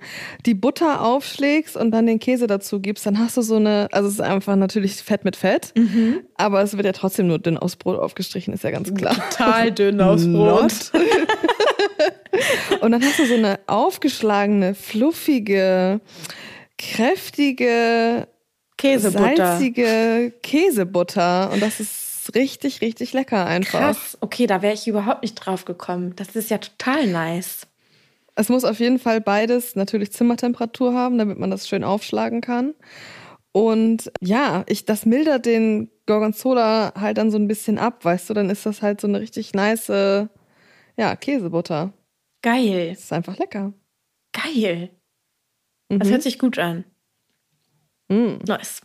die 0.47 0.55
Butter 0.55 1.03
aufschlägst 1.03 1.77
und 1.77 1.93
dann 1.93 2.07
den 2.07 2.19
Käse 2.19 2.49
dazu 2.49 2.81
gibst, 2.81 3.07
dann 3.07 3.19
hast 3.19 3.37
du 3.37 3.43
so 3.43 3.57
eine, 3.57 3.89
also 3.93 4.09
es 4.09 4.15
ist 4.15 4.21
einfach 4.21 4.57
natürlich 4.57 4.97
Fett 4.97 5.25
mit 5.25 5.37
Fett, 5.37 5.73
mhm. 5.77 6.23
aber 6.35 6.61
es 6.63 6.77
wird 6.77 6.87
ja 6.87 6.93
trotzdem 6.93 7.29
nur 7.29 7.39
dünn 7.39 7.57
aus 7.57 7.77
Brot 7.77 7.99
aufgestrichen, 7.99 8.53
ist 8.53 8.65
ja 8.65 8.73
ganz 8.73 8.93
klar. 8.93 9.15
Total 9.31 9.71
dünn 9.71 10.01
aus 10.01 10.27
Brot. 10.27 10.91
und 12.81 12.91
dann 12.91 13.03
hast 13.03 13.21
du 13.21 13.27
so 13.27 13.35
eine 13.35 13.61
aufgeschlagene, 13.69 14.75
fluffige, 14.75 16.01
kräftige 16.79 18.27
Käsebutter. 18.77 19.37
Salzige 19.37 20.33
Käsebutter. 20.43 21.51
Und 21.53 21.63
das 21.63 21.81
ist 21.81 22.35
richtig, 22.35 22.81
richtig 22.81 23.13
lecker 23.13 23.47
einfach. 23.47 23.79
Krass. 23.79 24.19
Okay, 24.21 24.47
da 24.47 24.63
wäre 24.63 24.75
ich 24.75 24.87
überhaupt 24.87 25.23
nicht 25.23 25.35
drauf 25.35 25.65
gekommen. 25.65 26.15
Das 26.17 26.37
ist 26.37 26.51
ja 26.51 26.59
total 26.59 27.07
nice. 27.07 27.67
Es 28.35 28.49
muss 28.49 28.65
auf 28.65 28.81
jeden 28.81 28.99
Fall 28.99 29.21
beides 29.21 29.77
natürlich 29.77 30.13
Zimmertemperatur 30.13 30.93
haben, 30.93 31.17
damit 31.17 31.39
man 31.39 31.51
das 31.51 31.69
schön 31.69 31.85
aufschlagen 31.85 32.43
kann. 32.43 32.75
Und 33.53 34.13
ja, 34.21 34.65
ich, 34.69 34.85
das 34.85 35.07
mildert 35.07 35.47
den 35.47 35.91
Gorgonzola 36.05 36.93
halt 36.95 37.17
dann 37.17 37.31
so 37.31 37.39
ein 37.39 37.49
bisschen 37.49 37.79
ab, 37.79 38.05
weißt 38.05 38.29
du? 38.29 38.35
Dann 38.35 38.51
ist 38.51 38.67
das 38.67 38.83
halt 38.83 39.01
so 39.01 39.07
eine 39.07 39.21
richtig 39.21 39.55
nice, 39.55 39.89
ja, 39.89 41.17
Käsebutter. 41.17 41.95
Geil. 42.43 42.91
Das 42.91 43.05
ist 43.05 43.13
einfach 43.13 43.39
lecker. 43.39 43.73
Geil. 44.33 44.91
Das 45.89 46.09
mhm. 46.09 46.13
hört 46.13 46.23
sich 46.23 46.39
gut 46.39 46.59
an. 46.59 46.85
Mm. 48.09 48.37
Nice. 48.47 48.81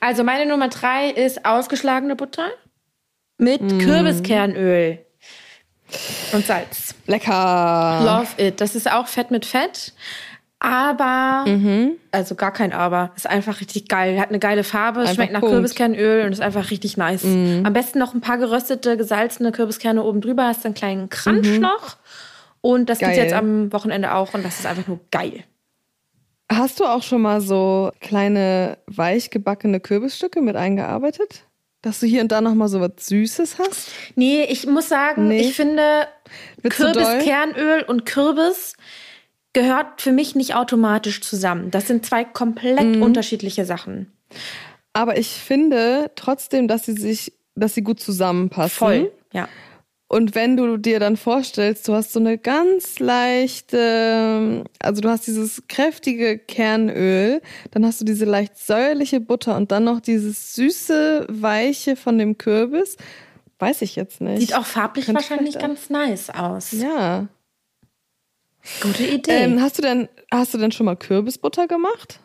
Also 0.00 0.24
meine 0.24 0.46
Nummer 0.46 0.68
drei 0.68 1.10
ist 1.10 1.44
ausgeschlagene 1.44 2.16
Butter 2.16 2.48
mit 3.38 3.62
mm. 3.62 3.78
Kürbiskernöl 3.78 4.98
und 6.32 6.46
Salz. 6.46 6.94
Lecker. 7.06 8.00
Love 8.04 8.42
it. 8.42 8.60
Das 8.60 8.74
ist 8.74 8.90
auch 8.90 9.06
Fett 9.06 9.30
mit 9.30 9.44
Fett. 9.46 9.92
Aber, 10.64 11.44
mhm. 11.46 11.98
also 12.10 12.36
gar 12.36 12.50
kein 12.50 12.72
Aber, 12.72 13.10
ist 13.16 13.28
einfach 13.28 13.60
richtig 13.60 13.86
geil. 13.86 14.18
Hat 14.18 14.30
eine 14.30 14.38
geile 14.38 14.64
Farbe, 14.64 15.00
einfach 15.00 15.14
schmeckt 15.14 15.32
nach 15.34 15.40
Punkt. 15.40 15.54
Kürbiskernöl 15.54 16.24
und 16.24 16.32
ist 16.32 16.40
einfach 16.40 16.70
richtig 16.70 16.96
nice. 16.96 17.24
Mhm. 17.24 17.64
Am 17.66 17.72
besten 17.74 17.98
noch 17.98 18.14
ein 18.14 18.22
paar 18.22 18.38
geröstete, 18.38 18.96
gesalzene 18.96 19.52
Kürbiskerne 19.52 20.02
oben 20.02 20.22
drüber, 20.22 20.46
hast 20.46 20.64
einen 20.64 20.74
kleinen 20.74 21.10
Crunch 21.10 21.48
mhm. 21.48 21.60
noch. 21.60 21.98
Und 22.62 22.88
das 22.88 22.98
gibt 23.00 23.14
jetzt 23.14 23.34
am 23.34 23.74
Wochenende 23.74 24.14
auch 24.14 24.32
und 24.32 24.42
das 24.42 24.60
ist 24.60 24.66
einfach 24.66 24.86
nur 24.86 25.00
geil. 25.10 25.44
Hast 26.50 26.80
du 26.80 26.84
auch 26.84 27.02
schon 27.02 27.22
mal 27.22 27.40
so 27.40 27.90
kleine 28.00 28.78
weich 28.86 29.30
gebackene 29.30 29.80
Kürbisstücke 29.80 30.42
mit 30.42 30.56
eingearbeitet? 30.56 31.44
Dass 31.82 32.00
du 32.00 32.06
hier 32.06 32.22
und 32.22 32.32
da 32.32 32.40
noch 32.40 32.54
mal 32.54 32.68
so 32.68 32.80
was 32.80 32.92
Süßes 32.98 33.58
hast? 33.58 33.88
Nee, 34.14 34.44
ich 34.44 34.66
muss 34.66 34.88
sagen, 34.88 35.28
nee. 35.28 35.40
ich 35.40 35.54
finde 35.54 36.06
Kürbiskernöl 36.62 37.82
und 37.82 38.06
Kürbis 38.06 38.74
gehört 39.52 40.02
für 40.02 40.12
mich 40.12 40.34
nicht 40.34 40.54
automatisch 40.54 41.22
zusammen. 41.22 41.70
Das 41.70 41.86
sind 41.86 42.04
zwei 42.04 42.24
komplett 42.24 42.96
mhm. 42.96 43.02
unterschiedliche 43.02 43.64
Sachen. 43.64 44.12
Aber 44.92 45.16
ich 45.18 45.28
finde 45.28 46.10
trotzdem, 46.16 46.68
dass 46.68 46.84
sie 46.84 46.94
sich, 46.94 47.32
dass 47.54 47.74
sie 47.74 47.82
gut 47.82 48.00
zusammenpassen. 48.00 48.76
Voll, 48.76 49.12
ja. 49.32 49.48
Und 50.06 50.34
wenn 50.34 50.56
du 50.56 50.76
dir 50.76 51.00
dann 51.00 51.16
vorstellst, 51.16 51.88
du 51.88 51.94
hast 51.94 52.12
so 52.12 52.20
eine 52.20 52.38
ganz 52.38 52.98
leichte, 52.98 54.64
also 54.78 55.00
du 55.00 55.08
hast 55.08 55.26
dieses 55.26 55.66
kräftige 55.66 56.38
Kernöl, 56.38 57.40
dann 57.70 57.86
hast 57.86 58.00
du 58.00 58.04
diese 58.04 58.24
leicht 58.24 58.56
säuerliche 58.58 59.20
Butter 59.20 59.56
und 59.56 59.72
dann 59.72 59.84
noch 59.84 60.00
dieses 60.00 60.54
süße, 60.54 61.26
weiche 61.28 61.96
von 61.96 62.18
dem 62.18 62.38
Kürbis. 62.38 62.96
Weiß 63.58 63.82
ich 63.82 63.96
jetzt 63.96 64.20
nicht. 64.20 64.40
Sieht 64.40 64.54
auch 64.54 64.66
farblich 64.66 65.06
Könnte 65.06 65.22
wahrscheinlich 65.22 65.58
ganz 65.58 65.88
nice 65.88 66.30
aus. 66.30 66.72
Ja. 66.72 67.28
Gute 68.80 69.04
Idee. 69.04 69.32
Ähm, 69.32 69.60
hast 69.60 69.78
du 69.78 69.82
denn, 69.82 70.08
hast 70.30 70.54
du 70.54 70.58
denn 70.58 70.72
schon 70.72 70.86
mal 70.86 70.96
Kürbisbutter 70.96 71.66
gemacht? 71.66 72.20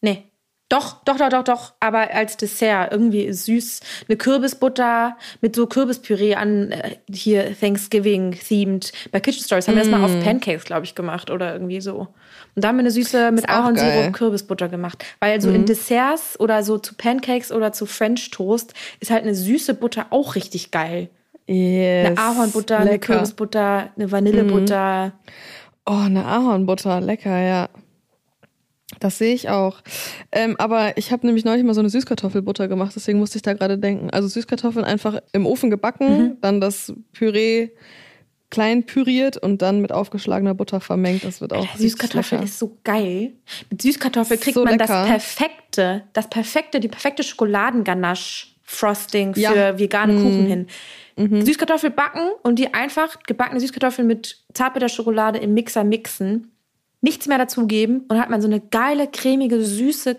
Nee. 0.00 0.24
Doch, 0.68 1.04
doch, 1.04 1.16
doch, 1.16 1.28
doch, 1.28 1.44
doch. 1.44 1.72
Aber 1.78 2.12
als 2.12 2.36
Dessert 2.36 2.90
irgendwie 2.90 3.32
süß. 3.32 3.80
Eine 4.08 4.16
Kürbisbutter 4.16 5.16
mit 5.40 5.54
so 5.54 5.68
Kürbispüree 5.68 6.34
an 6.34 6.72
äh, 6.72 6.96
hier 7.08 7.56
Thanksgiving-themed. 7.58 8.92
Bei 9.12 9.20
Kitchen 9.20 9.44
Stories 9.44 9.68
haben 9.68 9.76
wir 9.76 9.82
das 9.82 9.90
mal 9.92 10.02
auf 10.04 10.10
Mm. 10.10 10.22
Pancakes, 10.22 10.64
glaube 10.64 10.84
ich, 10.84 10.96
gemacht 10.96 11.30
oder 11.30 11.52
irgendwie 11.52 11.80
so. 11.80 12.08
Und 12.56 12.64
da 12.64 12.68
haben 12.68 12.76
wir 12.76 12.80
eine 12.80 12.90
süße 12.90 13.30
mit. 13.30 13.48
Ahornsirup 13.48 14.12
Kürbisbutter 14.12 14.68
gemacht. 14.68 15.04
Weil 15.20 15.40
so 15.40 15.50
in 15.50 15.66
Desserts 15.66 16.38
oder 16.40 16.64
so 16.64 16.78
zu 16.78 16.94
Pancakes 16.94 17.52
oder 17.52 17.72
zu 17.72 17.86
French 17.86 18.30
Toast 18.30 18.74
ist 18.98 19.10
halt 19.12 19.22
eine 19.22 19.34
süße 19.36 19.74
Butter 19.74 20.06
auch 20.10 20.34
richtig 20.34 20.72
geil. 20.72 21.10
Yes. 21.46 22.06
Eine 22.08 22.18
Ahornbutter, 22.18 22.78
eine 22.78 22.90
lecker. 22.90 23.12
Kürbisbutter, 23.14 23.90
eine 23.96 24.10
Vanillebutter. 24.10 25.12
Oh, 25.86 25.92
eine 25.92 26.24
Ahornbutter, 26.24 27.00
lecker, 27.00 27.38
ja. 27.38 27.68
Das 29.00 29.18
sehe 29.18 29.34
ich 29.34 29.48
auch. 29.48 29.82
Ähm, 30.30 30.54
aber 30.58 30.96
ich 30.96 31.10
habe 31.12 31.26
nämlich 31.26 31.44
neulich 31.44 31.64
mal 31.64 31.74
so 31.74 31.80
eine 31.80 31.90
Süßkartoffelbutter 31.90 32.68
gemacht, 32.68 32.92
deswegen 32.94 33.18
musste 33.18 33.36
ich 33.38 33.42
da 33.42 33.52
gerade 33.52 33.78
denken. 33.78 34.10
Also 34.10 34.28
Süßkartoffeln 34.28 34.84
einfach 34.84 35.18
im 35.32 35.44
Ofen 35.44 35.70
gebacken, 35.70 36.18
Mhm. 36.18 36.36
dann 36.40 36.60
das 36.60 36.92
Püree 37.12 37.70
klein 38.48 38.86
püriert 38.86 39.36
und 39.38 39.60
dann 39.60 39.80
mit 39.80 39.90
aufgeschlagener 39.90 40.54
Butter 40.54 40.80
vermengt. 40.80 41.24
Das 41.24 41.40
wird 41.40 41.52
auch 41.52 41.66
Alter, 41.66 41.78
Süßkartoffel 41.78 42.44
ist 42.44 42.60
so 42.60 42.78
geil. 42.84 43.32
Mit 43.70 43.82
Süßkartoffel 43.82 44.38
kriegt 44.38 44.54
So 44.54 44.62
man 44.62 44.74
lecker. 44.78 44.86
das 44.86 45.08
perfekte, 45.08 46.04
das 46.12 46.30
perfekte, 46.30 46.78
die 46.78 46.86
perfekte 46.86 47.24
Schokoladenganache-Frosting 47.24 49.34
für 49.34 49.40
Ja. 49.40 49.72
Mhm. 49.72 49.78
vegane 49.80 50.14
Kuchen 50.14 50.46
hin. 50.46 50.68
Süßkartoffel 51.44 51.88
backen 51.90 52.28
und 52.42 52.58
die 52.58 52.74
einfach 52.74 53.18
gebackene 53.26 53.58
Süßkartoffel 53.58 54.04
mit 54.04 54.44
Zartbitterschokolade 54.54 55.38
im 55.38 55.54
Mixer 55.54 55.82
mixen. 55.82 56.52
Nichts 57.00 57.26
mehr 57.26 57.38
dazugeben 57.38 58.04
und 58.08 58.18
hat 58.18 58.30
man 58.30 58.40
so 58.40 58.48
eine 58.48 58.60
geile, 58.60 59.06
cremige, 59.08 59.62
süße, 59.64 60.16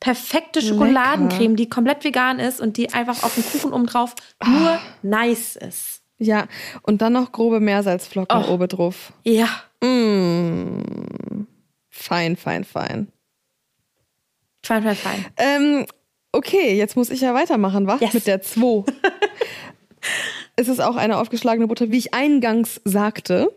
perfekte 0.00 0.62
Schokoladencreme, 0.62 1.56
die 1.56 1.68
komplett 1.68 2.04
vegan 2.04 2.38
ist 2.38 2.60
und 2.60 2.76
die 2.76 2.92
einfach 2.94 3.22
auf 3.24 3.34
dem 3.34 3.44
Kuchen 3.44 3.72
oben 3.72 3.86
drauf 3.86 4.14
nur 4.46 4.70
Ah. 4.70 4.80
nice 5.02 5.56
ist. 5.56 6.02
Ja, 6.18 6.46
und 6.82 7.02
dann 7.02 7.12
noch 7.12 7.32
grobe 7.32 7.60
Meersalzflocken 7.60 8.44
Oh. 8.44 8.52
oben 8.54 8.68
drauf. 8.68 9.12
Ja. 9.24 9.48
Mm. 9.82 11.46
Fein, 11.90 12.36
fein, 12.36 12.64
fein. 12.64 13.08
Fein, 14.64 14.82
fein, 14.82 14.96
fein. 14.96 15.26
Ähm, 15.36 15.86
okay, 16.32 16.74
jetzt 16.74 16.96
muss 16.96 17.10
ich 17.10 17.20
ja 17.20 17.34
weitermachen, 17.34 17.86
wa? 17.86 17.98
Yes. 18.00 18.14
Mit 18.14 18.26
der 18.26 18.40
2. 18.40 18.84
es 20.56 20.68
ist 20.68 20.80
auch 20.80 20.96
eine 20.96 21.18
aufgeschlagene 21.18 21.66
Butter, 21.66 21.90
wie 21.90 21.98
ich 21.98 22.14
eingangs 22.14 22.80
sagte. 22.84 23.52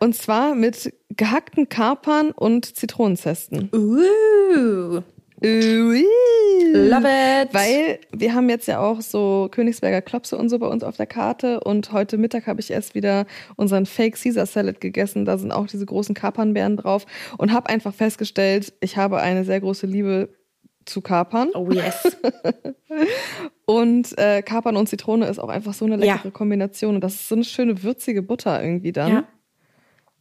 Und 0.00 0.14
zwar 0.14 0.54
mit 0.54 0.94
gehackten 1.10 1.68
Kapern 1.68 2.30
und 2.30 2.64
Zitronenzesten. 2.64 3.68
Uh, 3.72 5.02
love 5.42 7.06
it. 7.06 7.52
Weil 7.52 8.00
wir 8.10 8.34
haben 8.34 8.48
jetzt 8.48 8.66
ja 8.66 8.80
auch 8.80 9.02
so 9.02 9.48
Königsberger 9.50 10.00
Klopse 10.00 10.38
und 10.38 10.48
so 10.48 10.58
bei 10.58 10.66
uns 10.66 10.82
auf 10.84 10.96
der 10.96 11.06
Karte 11.06 11.60
und 11.60 11.92
heute 11.92 12.16
Mittag 12.16 12.46
habe 12.46 12.60
ich 12.60 12.70
erst 12.70 12.94
wieder 12.94 13.26
unseren 13.56 13.84
Fake 13.84 14.16
Caesar 14.16 14.46
Salad 14.46 14.80
gegessen. 14.80 15.26
Da 15.26 15.36
sind 15.36 15.52
auch 15.52 15.66
diese 15.66 15.84
großen 15.84 16.14
Kapernbeeren 16.14 16.78
drauf 16.78 17.04
und 17.36 17.52
habe 17.52 17.68
einfach 17.68 17.92
festgestellt, 17.92 18.72
ich 18.80 18.96
habe 18.96 19.20
eine 19.20 19.44
sehr 19.44 19.60
große 19.60 19.86
Liebe 19.86 20.30
zu 20.86 21.02
Kapern 21.02 21.50
Oh 21.54 21.70
yes. 21.70 22.16
und 23.66 24.16
äh, 24.18 24.40
Kapern 24.40 24.76
und 24.78 24.88
Zitrone 24.88 25.26
ist 25.26 25.38
auch 25.38 25.50
einfach 25.50 25.74
so 25.74 25.84
eine 25.84 25.96
leckere 25.96 26.24
Ja. 26.24 26.30
Kombination 26.30 26.94
und 26.94 27.04
das 27.04 27.16
ist 27.16 27.28
so 27.28 27.34
eine 27.34 27.44
schöne 27.44 27.82
würzige 27.82 28.22
Butter 28.22 28.62
irgendwie 28.62 28.92
dann. 28.92 29.12
Ja. 29.12 29.24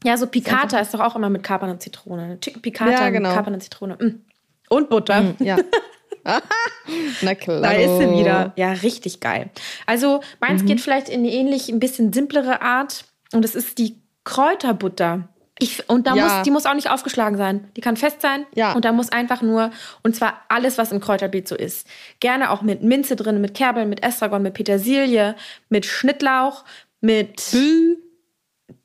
Ja, 0.04 0.16
so 0.18 0.28
Piccata 0.28 0.80
ist 0.80 0.94
doch 0.94 1.00
auch 1.02 1.16
immer 1.16 1.30
mit 1.30 1.44
Kapern 1.44 1.70
und 1.70 1.82
Zitrone. 1.82 2.40
Chicken 2.40 2.62
Piccata 2.62 2.92
Ja, 2.92 3.10
genau. 3.10 3.30
mit 3.30 3.38
Kapern 3.38 3.54
und 3.54 3.62
Zitrone. 3.62 3.96
Mm. 3.96 4.22
Und 4.70 4.90
Butter. 4.90 5.36
Ja. 5.40 5.58
Na 7.22 7.36
klar. 7.36 7.62
Da 7.62 7.72
ist 7.72 7.98
sie 7.98 8.10
wieder. 8.20 8.54
Ja, 8.56 8.72
richtig 8.72 9.20
geil. 9.20 9.50
Also 9.86 10.18
Mhm. 10.18 10.22
meins 10.40 10.66
geht 10.66 10.82
vielleicht 10.82 11.10
in 11.10 11.22
eine 11.22 11.32
ähnlich, 11.32 11.70
ein 11.70 11.80
bisschen 11.80 12.14
simplere 12.14 12.62
Art. 12.62 13.06
Und 13.34 13.44
es 13.46 13.56
ist 13.56 13.78
die 13.78 13.96
Kräuterbutter. 14.24 15.28
Ich, 15.62 15.90
und 15.90 16.08
da 16.08 16.16
Ja. 16.16 16.24
muss, 16.24 16.44
die 16.44 16.52
muss 16.52 16.66
auch 16.66 16.74
nicht 16.74 16.90
aufgeschlagen 16.90 17.38
sein. 17.38 17.70
Die 17.76 17.82
kann 17.82 17.98
fest 17.98 18.22
sein. 18.22 18.46
Ja. 18.56 18.74
Und 18.74 18.86
da 18.86 18.92
muss 18.94 19.12
einfach 19.12 19.42
nur, 19.42 19.72
und 20.04 20.16
zwar 20.16 20.42
alles, 20.48 20.78
was 20.78 20.92
im 20.94 21.02
Kräuterbeet 21.02 21.48
so 21.48 21.56
ist. 21.56 21.86
Gerne 22.22 22.52
auch 22.52 22.62
mit 22.62 22.82
Minze 22.84 23.16
drin, 23.18 23.42
mit 23.42 23.54
Kerbeln, 23.56 23.90
mit 23.90 24.02
Estragon, 24.04 24.42
mit 24.42 24.54
Petersilie, 24.54 25.36
mit 25.68 25.86
Schnittlauch, 25.86 26.64
mit 27.02 27.52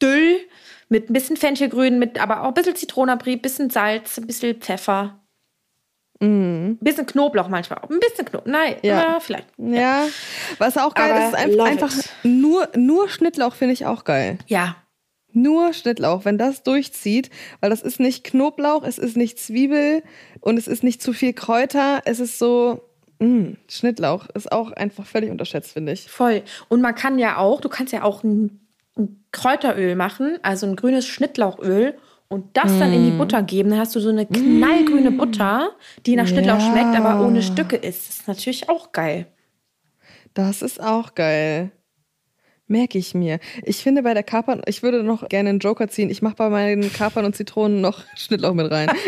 Düll, 0.02 0.38
mit 0.88 1.10
ein 1.10 1.12
bisschen 1.12 1.36
Fenchelgrün, 1.36 1.98
mit 1.98 2.18
aber 2.20 2.42
auch 2.42 2.48
ein 2.48 2.54
bisschen 2.54 2.76
Zitronenabrieb, 2.76 3.42
bisschen 3.42 3.70
Salz, 3.70 4.18
ein 4.18 4.26
bisschen 4.26 4.60
Pfeffer. 4.60 5.20
Ein 6.20 6.78
bisschen 6.80 7.06
Knoblauch 7.06 7.48
manchmal. 7.48 7.80
auch. 7.80 7.90
Ein 7.90 8.00
bisschen 8.00 8.24
Knoblauch. 8.24 8.50
Nein. 8.50 8.76
Ja. 8.82 9.02
ja. 9.02 9.20
vielleicht. 9.20 9.48
Ja, 9.58 10.06
was 10.58 10.78
auch 10.78 10.94
geil 10.94 11.12
Aber 11.12 11.26
ist, 11.26 11.28
ist 11.28 11.60
einfach, 11.60 11.66
einfach 11.66 12.04
nur, 12.22 12.68
nur 12.76 13.08
Schnittlauch 13.08 13.54
finde 13.54 13.74
ich 13.74 13.86
auch 13.86 14.04
geil. 14.04 14.38
Ja. 14.46 14.76
Nur 15.32 15.72
Schnittlauch, 15.72 16.24
wenn 16.24 16.38
das 16.38 16.62
durchzieht, 16.62 17.30
weil 17.60 17.70
das 17.70 17.82
ist 17.82 17.98
nicht 17.98 18.22
Knoblauch, 18.24 18.84
es 18.84 18.98
ist 18.98 19.16
nicht 19.16 19.38
Zwiebel 19.38 20.02
und 20.40 20.56
es 20.56 20.68
ist 20.68 20.84
nicht 20.84 21.02
zu 21.02 21.12
viel 21.12 21.32
Kräuter, 21.32 22.02
es 22.04 22.20
ist 22.20 22.38
so, 22.38 22.88
mh, 23.18 23.56
Schnittlauch 23.68 24.28
ist 24.34 24.52
auch 24.52 24.70
einfach 24.70 25.04
völlig 25.06 25.32
unterschätzt, 25.32 25.72
finde 25.72 25.92
ich. 25.92 26.08
Voll. 26.08 26.42
Und 26.68 26.80
man 26.80 26.94
kann 26.94 27.18
ja 27.18 27.38
auch, 27.38 27.60
du 27.60 27.68
kannst 27.68 27.92
ja 27.92 28.04
auch 28.04 28.22
ein, 28.22 28.63
ein 28.96 29.24
Kräuteröl 29.32 29.96
machen, 29.96 30.38
also 30.42 30.66
ein 30.66 30.76
grünes 30.76 31.06
Schnittlauchöl 31.06 31.96
und 32.28 32.56
das 32.56 32.78
dann 32.78 32.92
in 32.92 33.04
die 33.04 33.10
Butter 33.18 33.42
geben. 33.42 33.70
Dann 33.70 33.78
hast 33.80 33.94
du 33.94 34.00
so 34.00 34.08
eine 34.08 34.26
knallgrüne 34.26 35.10
Butter, 35.12 35.70
die 36.06 36.16
nach 36.16 36.26
Schnittlauch 36.26 36.60
Ja. 36.60 36.70
schmeckt, 36.72 36.96
aber 36.96 37.24
ohne 37.26 37.42
Stücke 37.42 37.76
ist. 37.76 38.08
Das 38.08 38.18
ist 38.18 38.28
natürlich 38.28 38.68
auch 38.68 38.92
geil. 38.92 39.26
Das 40.32 40.62
ist 40.62 40.80
auch 40.82 41.14
geil. 41.14 41.70
Merke 42.66 42.96
ich 42.98 43.14
mir. 43.14 43.40
Ich 43.62 43.76
finde 43.82 44.02
bei 44.02 44.14
der 44.14 44.22
Kapern, 44.22 44.62
ich 44.66 44.82
würde 44.82 45.02
noch 45.02 45.28
gerne 45.28 45.50
einen 45.50 45.58
Joker 45.58 45.88
ziehen. 45.88 46.08
Ich 46.10 46.22
mache 46.22 46.36
bei 46.36 46.48
meinen 46.48 46.92
Kapern 46.92 47.24
und 47.26 47.36
Zitronen 47.36 47.80
noch 47.80 48.02
Schnittlauch 48.16 48.54
mit 48.54 48.70
rein. 48.70 48.90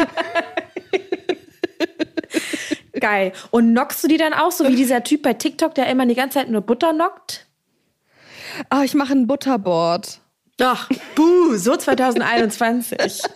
Geil. 3.00 3.32
Und 3.50 3.72
knockst 3.72 4.02
du 4.02 4.08
die 4.08 4.16
dann 4.16 4.32
auch, 4.32 4.50
so 4.50 4.66
wie 4.66 4.74
dieser 4.74 5.04
Typ 5.04 5.22
bei 5.22 5.34
TikTok, 5.34 5.74
der 5.74 5.86
immer 5.88 6.06
die 6.06 6.14
ganze 6.14 6.38
Zeit 6.38 6.50
nur 6.50 6.62
Butter 6.62 6.92
knockt? 6.94 7.46
Ah, 8.70 8.82
ich 8.84 8.94
mache 8.94 9.12
ein 9.12 9.26
Butterboard. 9.26 10.20
Doch, 10.56 10.88
buh, 11.14 11.56
so 11.56 11.76
2021. 11.76 13.22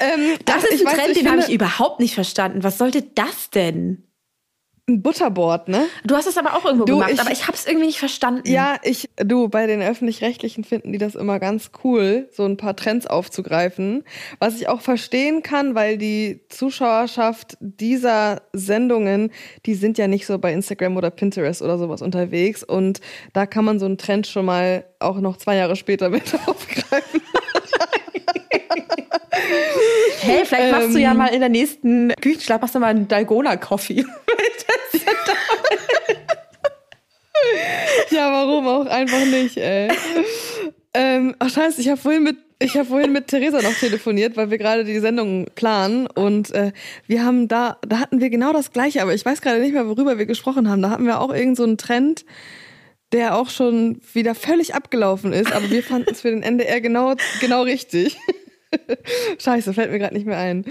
Ähm, 0.00 0.38
Das 0.44 0.62
ist 0.64 0.80
ein 0.80 0.86
weiß, 0.86 0.94
Trend, 0.94 1.08
ich 1.16 1.18
den 1.18 1.30
habe 1.30 1.40
ich 1.40 1.50
überhaupt 1.52 1.98
nicht 1.98 2.14
verstanden. 2.14 2.62
Was 2.62 2.78
sollte 2.78 3.02
das 3.02 3.50
denn? 3.50 4.04
Ein 4.86 5.00
Butterboard, 5.00 5.68
ne? 5.68 5.86
Du 6.04 6.14
hast 6.14 6.26
es 6.26 6.36
aber 6.36 6.52
auch 6.54 6.66
irgendwo 6.66 6.84
Du, 6.84 6.96
gemacht, 6.96 7.12
ich- 7.14 7.20
aber 7.20 7.30
ich 7.32 7.46
habe 7.46 7.56
es 7.56 7.66
irgendwie 7.66 7.86
nicht 7.86 7.98
verstanden. 7.98 8.42
Ja, 8.46 8.76
ich, 8.82 9.08
du, 9.16 9.48
bei 9.48 9.66
den 9.66 9.80
Öffentlich-Rechtlichen 9.80 10.62
finden 10.62 10.92
die 10.92 10.98
das 10.98 11.14
immer 11.14 11.38
ganz 11.40 11.70
cool, 11.84 12.28
so 12.30 12.44
ein 12.44 12.58
paar 12.58 12.76
Trends 12.76 13.06
aufzugreifen. 13.06 14.04
Was 14.40 14.56
ich 14.60 14.68
auch 14.68 14.82
verstehen 14.82 15.42
kann, 15.42 15.74
weil 15.74 15.96
die 15.96 16.42
Zuschauerschaft 16.50 17.56
dieser 17.60 18.42
Sendungen, 18.52 19.32
die 19.64 19.74
sind 19.74 19.96
ja 19.96 20.06
nicht 20.06 20.26
so 20.26 20.38
bei 20.38 20.52
Instagram 20.52 20.98
oder 20.98 21.08
Pinterest 21.10 21.62
oder 21.62 21.78
sowas 21.78 22.02
unterwegs. 22.02 22.62
Und 22.62 23.00
da 23.32 23.46
kann 23.46 23.64
man 23.64 23.78
so 23.78 23.86
einen 23.86 23.96
Trend 23.96 24.26
schon 24.26 24.44
mal 24.44 24.84
auch 24.98 25.18
noch 25.18 25.38
zwei 25.38 25.56
Jahre 25.56 25.76
später 25.76 26.08
mit 26.10 26.24
aufgreifen. 26.46 27.22
Hey, 30.20 30.44
vielleicht 30.44 30.72
machst 30.72 30.94
du 30.94 30.98
ja 30.98 31.10
Ähm. 31.10 31.16
mal 31.18 31.26
in 31.28 31.40
der 31.40 31.48
nächsten 31.48 32.12
Küchenschlag 32.20 32.60
machst 32.60 32.74
du 32.74 32.78
mal 32.80 32.88
einen 32.88 33.08
Dalgona-Coffee. 33.08 34.04
Ja, 38.10 38.32
warum 38.32 38.66
auch 38.66 38.86
einfach 38.86 39.24
nicht, 39.26 39.56
ey. 39.56 39.90
ähm, 40.94 41.34
ach 41.38 41.50
scheiße, 41.50 41.80
ich 41.80 41.88
habe 41.88 42.00
vorhin 42.00 42.22
mit 42.22 42.36
ich 42.60 42.76
habe 42.76 42.86
vorhin 42.86 43.12
mit 43.12 43.26
Theresa 43.26 43.60
noch 43.60 43.74
telefoniert, 43.74 44.36
weil 44.36 44.50
wir 44.50 44.58
gerade 44.58 44.84
die 44.84 44.98
Sendung 45.00 45.46
planen 45.56 46.06
und 46.06 46.52
äh, 46.52 46.72
wir 47.06 47.24
haben 47.24 47.48
da 47.48 47.76
da 47.86 47.98
hatten 47.98 48.20
wir 48.20 48.30
genau 48.30 48.52
das 48.52 48.72
gleiche, 48.72 49.02
aber 49.02 49.12
ich 49.12 49.26
weiß 49.26 49.42
gerade 49.42 49.60
nicht 49.60 49.74
mehr, 49.74 49.88
worüber 49.88 50.16
wir 50.18 50.26
gesprochen 50.26 50.70
haben. 50.70 50.80
Da 50.80 50.90
hatten 50.90 51.04
wir 51.04 51.20
auch 51.20 51.34
irgend 51.34 51.56
so 51.56 51.64
einen 51.64 51.76
Trend, 51.76 52.24
der 53.12 53.36
auch 53.36 53.50
schon 53.50 54.00
wieder 54.12 54.34
völlig 54.34 54.74
abgelaufen 54.74 55.32
ist, 55.32 55.52
aber 55.52 55.68
wir 55.70 55.82
fanden 55.82 56.10
es 56.12 56.20
für 56.22 56.30
den 56.30 56.42
NDR 56.42 56.80
genau 56.80 57.14
genau 57.40 57.62
richtig. 57.62 58.16
Scheiße, 59.38 59.72
fällt 59.74 59.90
mir 59.90 59.98
gerade 59.98 60.14
nicht 60.14 60.26
mehr 60.26 60.38
ein. 60.38 60.64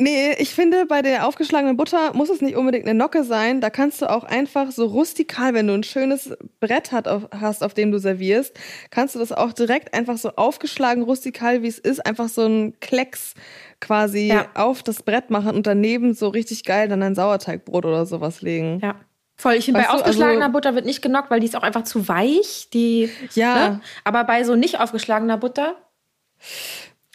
Nee, 0.00 0.34
ich 0.38 0.50
finde, 0.54 0.86
bei 0.86 1.02
der 1.02 1.26
aufgeschlagenen 1.26 1.76
Butter 1.76 2.12
muss 2.14 2.30
es 2.30 2.40
nicht 2.40 2.56
unbedingt 2.56 2.86
eine 2.86 2.96
Nocke 2.96 3.24
sein. 3.24 3.60
Da 3.60 3.68
kannst 3.68 4.00
du 4.00 4.08
auch 4.08 4.22
einfach 4.22 4.70
so 4.70 4.86
rustikal, 4.86 5.54
wenn 5.54 5.66
du 5.66 5.74
ein 5.74 5.82
schönes 5.82 6.36
Brett 6.60 6.92
hat, 6.92 7.08
auf, 7.08 7.28
hast, 7.32 7.64
auf 7.64 7.74
dem 7.74 7.90
du 7.90 7.98
servierst, 7.98 8.54
kannst 8.90 9.16
du 9.16 9.18
das 9.18 9.32
auch 9.32 9.52
direkt 9.52 9.94
einfach 9.94 10.16
so 10.16 10.30
aufgeschlagen, 10.36 11.02
rustikal, 11.02 11.62
wie 11.62 11.68
es 11.68 11.78
ist, 11.80 12.06
einfach 12.06 12.28
so 12.28 12.46
ein 12.46 12.78
Klecks 12.80 13.34
quasi 13.80 14.28
Ja. 14.28 14.46
auf 14.54 14.84
das 14.84 15.02
Brett 15.02 15.30
machen 15.30 15.56
und 15.56 15.66
daneben 15.66 16.14
so 16.14 16.28
richtig 16.28 16.64
geil 16.64 16.88
dann 16.88 17.02
ein 17.02 17.16
Sauerteigbrot 17.16 17.84
oder 17.84 18.06
sowas 18.06 18.40
legen. 18.40 18.78
Ja. 18.82 18.94
Voll. 19.40 19.54
Ich 19.54 19.66
finde, 19.66 19.80
bei 19.80 19.86
du, 19.86 19.92
aufgeschlagener 19.94 20.46
also- 20.46 20.52
Butter 20.52 20.74
wird 20.76 20.84
nicht 20.84 21.00
genockt, 21.02 21.30
weil 21.30 21.40
die 21.40 21.46
ist 21.46 21.56
auch 21.56 21.62
einfach 21.62 21.84
zu 21.84 22.06
weich. 22.08 22.68
Die, 22.72 23.08
Ja. 23.34 23.70
Ne? 23.70 23.80
Aber 24.04 24.22
bei 24.24 24.42
so 24.44 24.54
nicht 24.56 24.80
aufgeschlagener 24.80 25.36
Butter, 25.38 25.76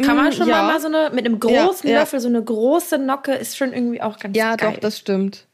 Kann 0.01 0.15
man 0.17 0.29
Mm, 0.29 0.31
schon 0.31 0.47
ja. 0.47 0.63
mal, 0.63 0.79
so 0.81 0.87
eine, 0.87 1.11
mit 1.13 1.25
einem 1.25 1.39
großen 1.39 1.87
Ja, 1.87 1.95
ja. 1.95 1.99
Löffel, 2.01 2.19
so 2.19 2.27
eine 2.27 2.43
große 2.43 2.97
Nocke 2.97 3.33
ist 3.33 3.57
schon 3.57 3.73
irgendwie 3.73 4.01
auch 4.01 4.17
ganz 4.17 4.35
Ja, 4.35 4.55
geil. 4.55 4.71
doch, 4.73 4.79
das 4.79 4.97
stimmt. 4.97 5.45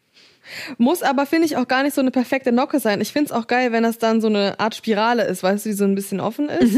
Muss 0.77 1.03
aber, 1.03 1.25
finde 1.25 1.45
ich, 1.45 1.57
auch 1.57 1.67
gar 1.67 1.83
nicht 1.83 1.93
so 1.93 2.01
eine 2.01 2.11
perfekte 2.11 2.51
Nocke 2.51 2.79
sein. 2.79 3.01
Ich 3.01 3.11
finde 3.11 3.27
es 3.27 3.31
auch 3.33 3.47
geil, 3.47 3.71
wenn 3.71 3.83
das 3.83 3.97
dann 3.97 4.21
so 4.21 4.27
eine 4.27 4.59
Art 4.59 4.73
Spirale 4.75 5.23
ist, 5.25 5.43
weißt 5.43 5.65
du, 5.65 5.69
die 5.69 5.75
so 5.75 5.83
ein 5.83 5.93
bisschen 5.93 6.19
offen 6.21 6.49
ist. 6.49 6.75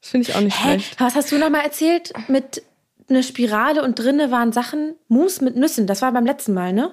Das 0.00 0.10
finde 0.10 0.28
ich 0.28 0.36
auch 0.36 0.40
nicht 0.42 0.58
Mhm. 0.60 0.64
Hä? 0.64 0.70
schlecht. 0.78 1.00
Was 1.00 1.14
hast 1.14 1.32
du 1.32 1.38
noch 1.38 1.50
mal 1.50 1.64
erzählt 1.64 2.12
mit 2.28 2.62
einer 3.08 3.22
Spirale 3.22 3.82
und 3.82 3.98
drinne 3.98 4.30
waren 4.30 4.52
Sachen, 4.52 4.94
Mousse 5.08 5.42
mit 5.42 5.56
Nüssen. 5.56 5.86
Das 5.86 6.02
war 6.02 6.12
beim 6.12 6.26
letzten 6.26 6.52
Mal, 6.54 6.72
ne? 6.72 6.92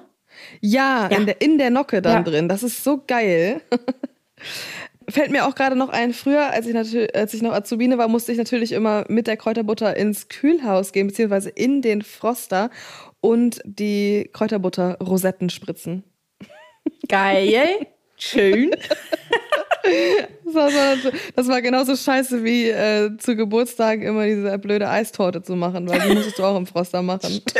Ja, 0.60 1.08
Ja. 1.10 1.18
In, 1.18 1.26
der, 1.26 1.40
in 1.42 1.58
der 1.58 1.70
Nocke 1.70 2.00
dann 2.02 2.24
Ja. 2.24 2.30
drin. 2.30 2.48
Das 2.48 2.62
ist 2.62 2.82
so 2.82 3.02
geil. 3.06 3.60
Fällt 5.08 5.30
mir 5.30 5.46
auch 5.46 5.54
gerade 5.54 5.76
noch 5.76 5.88
ein, 5.88 6.12
früher, 6.12 6.50
als 6.50 6.66
ich, 6.66 6.76
als 7.14 7.34
ich 7.34 7.42
noch 7.42 7.52
Azubine 7.52 7.98
war, 7.98 8.08
musste 8.08 8.32
ich 8.32 8.38
natürlich 8.38 8.72
immer 8.72 9.04
mit 9.08 9.26
der 9.26 9.36
Kräuterbutter 9.36 9.96
ins 9.96 10.28
Kühlhaus 10.28 10.92
gehen, 10.92 11.06
beziehungsweise 11.06 11.50
in 11.50 11.82
den 11.82 12.02
Froster 12.02 12.70
und 13.20 13.60
die 13.64 14.30
Kräuterbutter 14.32 14.98
Rosetten 14.98 15.50
spritzen. 15.50 16.04
Geil. 17.08 17.86
Schön. 18.16 18.70
Das 20.44 20.54
war, 20.54 20.70
so, 20.70 21.10
das 21.36 21.48
war 21.48 21.62
genauso 21.62 21.96
scheiße 21.96 22.44
wie 22.44 22.68
äh, 22.68 23.16
zu 23.18 23.36
Geburtstagen 23.36 24.02
immer 24.02 24.26
diese 24.26 24.58
blöde 24.58 24.88
Eistorte 24.88 25.42
zu 25.42 25.56
machen, 25.56 25.88
weil 25.88 26.00
die 26.00 26.14
musstest 26.14 26.38
du 26.38 26.44
auch 26.44 26.56
im 26.56 26.66
Froster 26.66 27.02
machen. 27.02 27.40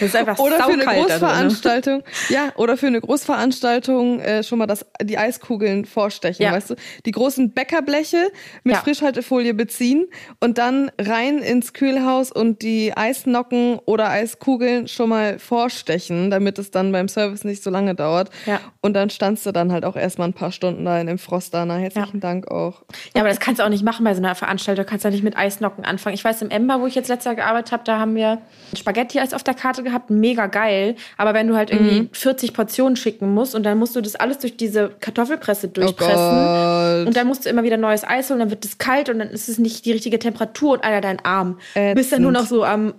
Das 0.00 0.08
ist 0.08 0.16
einfach 0.16 0.38
Oder 0.38 0.56
für 0.56 0.72
eine 0.72 0.84
ne? 0.84 0.84
Großveranstaltung, 0.84 2.02
ja, 2.28 2.52
oder 2.56 2.76
für 2.76 2.88
eine 2.88 3.00
Großveranstaltung 3.00 4.20
äh, 4.20 4.42
schon 4.42 4.58
mal 4.58 4.66
das, 4.66 4.84
die 5.00 5.16
Eiskugeln 5.16 5.84
vorstechen, 5.84 6.42
Ja. 6.44 6.52
weißt 6.52 6.70
du? 6.70 6.74
Die 7.06 7.10
großen 7.12 7.52
Bäckerbleche 7.52 8.30
mit 8.64 8.74
Ja. 8.74 8.80
Frischhaltefolie 8.82 9.54
beziehen 9.54 10.06
und 10.40 10.58
dann 10.58 10.90
rein 11.00 11.38
ins 11.38 11.72
Kühlhaus 11.72 12.32
und 12.32 12.62
die 12.62 12.96
Eisnocken 12.96 13.78
oder 13.84 14.08
Eiskugeln 14.10 14.88
schon 14.88 15.10
mal 15.10 15.38
vorstechen, 15.38 16.30
damit 16.30 16.58
es 16.58 16.70
dann 16.70 16.90
beim 16.90 17.08
Service 17.08 17.44
nicht 17.44 17.62
so 17.62 17.70
lange 17.70 17.94
dauert. 17.94 18.30
Ja. 18.46 18.60
Und 18.80 18.94
dann 18.94 19.08
standst 19.10 19.46
du 19.46 19.52
dann 19.52 19.70
halt 19.72 19.84
auch 19.84 19.96
erstmal 19.96 20.28
ein 20.28 20.34
paar 20.34 20.52
Stunden 20.52 20.84
da 20.84 21.00
in 21.00 21.06
dem 21.06 21.18
Froster. 21.18 21.51
Na, 21.52 21.76
herzlichen 21.76 22.20
Dank 22.20 22.50
auch. 22.50 22.82
Ja, 23.14 23.22
aber 23.22 23.28
das 23.28 23.40
kannst 23.40 23.60
du 23.60 23.64
auch 23.64 23.68
nicht 23.68 23.84
machen 23.84 24.04
bei 24.04 24.14
so 24.14 24.22
einer 24.22 24.34
Veranstaltung. 24.34 24.84
Du 24.84 24.90
kannst 24.90 25.04
ja 25.04 25.10
nicht 25.10 25.22
mit 25.22 25.36
Eisnocken 25.36 25.84
anfangen. 25.84 26.14
Ich 26.14 26.24
weiß, 26.24 26.42
im 26.42 26.50
Ember, 26.50 26.80
wo 26.80 26.86
ich 26.86 26.94
jetzt 26.94 27.08
letztes 27.08 27.26
Jahr 27.26 27.34
gearbeitet 27.34 27.72
habe, 27.72 27.84
da 27.84 27.98
haben 27.98 28.14
wir 28.14 28.38
Spaghetti-Eis 28.76 29.34
auf 29.34 29.42
der 29.42 29.54
Karte 29.54 29.82
gehabt. 29.82 30.10
Mega 30.10 30.46
geil. 30.46 30.96
Aber 31.16 31.34
wenn 31.34 31.46
du 31.48 31.56
halt 31.56 31.70
irgendwie 31.70 32.08
40 32.12 32.54
Portionen 32.54 32.96
schicken 32.96 33.32
musst 33.34 33.54
und 33.54 33.62
dann 33.62 33.78
musst 33.78 33.94
du 33.94 34.00
das 34.00 34.14
alles 34.14 34.38
durch 34.38 34.56
diese 34.56 34.90
Kartoffelpresse 35.00 35.68
durchpressen. 35.68 36.14
Gott. 36.14 37.06
und 37.06 37.16
dann 37.16 37.26
musst 37.26 37.44
du 37.44 37.50
immer 37.50 37.62
wieder 37.62 37.76
neues 37.76 38.04
Eis 38.04 38.30
holen, 38.30 38.40
dann 38.40 38.50
wird 38.50 38.64
es 38.64 38.78
kalt 38.78 39.08
und 39.08 39.18
dann 39.18 39.28
ist 39.28 39.48
es 39.48 39.58
nicht 39.58 39.84
die 39.84 39.92
richtige 39.92 40.18
Temperatur 40.18 40.72
und 40.72 40.84
Alter, 40.84 41.00
dein 41.00 41.24
Arm. 41.24 41.58
Du 41.74 41.94
bist 41.94 42.12
dann 42.12 42.22
nur 42.22 42.32
noch 42.32 42.46
so 42.46 42.64
am. 42.64 42.94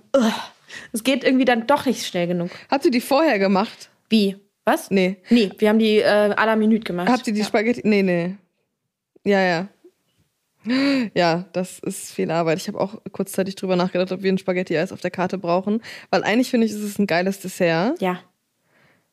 Es 0.92 1.04
geht 1.04 1.24
irgendwie 1.24 1.46
dann 1.46 1.68
doch 1.68 1.86
nicht 1.86 2.06
schnell 2.06 2.28
genug. 2.28 2.50
Habt 2.70 2.86
ihr 2.86 2.92
die 2.92 3.02
vorher 3.02 3.40
gemacht? 3.40 3.90
Wie? 4.10 4.38
Was? 4.66 4.90
Nee. 4.92 5.18
Nee, 5.30 5.52
wir 5.58 5.70
haben 5.70 5.80
die 5.80 5.98
äh, 5.98 6.06
à 6.06 6.46
la 6.46 6.56
Minute 6.56 6.84
gemacht. 6.84 7.10
Habt 7.10 7.28
ihr 7.28 7.34
die 7.34 7.44
Spaghetti? 7.44 7.82
Nee, 7.84 8.02
nee. 8.02 8.36
Ja, 9.24 9.42
ja. 9.42 9.68
Ja, 11.14 11.46
das 11.52 11.80
ist 11.80 12.14
viel 12.14 12.32
Arbeit. 12.32 12.58
Ich 12.58 12.68
habe 12.70 12.80
auch 12.80 12.96
kurzzeitig 13.12 13.56
drüber 13.56 13.76
nachgedacht, 13.76 14.12
ob 14.14 14.24
wir 14.24 14.32
ein 14.32 14.38
Spaghetti-Eis 14.38 14.94
auf 14.94 15.02
der 15.02 15.12
Karte 15.12 15.38
brauchen. 15.38 15.82
Weil 16.10 16.24
eigentlich 16.24 16.50
finde 16.50 16.68
ich, 16.68 16.72
ist 16.74 16.82
es 16.84 16.98
ein 17.00 17.08
geiles 17.08 17.40
Dessert. 17.42 18.02
Ja. 18.02 18.20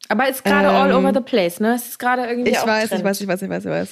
Aber 0.09 0.29
es 0.29 0.37
ist 0.37 0.45
gerade 0.45 0.69
all 0.69 0.91
Ähm, 0.91 0.97
over 0.97 1.13
the 1.13 1.21
place, 1.21 1.59
ne? 1.61 1.75
Es 1.75 1.89
ist 1.89 1.99
gerade 1.99 2.27
irgendwie 2.27 2.51
Ich 2.51 2.59
auch 2.59 2.67
weiß, 2.67 2.89
Trend. 2.89 3.01
ich 3.01 3.05
weiß, 3.05 3.21
ich 3.21 3.29
weiß, 3.29 3.43
ich 3.43 3.51
weiß, 3.51 3.65
ich 3.65 3.71
weiß. 3.71 3.89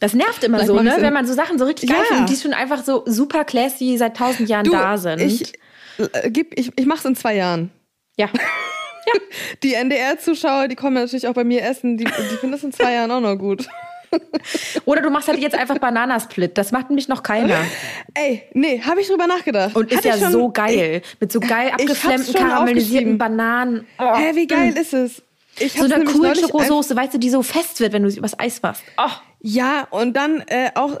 Das 0.00 0.14
nervt 0.14 0.42
immer 0.44 0.58
Vielleicht 0.58 0.68
so, 0.68 0.82
ne? 0.82 0.96
Wenn 0.98 1.12
man 1.12 1.26
so 1.26 1.34
Sachen 1.34 1.58
so 1.58 1.64
richtig 1.66 1.90
geil 1.90 1.98
Ja. 2.10 2.16
findet, 2.16 2.30
die 2.36 2.40
schon 2.42 2.54
einfach 2.54 2.82
so 2.82 3.02
super 3.06 3.44
classy 3.44 3.96
seit 3.98 4.16
tausend 4.16 4.48
Jahren 4.48 4.64
da 4.70 4.96
sind. 4.96 5.20
Ich, 5.20 5.52
äh, 5.98 6.30
gib, 6.30 6.58
ich, 6.58 6.72
ich 6.76 6.86
mach's 6.86 7.04
in 7.04 7.14
zwei 7.16 7.36
Jahren. 7.36 7.70
ja. 8.16 8.28
Die 9.62 9.74
NDR-Zuschauer, 9.74 10.68
die 10.68 10.76
kommen 10.76 10.94
natürlich 10.94 11.26
auch 11.26 11.34
bei 11.34 11.42
mir 11.44 11.62
essen, 11.62 11.98
die, 11.98 12.04
die 12.04 12.36
finden 12.36 12.52
das 12.52 12.62
in 12.62 12.72
zwei 12.72 12.94
Jahren 12.94 13.10
auch 13.10 13.20
noch 13.20 13.36
gut. 13.36 13.66
Oder 14.84 15.02
du 15.02 15.10
machst 15.10 15.28
halt 15.28 15.38
jetzt 15.38 15.54
einfach 15.54 15.78
Bananasplit. 15.78 16.56
Das 16.58 16.72
macht 16.72 16.90
nämlich 16.90 17.08
noch 17.08 17.22
keiner. 17.22 17.56
Ey, 18.14 18.42
nee, 18.54 18.80
habe 18.80 19.00
ich 19.00 19.08
drüber 19.08 19.26
nachgedacht. 19.26 19.74
Und 19.74 19.90
ist 19.92 20.04
ja 20.04 20.14
ich 20.16 20.22
schon- 20.22 20.32
so 20.32 20.50
geil. 20.50 21.02
Mit 21.20 21.32
so 21.32 21.40
geil 21.40 21.70
abgeflammten, 21.70 22.34
karamellisierten. 22.34 23.18
Bananen. 23.18 23.86
Oh. 23.98 24.16
Hä, 24.16 24.32
wie 24.34 24.46
geil 24.46 24.76
ist 24.76 24.92
es? 24.94 25.22
Ich 25.58 25.74
So 25.74 25.84
einer 25.84 25.98
nämlich 25.98 26.14
coolen 26.16 26.34
Schokosoße, 26.34 26.96
weißt 26.96 27.14
du, 27.14 27.18
die 27.18 27.28
so 27.30 27.42
fest 27.42 27.80
wird, 27.80 27.92
wenn 27.92 28.02
du 28.02 28.10
sie 28.10 28.18
übers 28.18 28.38
Eis 28.38 28.62
machst. 28.62 28.82
Oh. 28.96 29.08
Ja, 29.44 29.88
und 29.90 30.14
dann 30.16 30.40
äh, 30.46 30.70
auch 30.76 31.00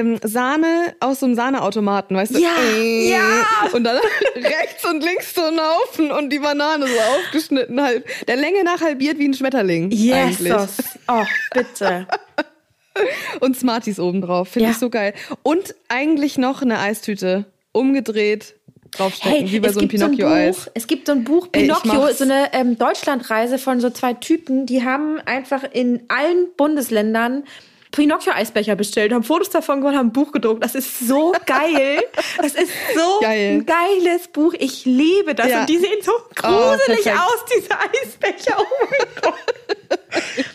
ähm, 0.00 0.18
Sahne 0.24 0.96
aus 0.98 1.20
so 1.20 1.26
einem 1.26 1.36
Sahneautomaten, 1.36 2.16
weißt 2.16 2.34
du? 2.34 2.40
Ja, 2.40 2.50
Äh, 2.74 3.10
ja. 3.10 3.44
Und 3.72 3.84
dann 3.84 3.96
rechts 4.34 4.84
und 4.84 5.04
links 5.04 5.32
so 5.34 5.42
ein 5.42 5.58
Haufen 5.60 6.10
und 6.10 6.30
die 6.30 6.40
Banane 6.40 6.86
so 6.88 6.94
aufgeschnitten 6.98 7.80
halb. 7.80 8.04
Der 8.26 8.34
Länge 8.36 8.64
nach 8.64 8.80
halbiert 8.80 9.18
wie 9.18 9.28
ein 9.28 9.34
Schmetterling. 9.34 9.84
Eigentlich. 9.84 10.40
Jesus. 10.40 10.76
Oh, 11.06 11.22
bitte. 11.54 12.06
Und 13.40 13.58
Smarties 13.58 14.00
obendrauf. 14.00 14.48
Finde 14.48 14.64
Ja. 14.68 14.72
ich 14.72 14.78
so 14.78 14.88
geil. 14.88 15.12
Und 15.42 15.74
eigentlich 15.88 16.38
noch 16.38 16.62
eine 16.62 16.78
Eistüte. 16.80 17.44
Umgedreht 17.72 18.54
draufstecken, 18.92 19.52
wie 19.52 19.60
bei 19.60 19.68
so 19.70 19.80
einem 19.80 19.90
so 19.90 19.96
ein 20.06 20.10
Pinocchio-Eis. 20.12 20.56
Buch, 20.64 20.72
es 20.74 20.86
gibt 20.86 21.06
so 21.06 21.12
ein 21.12 21.22
Buch, 21.24 21.48
Ey, 21.52 21.62
Pinocchio, 21.64 21.92
mach's. 21.92 22.18
so 22.18 22.24
eine 22.24 22.54
ähm, 22.54 22.78
Deutschlandreise 22.78 23.58
von 23.58 23.80
so 23.80 23.90
zwei 23.90 24.14
Typen, 24.14 24.64
die 24.64 24.82
haben 24.82 25.20
einfach 25.26 25.62
in 25.70 26.04
allen 26.08 26.46
Bundesländern 26.56 27.44
Pinocchio-Eisbecher 27.92 28.76
bestellt, 28.76 29.12
haben 29.12 29.22
Fotos 29.22 29.50
davon 29.50 29.80
gemacht, 29.80 29.96
haben 29.96 30.08
ein 30.08 30.12
Buch 30.12 30.32
gedruckt. 30.32 30.62
Das 30.64 30.74
ist 30.74 31.06
so 31.06 31.32
geil. 31.46 32.02
Das 32.38 32.54
ist 32.54 32.70
so 32.94 33.20
Geil. 33.20 33.56
ein 33.62 33.66
geiles 33.66 34.28
Buch. 34.28 34.54
Ich 34.58 34.84
liebe 34.84 35.34
das. 35.34 35.48
Ja. 35.48 35.60
Und 35.60 35.68
die 35.68 35.78
sehen 35.78 35.98
so 36.02 36.12
gruselig 36.34 37.02
perfekt. 37.04 37.18
aus, 37.18 37.44
diese 37.56 37.70
Eisbecher. 37.78 38.56
Oh 38.58 38.86
mein 38.90 39.08
Gott. 39.22 39.34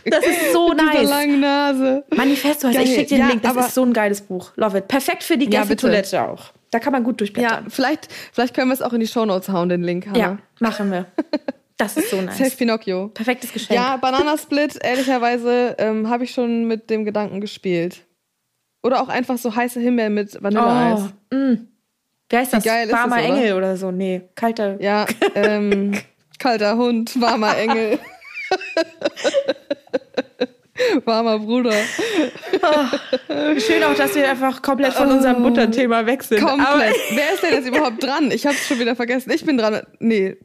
Das 0.06 0.26
ist 0.26 0.52
so 0.54 0.70
Mit 0.70 0.78
nice. 0.78 1.10
langen 1.10 1.40
Nase. 1.40 2.04
Manifesto 2.16 2.68
heißt, 2.68 2.78
ich 2.80 2.86
Geil. 2.86 2.96
schicke 2.96 3.08
dir 3.10 3.16
den 3.16 3.22
Ja, 3.22 3.28
Link. 3.30 3.44
Das 3.44 3.56
ist 3.68 3.76
so 3.76 3.84
ein 3.84 3.94
geiles 3.94 4.22
Buch. 4.22 4.52
Love 4.56 4.80
it. 4.80 4.88
Perfekt 4.88 5.24
für 5.24 5.38
die 5.38 5.46
Ja. 5.50 5.62
Gästetoilette 5.62 6.22
auch. 6.24 6.52
Da 6.72 6.80
kann 6.80 6.94
man 6.94 7.04
gut 7.04 7.16
Ja, 7.16 7.18
durchblättern. 7.18 7.66
vielleicht, 7.70 8.08
vielleicht 8.34 8.54
können 8.56 8.70
wir 8.70 8.74
es 8.74 8.82
auch 8.82 8.94
in 8.94 9.02
die 9.02 9.08
Shownotes 9.08 9.50
hauen, 9.50 9.70
den 9.70 9.84
Link. 9.84 10.08
Hanna. 10.08 10.18
Ja, 10.18 10.38
machen 10.60 10.92
wir. 10.92 11.06
Das 11.82 11.98
ist 11.98 12.12
so 12.12 12.22
nice. 12.22 12.38
Safe 12.38 12.56
Pinocchio. 12.56 13.08
Perfektes 13.08 13.52
Geschenk. 13.52 13.72
Ja, 13.72 13.98
Bananasplit, 13.98 14.78
ehrlicherweise, 14.84 15.76
ähm, 15.80 16.10
habe 16.10 16.26
ich 16.26 16.32
schon 16.32 16.66
mit 16.66 16.90
dem 16.92 17.06
Gedanken 17.06 17.42
gespielt. 17.42 18.06
Oder 18.84 19.02
auch 19.02 19.10
einfach 19.10 19.38
so 19.38 19.56
heiße 19.56 19.80
Himbeeren 19.80 20.14
mit 20.14 20.42
Vanilleeis. 20.42 21.10
Oh, 21.32 21.36
mm. 21.36 21.68
Wie 22.30 22.38
heißt 22.38 22.54
das? 22.54 22.64
geil 22.64 22.88
ist 22.88 22.94
Warmer 22.94 23.18
das, 23.18 23.26
oder? 23.26 23.36
Engel 23.36 23.54
oder 23.54 23.78
so. 23.78 23.92
Nee, 23.92 24.22
kalter. 24.36 24.80
Ja, 24.82 25.06
ähm, 25.36 25.94
kalter 26.40 26.78
Hund, 26.78 27.20
warmer 27.20 27.58
Engel. 27.58 28.00
warmer 31.06 31.40
Bruder. 31.40 31.74
Schön 33.58 33.84
auch, 33.84 33.96
dass 33.96 34.16
wir 34.16 34.30
einfach 34.30 34.62
komplett 34.62 34.94
von 34.94 35.10
unserem 35.12 35.44
Butterthema 35.44 36.06
weg 36.06 36.24
sind. 36.24 36.44
Aber 36.44 36.58
Komplett. 36.58 36.96
Wer 37.14 37.34
ist 37.34 37.44
denn 37.44 37.54
jetzt 37.54 37.68
überhaupt 37.68 38.02
dran? 38.02 38.32
Ich 38.32 38.46
hab's 38.46 38.68
schon 38.68 38.80
wieder 38.80 38.96
vergessen. 38.96 39.32
Ich 39.32 39.46
bin 39.46 39.58
dran. 39.58 39.82
Nee. 40.00 40.38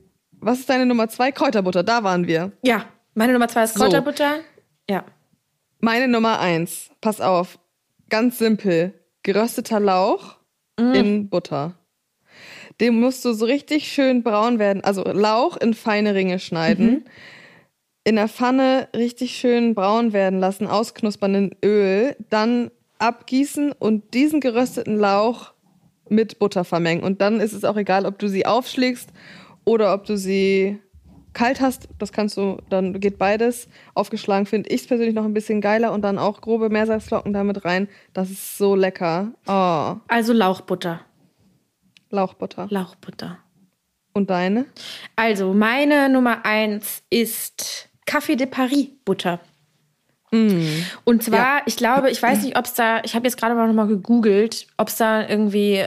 Was 0.47 0.61
ist 0.61 0.71
deine 0.71 0.87
Nummer 0.87 1.09
zwei? 1.09 1.33
Kräuterbutter. 1.33 1.83
Da 1.83 2.05
waren 2.05 2.29
wir. 2.29 2.53
ja, 2.63 2.85
meine 3.15 3.33
Nummer 3.33 3.49
zwei 3.49 3.65
ist 3.65 3.75
So. 3.75 3.81
Kräuterbutter. 3.81 4.41
Ja. 4.89 5.05
Meine 5.81 6.07
Nummer 6.07 6.39
eins. 6.39 6.91
Pass 7.01 7.21
auf. 7.21 7.59
Ganz 8.11 8.39
simpel. 8.39 8.95
Gerösteter 9.25 9.81
Lauch 9.81 10.37
in 10.79 11.29
Butter. 11.29 11.75
Den 12.81 13.01
musst 13.01 13.25
du 13.25 13.33
so 13.33 13.45
richtig 13.47 13.89
schön 13.91 14.23
braun 14.23 14.59
werden. 14.61 14.85
Also 14.85 15.03
Lauch 15.03 15.57
in 15.57 15.75
feine 15.75 16.15
Ringe 16.15 16.39
schneiden. 16.39 17.07
In 18.05 18.15
der 18.15 18.29
Pfanne 18.29 18.89
richtig 18.95 19.37
schön 19.37 19.75
braun 19.75 20.13
werden 20.13 20.39
lassen, 20.39 20.69
ausknuspern 20.69 21.35
in 21.35 21.57
Öl, 21.65 22.15
dann 22.31 22.71
abgießen 22.99 23.73
und 23.73 24.15
diesen 24.15 24.41
gerösteten 24.41 24.97
Lauch 24.97 25.55
mit 26.09 26.39
Butter 26.39 26.65
vermengen. 26.65 27.03
Und 27.03 27.21
dann 27.21 27.41
ist 27.41 27.53
es 27.53 27.65
auch 27.65 27.77
egal, 27.77 28.07
ob 28.07 28.21
du 28.21 28.29
sie 28.29 28.47
aufschlägst 28.47 29.11
oder 29.67 29.93
ob 29.93 30.07
du 30.07 30.17
sie 30.17 30.79
kalt 31.35 31.61
hast. 31.61 31.89
Das 31.99 32.13
kannst 32.13 32.39
du, 32.39 32.57
dann 32.71 32.99
geht 32.99 33.19
beides. 33.19 33.69
Aufgeschlagen 33.95 34.47
finde 34.47 34.71
ich 34.71 34.81
es 34.81 34.87
persönlich 34.87 35.15
noch 35.15 35.25
ein 35.27 35.35
bisschen 35.35 35.61
geiler 35.61 35.93
und 35.93 36.01
dann 36.01 36.19
auch 36.19 36.41
grobe 36.41 36.71
Meersalzflocken 36.71 37.35
damit 37.35 37.67
rein. 37.67 37.89
Das 38.15 38.31
ist 38.31 38.57
so 38.57 38.75
lecker. 38.75 39.33
Oh, 39.47 39.97
Also 40.09 40.33
Lauchbutter. 40.33 41.01
Lauchbutter. 42.09 42.69
Lauchbutter. 42.71 43.39
Und 44.15 44.31
deine? 44.31 44.65
Also, 45.15 45.53
meine 45.53 46.09
Nummer 46.09 46.47
eins 46.47 47.03
ist 47.11 47.91
Café 48.07 48.37
de 48.37 48.47
Paris 48.47 48.89
Butter. 49.05 49.41
Und 51.05 51.23
zwar, 51.23 51.67
ich 51.67 51.77
glaube, 51.77 52.11
ich 52.11 52.23
weiß 52.23 52.43
nicht, 52.43 52.59
ob 52.59 52.65
es 52.65 52.75
da, 52.75 53.01
ich 53.05 53.15
habe 53.15 53.27
jetzt 53.27 53.39
gerade 53.39 53.55
mal 53.55 53.67
noch 53.67 53.75
mal 53.75 53.87
gegoogelt, 53.87 54.67
ob 54.77 54.89
es 54.89 54.97
da 54.97 55.27
irgendwie 55.27 55.85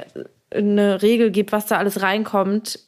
eine 0.51 1.01
Regel 1.01 1.29
gibt, 1.31 1.51
was 1.51 1.67
da 1.67 1.77
alles 1.77 2.01
reinkommt. 2.01 2.79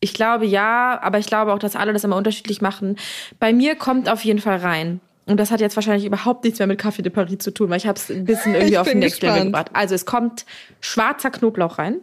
Ich 0.00 0.14
glaube 0.14 0.46
ja, 0.46 1.00
aber 1.02 1.18
ich 1.18 1.26
glaube 1.26 1.52
auch, 1.52 1.58
dass 1.58 1.76
alle 1.76 1.92
das 1.92 2.04
immer 2.04 2.16
unterschiedlich 2.16 2.60
machen. 2.60 2.96
Bei 3.38 3.52
mir 3.52 3.76
kommt 3.76 4.08
auf 4.08 4.24
jeden 4.24 4.40
Fall 4.40 4.58
rein. 4.58 5.00
Und 5.26 5.38
das 5.38 5.50
hat 5.50 5.60
jetzt 5.60 5.74
wahrscheinlich 5.74 6.04
überhaupt 6.04 6.44
nichts 6.44 6.60
mehr 6.60 6.68
mit 6.68 6.80
Café 6.80 7.02
de 7.02 7.10
Paris 7.10 7.38
zu 7.38 7.50
tun, 7.50 7.68
weil 7.68 7.78
ich 7.78 7.86
habe 7.86 7.98
es 7.98 8.10
ein 8.10 8.24
bisschen 8.24 8.54
irgendwie 8.54 8.74
Ich 8.74 8.78
auf 8.78 8.88
den 8.88 9.00
Next 9.00 9.22
Level 9.22 9.44
gebracht. 9.44 9.70
Also 9.72 9.94
es 9.94 10.06
kommt 10.06 10.46
schwarzer 10.80 11.30
Knoblauch 11.30 11.78
rein, 11.78 12.00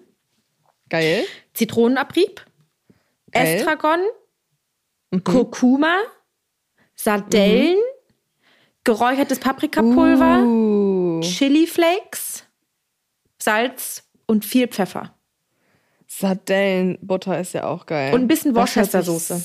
Geil. 0.90 1.24
Zitronenabrieb, 1.54 2.46
Geil. 3.32 3.58
Estragon, 3.58 4.00
Kurkuma, 5.24 5.96
Sardellen, 6.96 7.78
geräuchertes 8.84 9.40
Paprikapulver, 9.40 10.44
Uh, 10.44 11.22
Chili 11.22 11.66
Flakes, 11.66 12.44
Salz 13.40 14.04
und 14.26 14.44
viel 14.44 14.68
Pfeffer. 14.68 15.16
Sardellenbutter 16.20 17.40
ist 17.40 17.54
ja 17.54 17.66
auch 17.66 17.86
geil. 17.86 18.14
Und 18.14 18.22
ein 18.22 18.28
bisschen 18.28 18.56
Worcestersoße. 18.56 19.42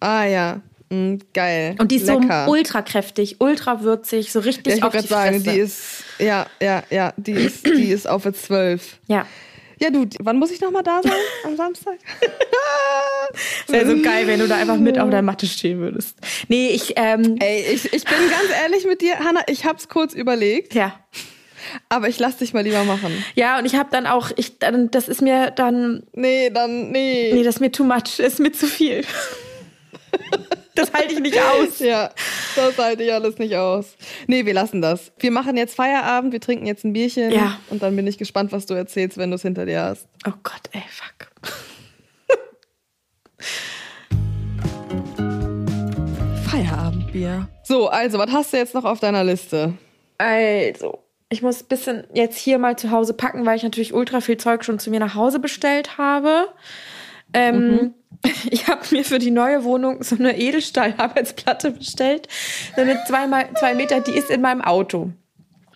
Ah 0.00 0.24
ja, 0.24 0.60
mm, 0.90 1.16
geil. 1.32 1.76
Und 1.78 1.92
die 1.92 1.96
ist 1.96 2.06
Lecker. 2.06 2.46
so 2.46 2.52
ultra 2.52 2.82
kräftig, 2.82 3.36
ultra 3.40 3.82
würzig, 3.82 4.32
so 4.32 4.40
richtig 4.40 4.66
ja, 4.66 4.76
ich 4.76 4.82
auf 4.82 4.92
wollte 4.92 5.06
die 5.06 5.08
gerade 5.08 5.30
sagen, 5.30 5.44
Fresse. 5.44 5.56
die 5.56 5.60
ist, 5.60 6.04
ja, 6.18 6.46
ja, 6.60 6.82
ja, 6.90 7.12
die 7.16 7.32
ist, 7.32 7.66
die 7.66 7.90
ist 7.90 8.08
auf 8.08 8.22
der 8.22 8.34
12. 8.34 8.98
ja. 9.06 9.26
Ja, 9.82 9.88
du, 9.88 10.04
wann 10.20 10.38
muss 10.38 10.50
ich 10.50 10.60
nochmal 10.60 10.82
da 10.82 11.00
sein? 11.02 11.12
Am 11.44 11.56
Samstag? 11.56 11.96
Wäre 13.66 13.86
so 13.96 14.02
geil, 14.02 14.26
wenn 14.26 14.38
du 14.38 14.46
da 14.46 14.56
einfach 14.56 14.76
mit 14.76 14.98
auf 14.98 15.08
der 15.08 15.22
Matte 15.22 15.46
stehen 15.46 15.78
würdest. 15.78 16.18
Nee, 16.48 16.68
ich, 16.68 16.92
ähm, 16.96 17.36
Ey, 17.40 17.62
ich, 17.62 17.86
ich 17.86 18.04
bin 18.04 18.18
ganz 18.30 18.60
ehrlich 18.62 18.84
mit 18.84 19.00
dir, 19.00 19.18
Hanna, 19.20 19.40
ich 19.46 19.64
hab's 19.64 19.88
kurz 19.88 20.12
überlegt, 20.12 20.74
ja. 20.74 21.00
Aber 21.88 22.08
ich 22.08 22.18
lass 22.18 22.36
dich 22.38 22.52
mal 22.54 22.62
lieber 22.62 22.84
machen. 22.84 23.12
Ja, 23.34 23.58
und 23.58 23.64
ich 23.64 23.74
habe 23.74 23.88
dann 23.92 24.06
auch, 24.06 24.30
ich, 24.36 24.58
dann, 24.58 24.90
das 24.90 25.08
ist 25.08 25.22
mir 25.22 25.50
dann, 25.50 26.02
Nee, 26.14 26.50
dann, 26.50 26.90
nee. 26.90 27.30
nee, 27.32 27.42
das 27.42 27.56
ist 27.56 27.60
mir 27.60 27.72
too 27.72 27.84
much, 27.84 28.16
das 28.16 28.18
ist 28.20 28.38
mir 28.40 28.52
zu 28.52 28.66
viel. 28.66 29.04
das 30.74 30.92
halte 30.92 31.12
ich 31.14 31.20
nicht 31.20 31.38
aus. 31.40 31.78
Ja, 31.78 32.10
das 32.56 32.76
halte 32.78 33.02
ich 33.04 33.12
alles 33.12 33.38
nicht 33.38 33.54
aus. 33.56 33.96
Nee, 34.26 34.44
wir 34.46 34.54
lassen 34.54 34.80
das. 34.82 35.12
Wir 35.18 35.30
machen 35.30 35.56
jetzt 35.56 35.74
Feierabend, 35.74 36.32
wir 36.32 36.40
trinken 36.40 36.66
jetzt 36.66 36.84
ein 36.84 36.92
Bierchen 36.92 37.30
Ja. 37.30 37.58
und 37.70 37.82
dann 37.82 37.94
bin 37.96 38.06
ich 38.06 38.18
gespannt, 38.18 38.52
was 38.52 38.66
du 38.66 38.74
erzählst, 38.74 39.18
wenn 39.18 39.30
du 39.30 39.36
es 39.36 39.42
hinter 39.42 39.66
dir 39.66 39.82
hast. 39.82 40.06
Oh 40.26 40.32
Gott, 40.42 40.62
ey, 40.72 40.82
fuck. 40.90 41.30
Feierabendbier. 46.50 47.48
So, 47.64 47.88
also, 47.88 48.18
was 48.18 48.30
hast 48.32 48.52
du 48.52 48.56
jetzt 48.56 48.74
noch 48.74 48.84
auf 48.84 49.00
deiner 49.00 49.24
Liste? 49.24 49.74
Also, 50.18 50.98
ich 51.30 51.42
muss 51.42 51.62
ein 51.62 51.68
bisschen 51.68 52.04
jetzt 52.12 52.36
hier 52.36 52.58
mal 52.58 52.76
zu 52.76 52.90
Hause 52.90 53.14
packen, 53.14 53.46
weil 53.46 53.56
ich 53.56 53.62
natürlich 53.62 53.94
ultra 53.94 54.20
viel 54.20 54.36
Zeug 54.36 54.64
schon 54.64 54.78
zu 54.78 54.90
mir 54.90 55.00
nach 55.00 55.14
Hause 55.14 55.38
bestellt 55.38 55.96
habe. 55.96 56.48
Ähm, 57.32 57.94
Ich 58.50 58.68
habe 58.68 58.82
mir 58.90 59.04
für 59.04 59.18
die 59.18 59.30
neue 59.30 59.64
Wohnung 59.64 60.02
so 60.02 60.16
eine 60.16 60.38
Edelstahl-Arbeitsplatte 60.38 61.72
bestellt. 61.72 62.28
So 62.76 62.82
eine 62.82 63.02
zweimal 63.06 63.48
zwei 63.58 63.74
Meter, 63.74 64.00
die 64.00 64.12
ist 64.12 64.30
in 64.30 64.40
meinem 64.40 64.62
Auto. 64.62 65.10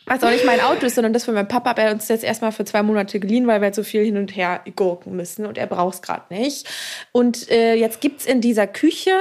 Was 0.06 0.22
auch 0.22 0.30
nicht 0.30 0.44
mein 0.44 0.60
Auto 0.60 0.84
ist, 0.84 0.96
sondern 0.96 1.14
das 1.14 1.24
von 1.24 1.32
meinem 1.32 1.48
Papa. 1.48 1.70
Aber 1.70 1.82
er 1.82 1.88
hat 1.88 1.94
uns 1.94 2.08
jetzt 2.08 2.24
erstmal 2.24 2.52
für 2.52 2.66
zwei 2.66 2.82
Monate 2.82 3.18
geliehen, 3.18 3.46
weil 3.46 3.60
wir 3.60 3.66
halt 3.66 3.74
so 3.74 3.82
viel 3.82 4.04
hin 4.04 4.18
und 4.18 4.36
her 4.36 4.60
gurken 4.76 5.16
müssen 5.16 5.46
und 5.46 5.56
er 5.56 5.66
braucht 5.66 5.94
es 5.94 6.02
gerade 6.02 6.34
nicht. 6.34 6.68
Und 7.12 7.50
äh, 7.50 7.74
jetzt 7.74 8.02
gibt's 8.02 8.26
in 8.26 8.42
dieser 8.42 8.66
Küche, 8.66 9.12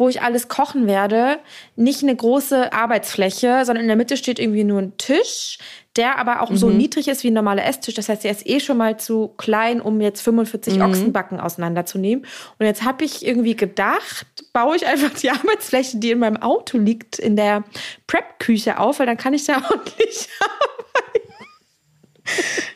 wo 0.00 0.08
ich 0.08 0.22
alles 0.22 0.48
kochen 0.48 0.86
werde, 0.86 1.38
nicht 1.76 2.02
eine 2.02 2.16
große 2.16 2.72
Arbeitsfläche, 2.72 3.64
sondern 3.66 3.82
in 3.82 3.88
der 3.88 3.96
Mitte 3.96 4.16
steht 4.16 4.38
irgendwie 4.38 4.64
nur 4.64 4.80
ein 4.80 4.96
Tisch, 4.96 5.58
der 5.96 6.18
aber 6.18 6.40
auch 6.40 6.50
so 6.54 6.70
niedrig 6.70 7.08
ist 7.08 7.22
wie 7.22 7.30
ein 7.30 7.34
normaler 7.34 7.66
Esstisch. 7.66 7.94
Das 7.94 8.08
heißt, 8.08 8.24
der 8.24 8.30
ist 8.30 8.46
eh 8.46 8.60
schon 8.60 8.78
mal 8.78 8.96
zu 8.98 9.28
klein, 9.36 9.80
um 9.80 10.00
jetzt 10.00 10.22
45 10.22 10.80
Ochsenbacken 10.82 11.38
auseinanderzunehmen. 11.38 12.24
Und 12.58 12.64
jetzt 12.66 12.82
habe 12.84 13.04
ich 13.04 13.26
irgendwie 13.26 13.56
gedacht, 13.56 14.26
baue 14.54 14.74
ich 14.76 14.86
einfach 14.86 15.10
die 15.10 15.30
Arbeitsfläche, 15.30 15.98
die 15.98 16.12
in 16.12 16.18
meinem 16.20 16.38
Auto 16.38 16.78
liegt, 16.78 17.18
in 17.18 17.36
der 17.36 17.64
Prep-Küche 18.06 18.78
auf, 18.78 18.98
weil 19.00 19.06
dann 19.06 19.18
kann 19.18 19.34
ich 19.34 19.44
da 19.44 19.56
ordentlich 19.70 20.28
arbeiten. 20.40 21.34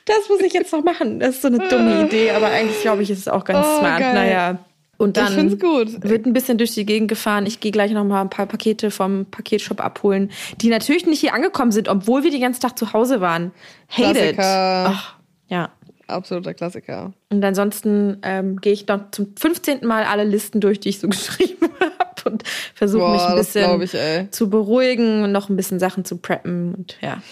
Das 0.05 0.29
muss 0.29 0.41
ich 0.41 0.53
jetzt 0.53 0.72
noch 0.72 0.83
machen. 0.85 1.20
Das 1.20 1.37
ist 1.37 1.43
so 1.43 1.49
eine 1.49 1.66
dumme 1.68 2.05
Idee, 2.05 2.33
aber 2.33 2.49
eigentlich 2.49 2.83
glaube 2.83 3.03
ich, 3.03 3.11
ist 3.11 3.20
es 3.20 3.29
auch 3.29 3.45
ganz 3.45 3.66
Oh, 3.66 3.79
smart. 3.79 4.01
geil. 4.01 4.14
Naja. 4.14 4.59
Und 5.05 5.18
dann 5.18 5.61
wird 5.61 6.26
ein 6.26 6.32
bisschen 6.32 6.57
durch 6.57 6.72
die 6.72 6.86
Gegend 6.86 7.09
gefahren. 7.09 7.44
Ich 7.44 7.61
gehe 7.61 7.72
gleich 7.72 7.92
noch 7.92 8.05
mal 8.05 8.22
ein 8.22 8.30
paar 8.30 8.46
Pakete 8.46 8.90
vom 8.90 9.26
Paketshop 9.26 9.84
abholen, 9.84 10.30
die 10.62 10.70
natürlich 10.70 11.05
nicht 11.05 11.20
hier 11.20 11.34
angekommen 11.34 11.72
sind, 11.72 11.90
obwohl 11.90 12.24
wir 12.24 12.30
den 12.30 12.40
ganzen 12.40 12.62
Tag 12.62 12.78
zu 12.78 12.94
Hause 12.94 13.20
waren. 13.20 13.52
Hate. 13.88 14.12
Klassiker. 14.12 14.86
Ach, 14.88 15.16
ja. 15.48 15.70
Absoluter 16.07 16.55
Klassiker. 16.55 17.12
Und 17.30 17.44
ansonsten 17.44 18.18
ähm, 18.22 18.61
gehe 18.62 18.72
ich 18.72 18.86
noch 18.86 19.11
zum 19.11 19.34
15. 19.36 19.86
Mal 19.86 20.05
alle 20.05 20.24
Listen 20.24 20.61
durch, 20.61 20.80
die 20.80 20.88
ich 20.88 21.00
so 21.00 21.09
geschrieben 21.11 21.68
habe 21.80 22.30
und 22.30 22.42
versuche 22.74 23.11
mich 23.11 23.20
ein 23.20 23.36
bisschen 23.36 23.82
ich, 23.82 24.30
zu 24.30 24.48
beruhigen 24.48 25.22
und 25.22 25.32
noch 25.32 25.50
ein 25.50 25.57
bisschen 25.57 25.78
Sachen 25.78 26.07
zu 26.07 26.16
preppen 26.16 26.74
und 26.74 26.96
ja. 27.02 27.22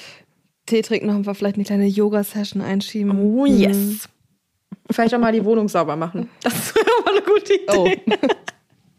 Tee 0.67 0.83
trinken 0.83 1.07
noch 1.07 1.27
wir 1.27 1.35
vielleicht 1.35 1.57
eine 1.57 1.65
kleine 1.65 1.87
Yoga-Session 1.87 2.61
einschieben. 2.61 3.19
Oh 3.19 3.47
yes. 3.47 4.09
Vielleicht 4.91 5.15
auch 5.15 5.19
mal 5.19 5.33
die 5.33 5.45
Wohnung 5.45 5.69
sauber 5.69 5.97
machen. 5.97 6.29
Das 6.43 6.72
wäre 6.93 7.05
mal 7.05 7.13
eine 7.13 7.23
gute 7.23 7.55
Idee. 7.55 8.03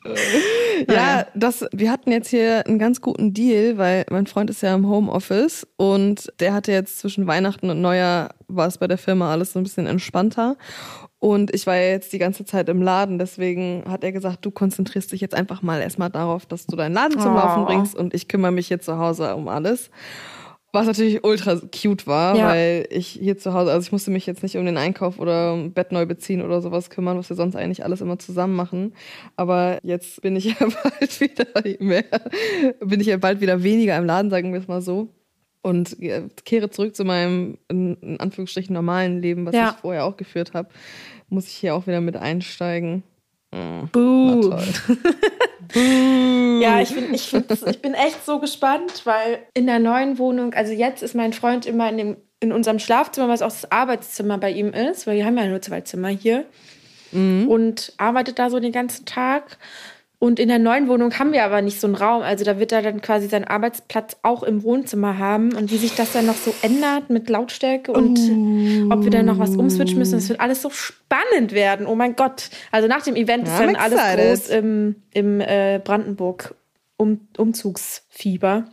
Oh. 0.06 0.92
ja, 0.92 1.28
das, 1.34 1.66
wir 1.72 1.90
hatten 1.90 2.12
jetzt 2.12 2.28
hier 2.28 2.68
einen 2.68 2.78
ganz 2.78 3.00
guten 3.00 3.34
Deal, 3.34 3.78
weil 3.78 4.06
mein 4.10 4.28
Freund 4.28 4.50
ist 4.50 4.62
ja 4.62 4.76
im 4.76 4.90
Homeoffice 4.90 5.66
und 5.78 6.30
der 6.42 6.54
hatte 6.54 6.74
jetzt 6.74 7.00
zwischen 7.00 7.26
Weihnachten 7.26 7.70
und 7.70 7.80
Neujahr 7.80 8.36
war 8.50 8.68
es 8.68 8.78
bei 8.78 8.88
der 8.88 8.98
Firma 8.98 9.32
alles 9.32 9.54
so 9.54 9.60
ein 9.60 9.64
bisschen 9.64 9.88
entspannter. 9.88 10.58
Und 11.20 11.56
ich 11.56 11.66
war 11.68 11.78
ja 11.78 11.92
jetzt 11.92 12.12
die 12.12 12.18
ganze 12.20 12.44
Zeit 12.44 12.68
im 12.68 12.82
Laden, 12.82 13.18
deswegen 13.18 13.86
hat 13.88 14.04
er 14.04 14.12
gesagt, 14.12 14.44
du 14.44 14.52
konzentrierst 14.52 15.14
dich 15.14 15.22
jetzt 15.22 15.36
einfach 15.36 15.62
mal 15.62 15.80
erstmal 15.80 16.10
darauf, 16.10 16.46
dass 16.46 16.66
du 16.66 16.76
deinen 16.76 16.94
Laden 16.96 17.18
zum 17.22 17.32
Oh. 17.32 17.38
Laufen 17.38 17.64
bringst 17.64 17.96
und 17.96 18.14
ich 18.14 18.28
kümmere 18.28 18.52
mich 18.52 18.68
hier 18.68 18.82
zu 18.82 18.98
Hause 18.98 19.34
um 19.36 19.48
alles. 19.48 19.90
Was 20.76 20.88
natürlich 20.88 21.24
ultra 21.24 21.56
cute 21.72 22.08
war, 22.08 22.36
Ja. 22.36 22.48
weil 22.50 22.88
ich 22.90 23.08
hier 23.08 23.38
zu 23.38 23.54
Hause, 23.54 23.72
also 23.72 23.86
ich 23.86 23.92
musste 23.92 24.10
mich 24.10 24.26
jetzt 24.26 24.42
nicht 24.42 24.58
um 24.58 24.66
den 24.66 24.78
Einkauf 24.78 25.20
oder 25.20 25.54
um 25.54 25.72
Bett 25.72 25.92
neu 25.92 26.08
beziehen 26.08 26.42
oder 26.42 26.62
sowas 26.62 26.90
kümmern, 26.90 27.16
was 27.18 27.30
wir 27.30 27.36
sonst 27.36 27.56
eigentlich 27.56 27.86
alles 27.86 28.02
immer 28.02 28.18
zusammen 28.18 28.56
machen. 28.56 28.94
Aber 29.36 29.78
jetzt 29.84 30.22
bin 30.24 30.36
ich 30.36 30.46
ja 30.60 30.68
bald 30.84 31.22
wieder 31.22 31.46
mehr, 31.80 32.04
bin 32.80 33.00
ich 33.00 33.08
ja 33.08 33.18
bald 33.18 33.40
wieder 33.40 33.62
weniger 33.62 33.96
im 33.98 34.06
Laden, 34.06 34.32
sagen 34.32 34.52
wir 34.52 34.60
es 34.60 34.68
mal 34.68 34.82
so. 34.82 35.10
Und 35.62 36.02
äh, 36.02 36.24
kehre 36.44 36.72
zurück 36.72 36.96
zu 36.96 37.06
meinem, 37.06 37.60
in, 37.70 37.94
in 38.02 38.20
Anführungsstrichen, 38.20 38.74
normalen 38.74 39.22
Leben, 39.22 39.46
was 39.46 39.54
Ja. 39.56 39.74
ich 39.76 39.82
vorher 39.82 40.06
auch 40.06 40.18
geführt 40.18 40.54
habe. 40.56 40.70
Muss 41.30 41.46
ich 41.48 41.54
hier 41.54 41.76
auch 41.76 41.86
wieder 41.88 42.02
mit 42.02 42.18
einsteigen. 42.18 43.04
Buh. 43.92 44.50
na 44.50 44.58
toll. 44.58 44.64
Ja, 46.62 46.82
ich 46.82 46.94
bin, 46.94 47.12
ich, 47.14 47.34
ich 47.34 47.82
bin 47.82 47.96
echt 47.96 48.24
so 48.26 48.40
gespannt, 48.40 49.02
weil 49.06 49.40
in 49.56 49.66
der 49.66 49.80
neuen 49.80 50.20
Wohnung, 50.20 50.54
also 50.54 50.72
jetzt 50.72 51.02
ist 51.02 51.16
mein 51.16 51.34
Freund 51.34 51.66
immer 51.66 51.90
in, 51.90 51.98
dem, 51.98 52.18
in 52.42 52.52
unserem 52.52 52.78
Schlafzimmer, 52.78 53.28
was 53.28 53.42
auch 53.42 53.50
das 53.50 53.72
Arbeitszimmer 53.72 54.38
bei 54.38 54.52
ihm 54.52 54.72
ist, 54.72 55.08
weil 55.08 55.18
wir 55.18 55.26
haben 55.26 55.38
ja 55.38 55.48
nur 55.48 55.62
zwei 55.62 55.82
Zimmer 55.82 56.10
hier 56.10 56.46
und 57.14 57.94
arbeitet 57.98 58.40
da 58.40 58.50
so 58.50 58.60
den 58.60 58.72
ganzen 58.72 59.06
Tag. 59.06 59.58
Und 60.24 60.40
in 60.40 60.48
der 60.48 60.58
neuen 60.58 60.88
Wohnung 60.88 61.20
haben 61.20 61.34
wir 61.34 61.44
aber 61.44 61.62
nicht 61.62 61.82
so 61.82 61.88
einen 61.88 61.98
Raum. 61.98 62.22
Also 62.22 62.46
da 62.46 62.58
wird 62.58 62.72
er 62.72 62.82
dann 62.82 63.02
quasi 63.02 63.28
seinen 63.28 63.44
Arbeitsplatz 63.44 64.16
auch 64.24 64.44
im 64.44 64.64
Wohnzimmer 64.64 65.18
haben. 65.18 65.54
Und 65.54 65.70
wie 65.70 65.76
sich 65.76 65.96
das 65.96 66.14
dann 66.14 66.26
noch 66.28 66.38
so 66.38 66.56
ändert 66.62 67.10
mit 67.10 67.30
Lautstärke 67.30 67.92
und 67.92 68.18
ob 68.90 69.04
wir 69.04 69.12
dann 69.12 69.26
noch 69.26 69.38
was 69.38 69.58
umswitchen 69.58 69.98
müssen, 69.98 70.14
das 70.14 70.30
wird 70.30 70.40
alles 70.40 70.62
so 70.62 70.70
spannend 70.70 71.52
werden. 71.52 71.86
Oh 71.86 71.96
mein 71.96 72.16
Gott. 72.16 72.52
Also 72.72 72.88
nach 72.88 73.02
dem 73.02 73.18
Event 73.18 73.50
ist 73.50 73.54
I'm 73.56 73.66
dann 73.66 73.76
alles 73.76 74.00
groß 74.00 74.50
im, 74.58 74.96
im 75.14 75.42
äh, 75.42 75.82
Brandenburg 75.84 76.56
um, 76.96 77.28
Umzugsfieber. 77.36 78.64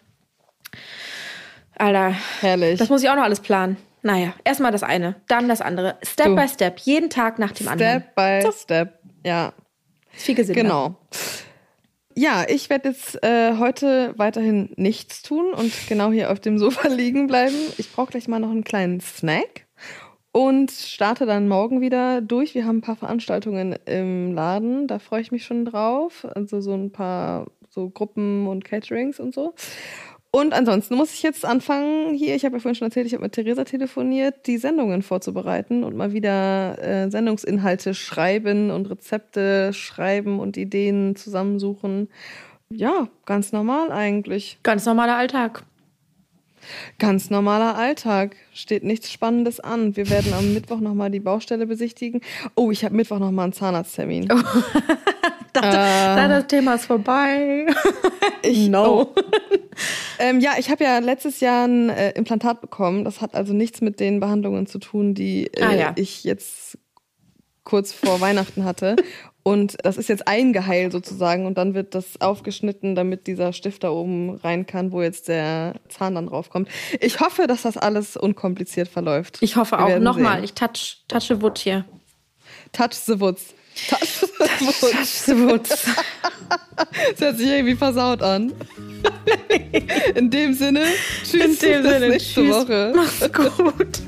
Alter, 1.76 2.14
Herrlich. 2.42 2.78
das 2.78 2.90
muss 2.90 3.02
ich 3.02 3.10
auch 3.10 3.16
noch 3.16 3.24
alles 3.24 3.40
planen. 3.40 3.76
Naja, 4.02 4.34
erstmal 4.44 4.70
das 4.70 4.84
eine, 4.84 5.16
dann 5.26 5.48
das 5.48 5.60
andere. 5.60 5.96
Step 6.04 6.26
Du. 6.26 6.36
by 6.36 6.46
Step, 6.46 6.78
jeden 6.78 7.10
Tag 7.10 7.40
nach 7.40 7.50
dem 7.50 7.66
anderen. 7.66 8.02
Step 8.02 8.14
by 8.14 8.40
So. 8.42 8.52
Step. 8.52 9.00
Ja, 9.26 9.48
Ist 9.48 9.59
viel 10.10 10.34
Gesinn. 10.34 10.54
Genau. 10.54 10.96
Ja, 12.16 12.44
ich 12.48 12.68
werde 12.70 12.88
jetzt 12.88 13.22
äh, 13.22 13.56
heute 13.58 14.14
weiterhin 14.16 14.72
nichts 14.76 15.22
tun 15.22 15.52
und 15.54 15.72
genau 15.88 16.10
hier 16.10 16.30
auf 16.30 16.40
dem 16.40 16.58
Sofa 16.58 16.88
liegen 16.94 17.26
bleiben. 17.26 17.56
Ich 17.78 17.92
brauche 17.92 18.10
gleich 18.10 18.28
mal 18.28 18.40
noch 18.40 18.50
einen 18.50 18.64
kleinen 18.64 19.00
Snack 19.00 19.66
und 20.32 20.70
starte 20.70 21.26
dann 21.26 21.48
morgen 21.48 21.80
wieder 21.80 22.20
durch. 22.20 22.54
Wir 22.54 22.66
haben 22.66 22.78
ein 22.78 22.82
paar 22.82 22.96
Veranstaltungen 22.96 23.76
im 23.86 24.34
Laden, 24.34 24.86
da 24.86 24.98
freue 24.98 25.20
ich 25.20 25.32
mich 25.32 25.44
schon 25.44 25.64
drauf. 25.64 26.26
Also 26.34 26.60
so 26.60 26.74
ein 26.74 26.92
paar 26.92 27.46
so 27.68 27.88
Gruppen 27.88 28.48
und 28.48 28.64
Caterings 28.64 29.20
und 29.20 29.32
so. 29.32 29.54
Und 30.32 30.54
ansonsten 30.54 30.94
muss 30.94 31.12
ich 31.12 31.22
jetzt 31.22 31.44
anfangen, 31.44 32.14
hier, 32.14 32.36
ich 32.36 32.44
habe 32.44 32.56
ja 32.56 32.60
vorhin 32.60 32.76
schon 32.76 32.86
erzählt, 32.86 33.06
ich 33.06 33.14
habe 33.14 33.24
mit 33.24 33.32
Theresa 33.32 33.64
telefoniert, 33.64 34.46
die 34.46 34.58
Sendungen 34.58 35.02
vorzubereiten 35.02 35.82
und 35.82 35.96
mal 35.96 36.12
wieder 36.12 36.78
äh, 36.80 37.10
Sendungsinhalte 37.10 37.94
schreiben 37.94 38.70
und 38.70 38.88
Rezepte 38.88 39.72
schreiben 39.72 40.38
und 40.38 40.56
Ideen 40.56 41.16
zusammensuchen. 41.16 42.08
Ja, 42.72 43.08
ganz 43.26 43.50
normal 43.50 43.90
eigentlich. 43.90 44.60
Ganz 44.62 44.86
normaler 44.86 45.16
Alltag. 45.16 45.64
Ganz 46.98 47.30
normaler 47.30 47.76
Alltag. 47.76 48.36
Steht 48.52 48.84
nichts 48.84 49.10
Spannendes 49.12 49.60
an. 49.60 49.96
Wir 49.96 50.08
werden 50.10 50.32
am 50.32 50.52
Mittwoch 50.54 50.80
nochmal 50.80 51.10
die 51.10 51.20
Baustelle 51.20 51.66
besichtigen. 51.66 52.20
Oh, 52.54 52.70
ich 52.70 52.84
habe 52.84 52.94
Mittwoch 52.94 53.18
nochmal 53.18 53.44
einen 53.44 53.52
Zahnarzttermin. 53.52 54.28
Dachte, 55.52 55.70
da 55.72 56.28
das 56.28 56.46
Thema 56.46 56.74
ist 56.74 56.86
vorbei. 56.86 57.66
Ich, 58.42 58.68
no. 58.70 59.02
oh. 59.02 59.14
Ähm, 60.18 60.40
ja, 60.40 60.52
ich 60.58 60.70
habe 60.70 60.82
ja 60.82 60.98
letztes 60.98 61.40
Jahr 61.40 61.66
ein 61.66 61.90
äh, 61.90 62.12
Implantat 62.12 62.62
bekommen. 62.62 63.04
Das 63.04 63.20
hat 63.20 63.34
also 63.34 63.52
nichts 63.52 63.82
mit 63.82 64.00
den 64.00 64.18
Behandlungen 64.18 64.66
zu 64.66 64.78
tun, 64.78 65.12
die 65.14 65.48
äh, 65.48 65.62
Ah, 65.62 65.74
ja. 65.74 65.92
ich 65.96 66.24
jetzt 66.24 66.78
kurz 67.64 67.92
vor 67.92 68.20
Weihnachten 68.22 68.64
hatte. 68.64 68.96
Und 69.42 69.76
das 69.82 69.96
ist 69.96 70.08
jetzt 70.08 70.28
eingeheilt 70.28 70.92
sozusagen 70.92 71.46
und 71.46 71.56
dann 71.56 71.74
wird 71.74 71.94
das 71.94 72.20
aufgeschnitten, 72.20 72.94
damit 72.94 73.26
dieser 73.26 73.52
Stift 73.52 73.84
da 73.84 73.90
oben 73.90 74.36
rein 74.36 74.66
kann, 74.66 74.92
wo 74.92 75.00
jetzt 75.02 75.28
der 75.28 75.74
Zahn 75.88 76.14
dann 76.14 76.26
draufkommt. 76.26 76.68
Ich 77.00 77.20
hoffe, 77.20 77.46
dass 77.46 77.62
das 77.62 77.76
alles 77.76 78.16
unkompliziert 78.16 78.88
verläuft. 78.88 79.38
Ich 79.40 79.56
hoffe 79.56 79.78
Wir 79.78 79.84
auch. 79.84 79.98
Nochmal, 79.98 80.44
ich 80.44 80.52
touch, 80.52 81.04
touche 81.08 81.40
Wood 81.40 81.58
hier. 81.58 81.84
Touch 82.72 82.92
the 82.92 83.18
Woods. 83.18 83.54
Touch 83.88 84.00
the 84.00 84.26
Woods. 84.38 84.80
Touch 84.80 85.06
the 85.06 85.38
Woods. 85.38 85.68
das 87.10 87.20
hört 87.20 87.38
sich 87.38 87.48
irgendwie 87.48 87.76
versaut 87.76 88.22
an. 88.22 88.52
In 90.14 90.30
dem 90.30 90.52
Sinne, 90.52 90.84
tschüss. 91.24 91.34
In 91.34 91.58
dem 91.58 91.82
Sinne, 91.82 92.08
nächste 92.08 92.42
tschüss. 92.42 92.54
Woche. 92.54 92.92
Mach's 92.94 93.32
gut. 93.32 94.02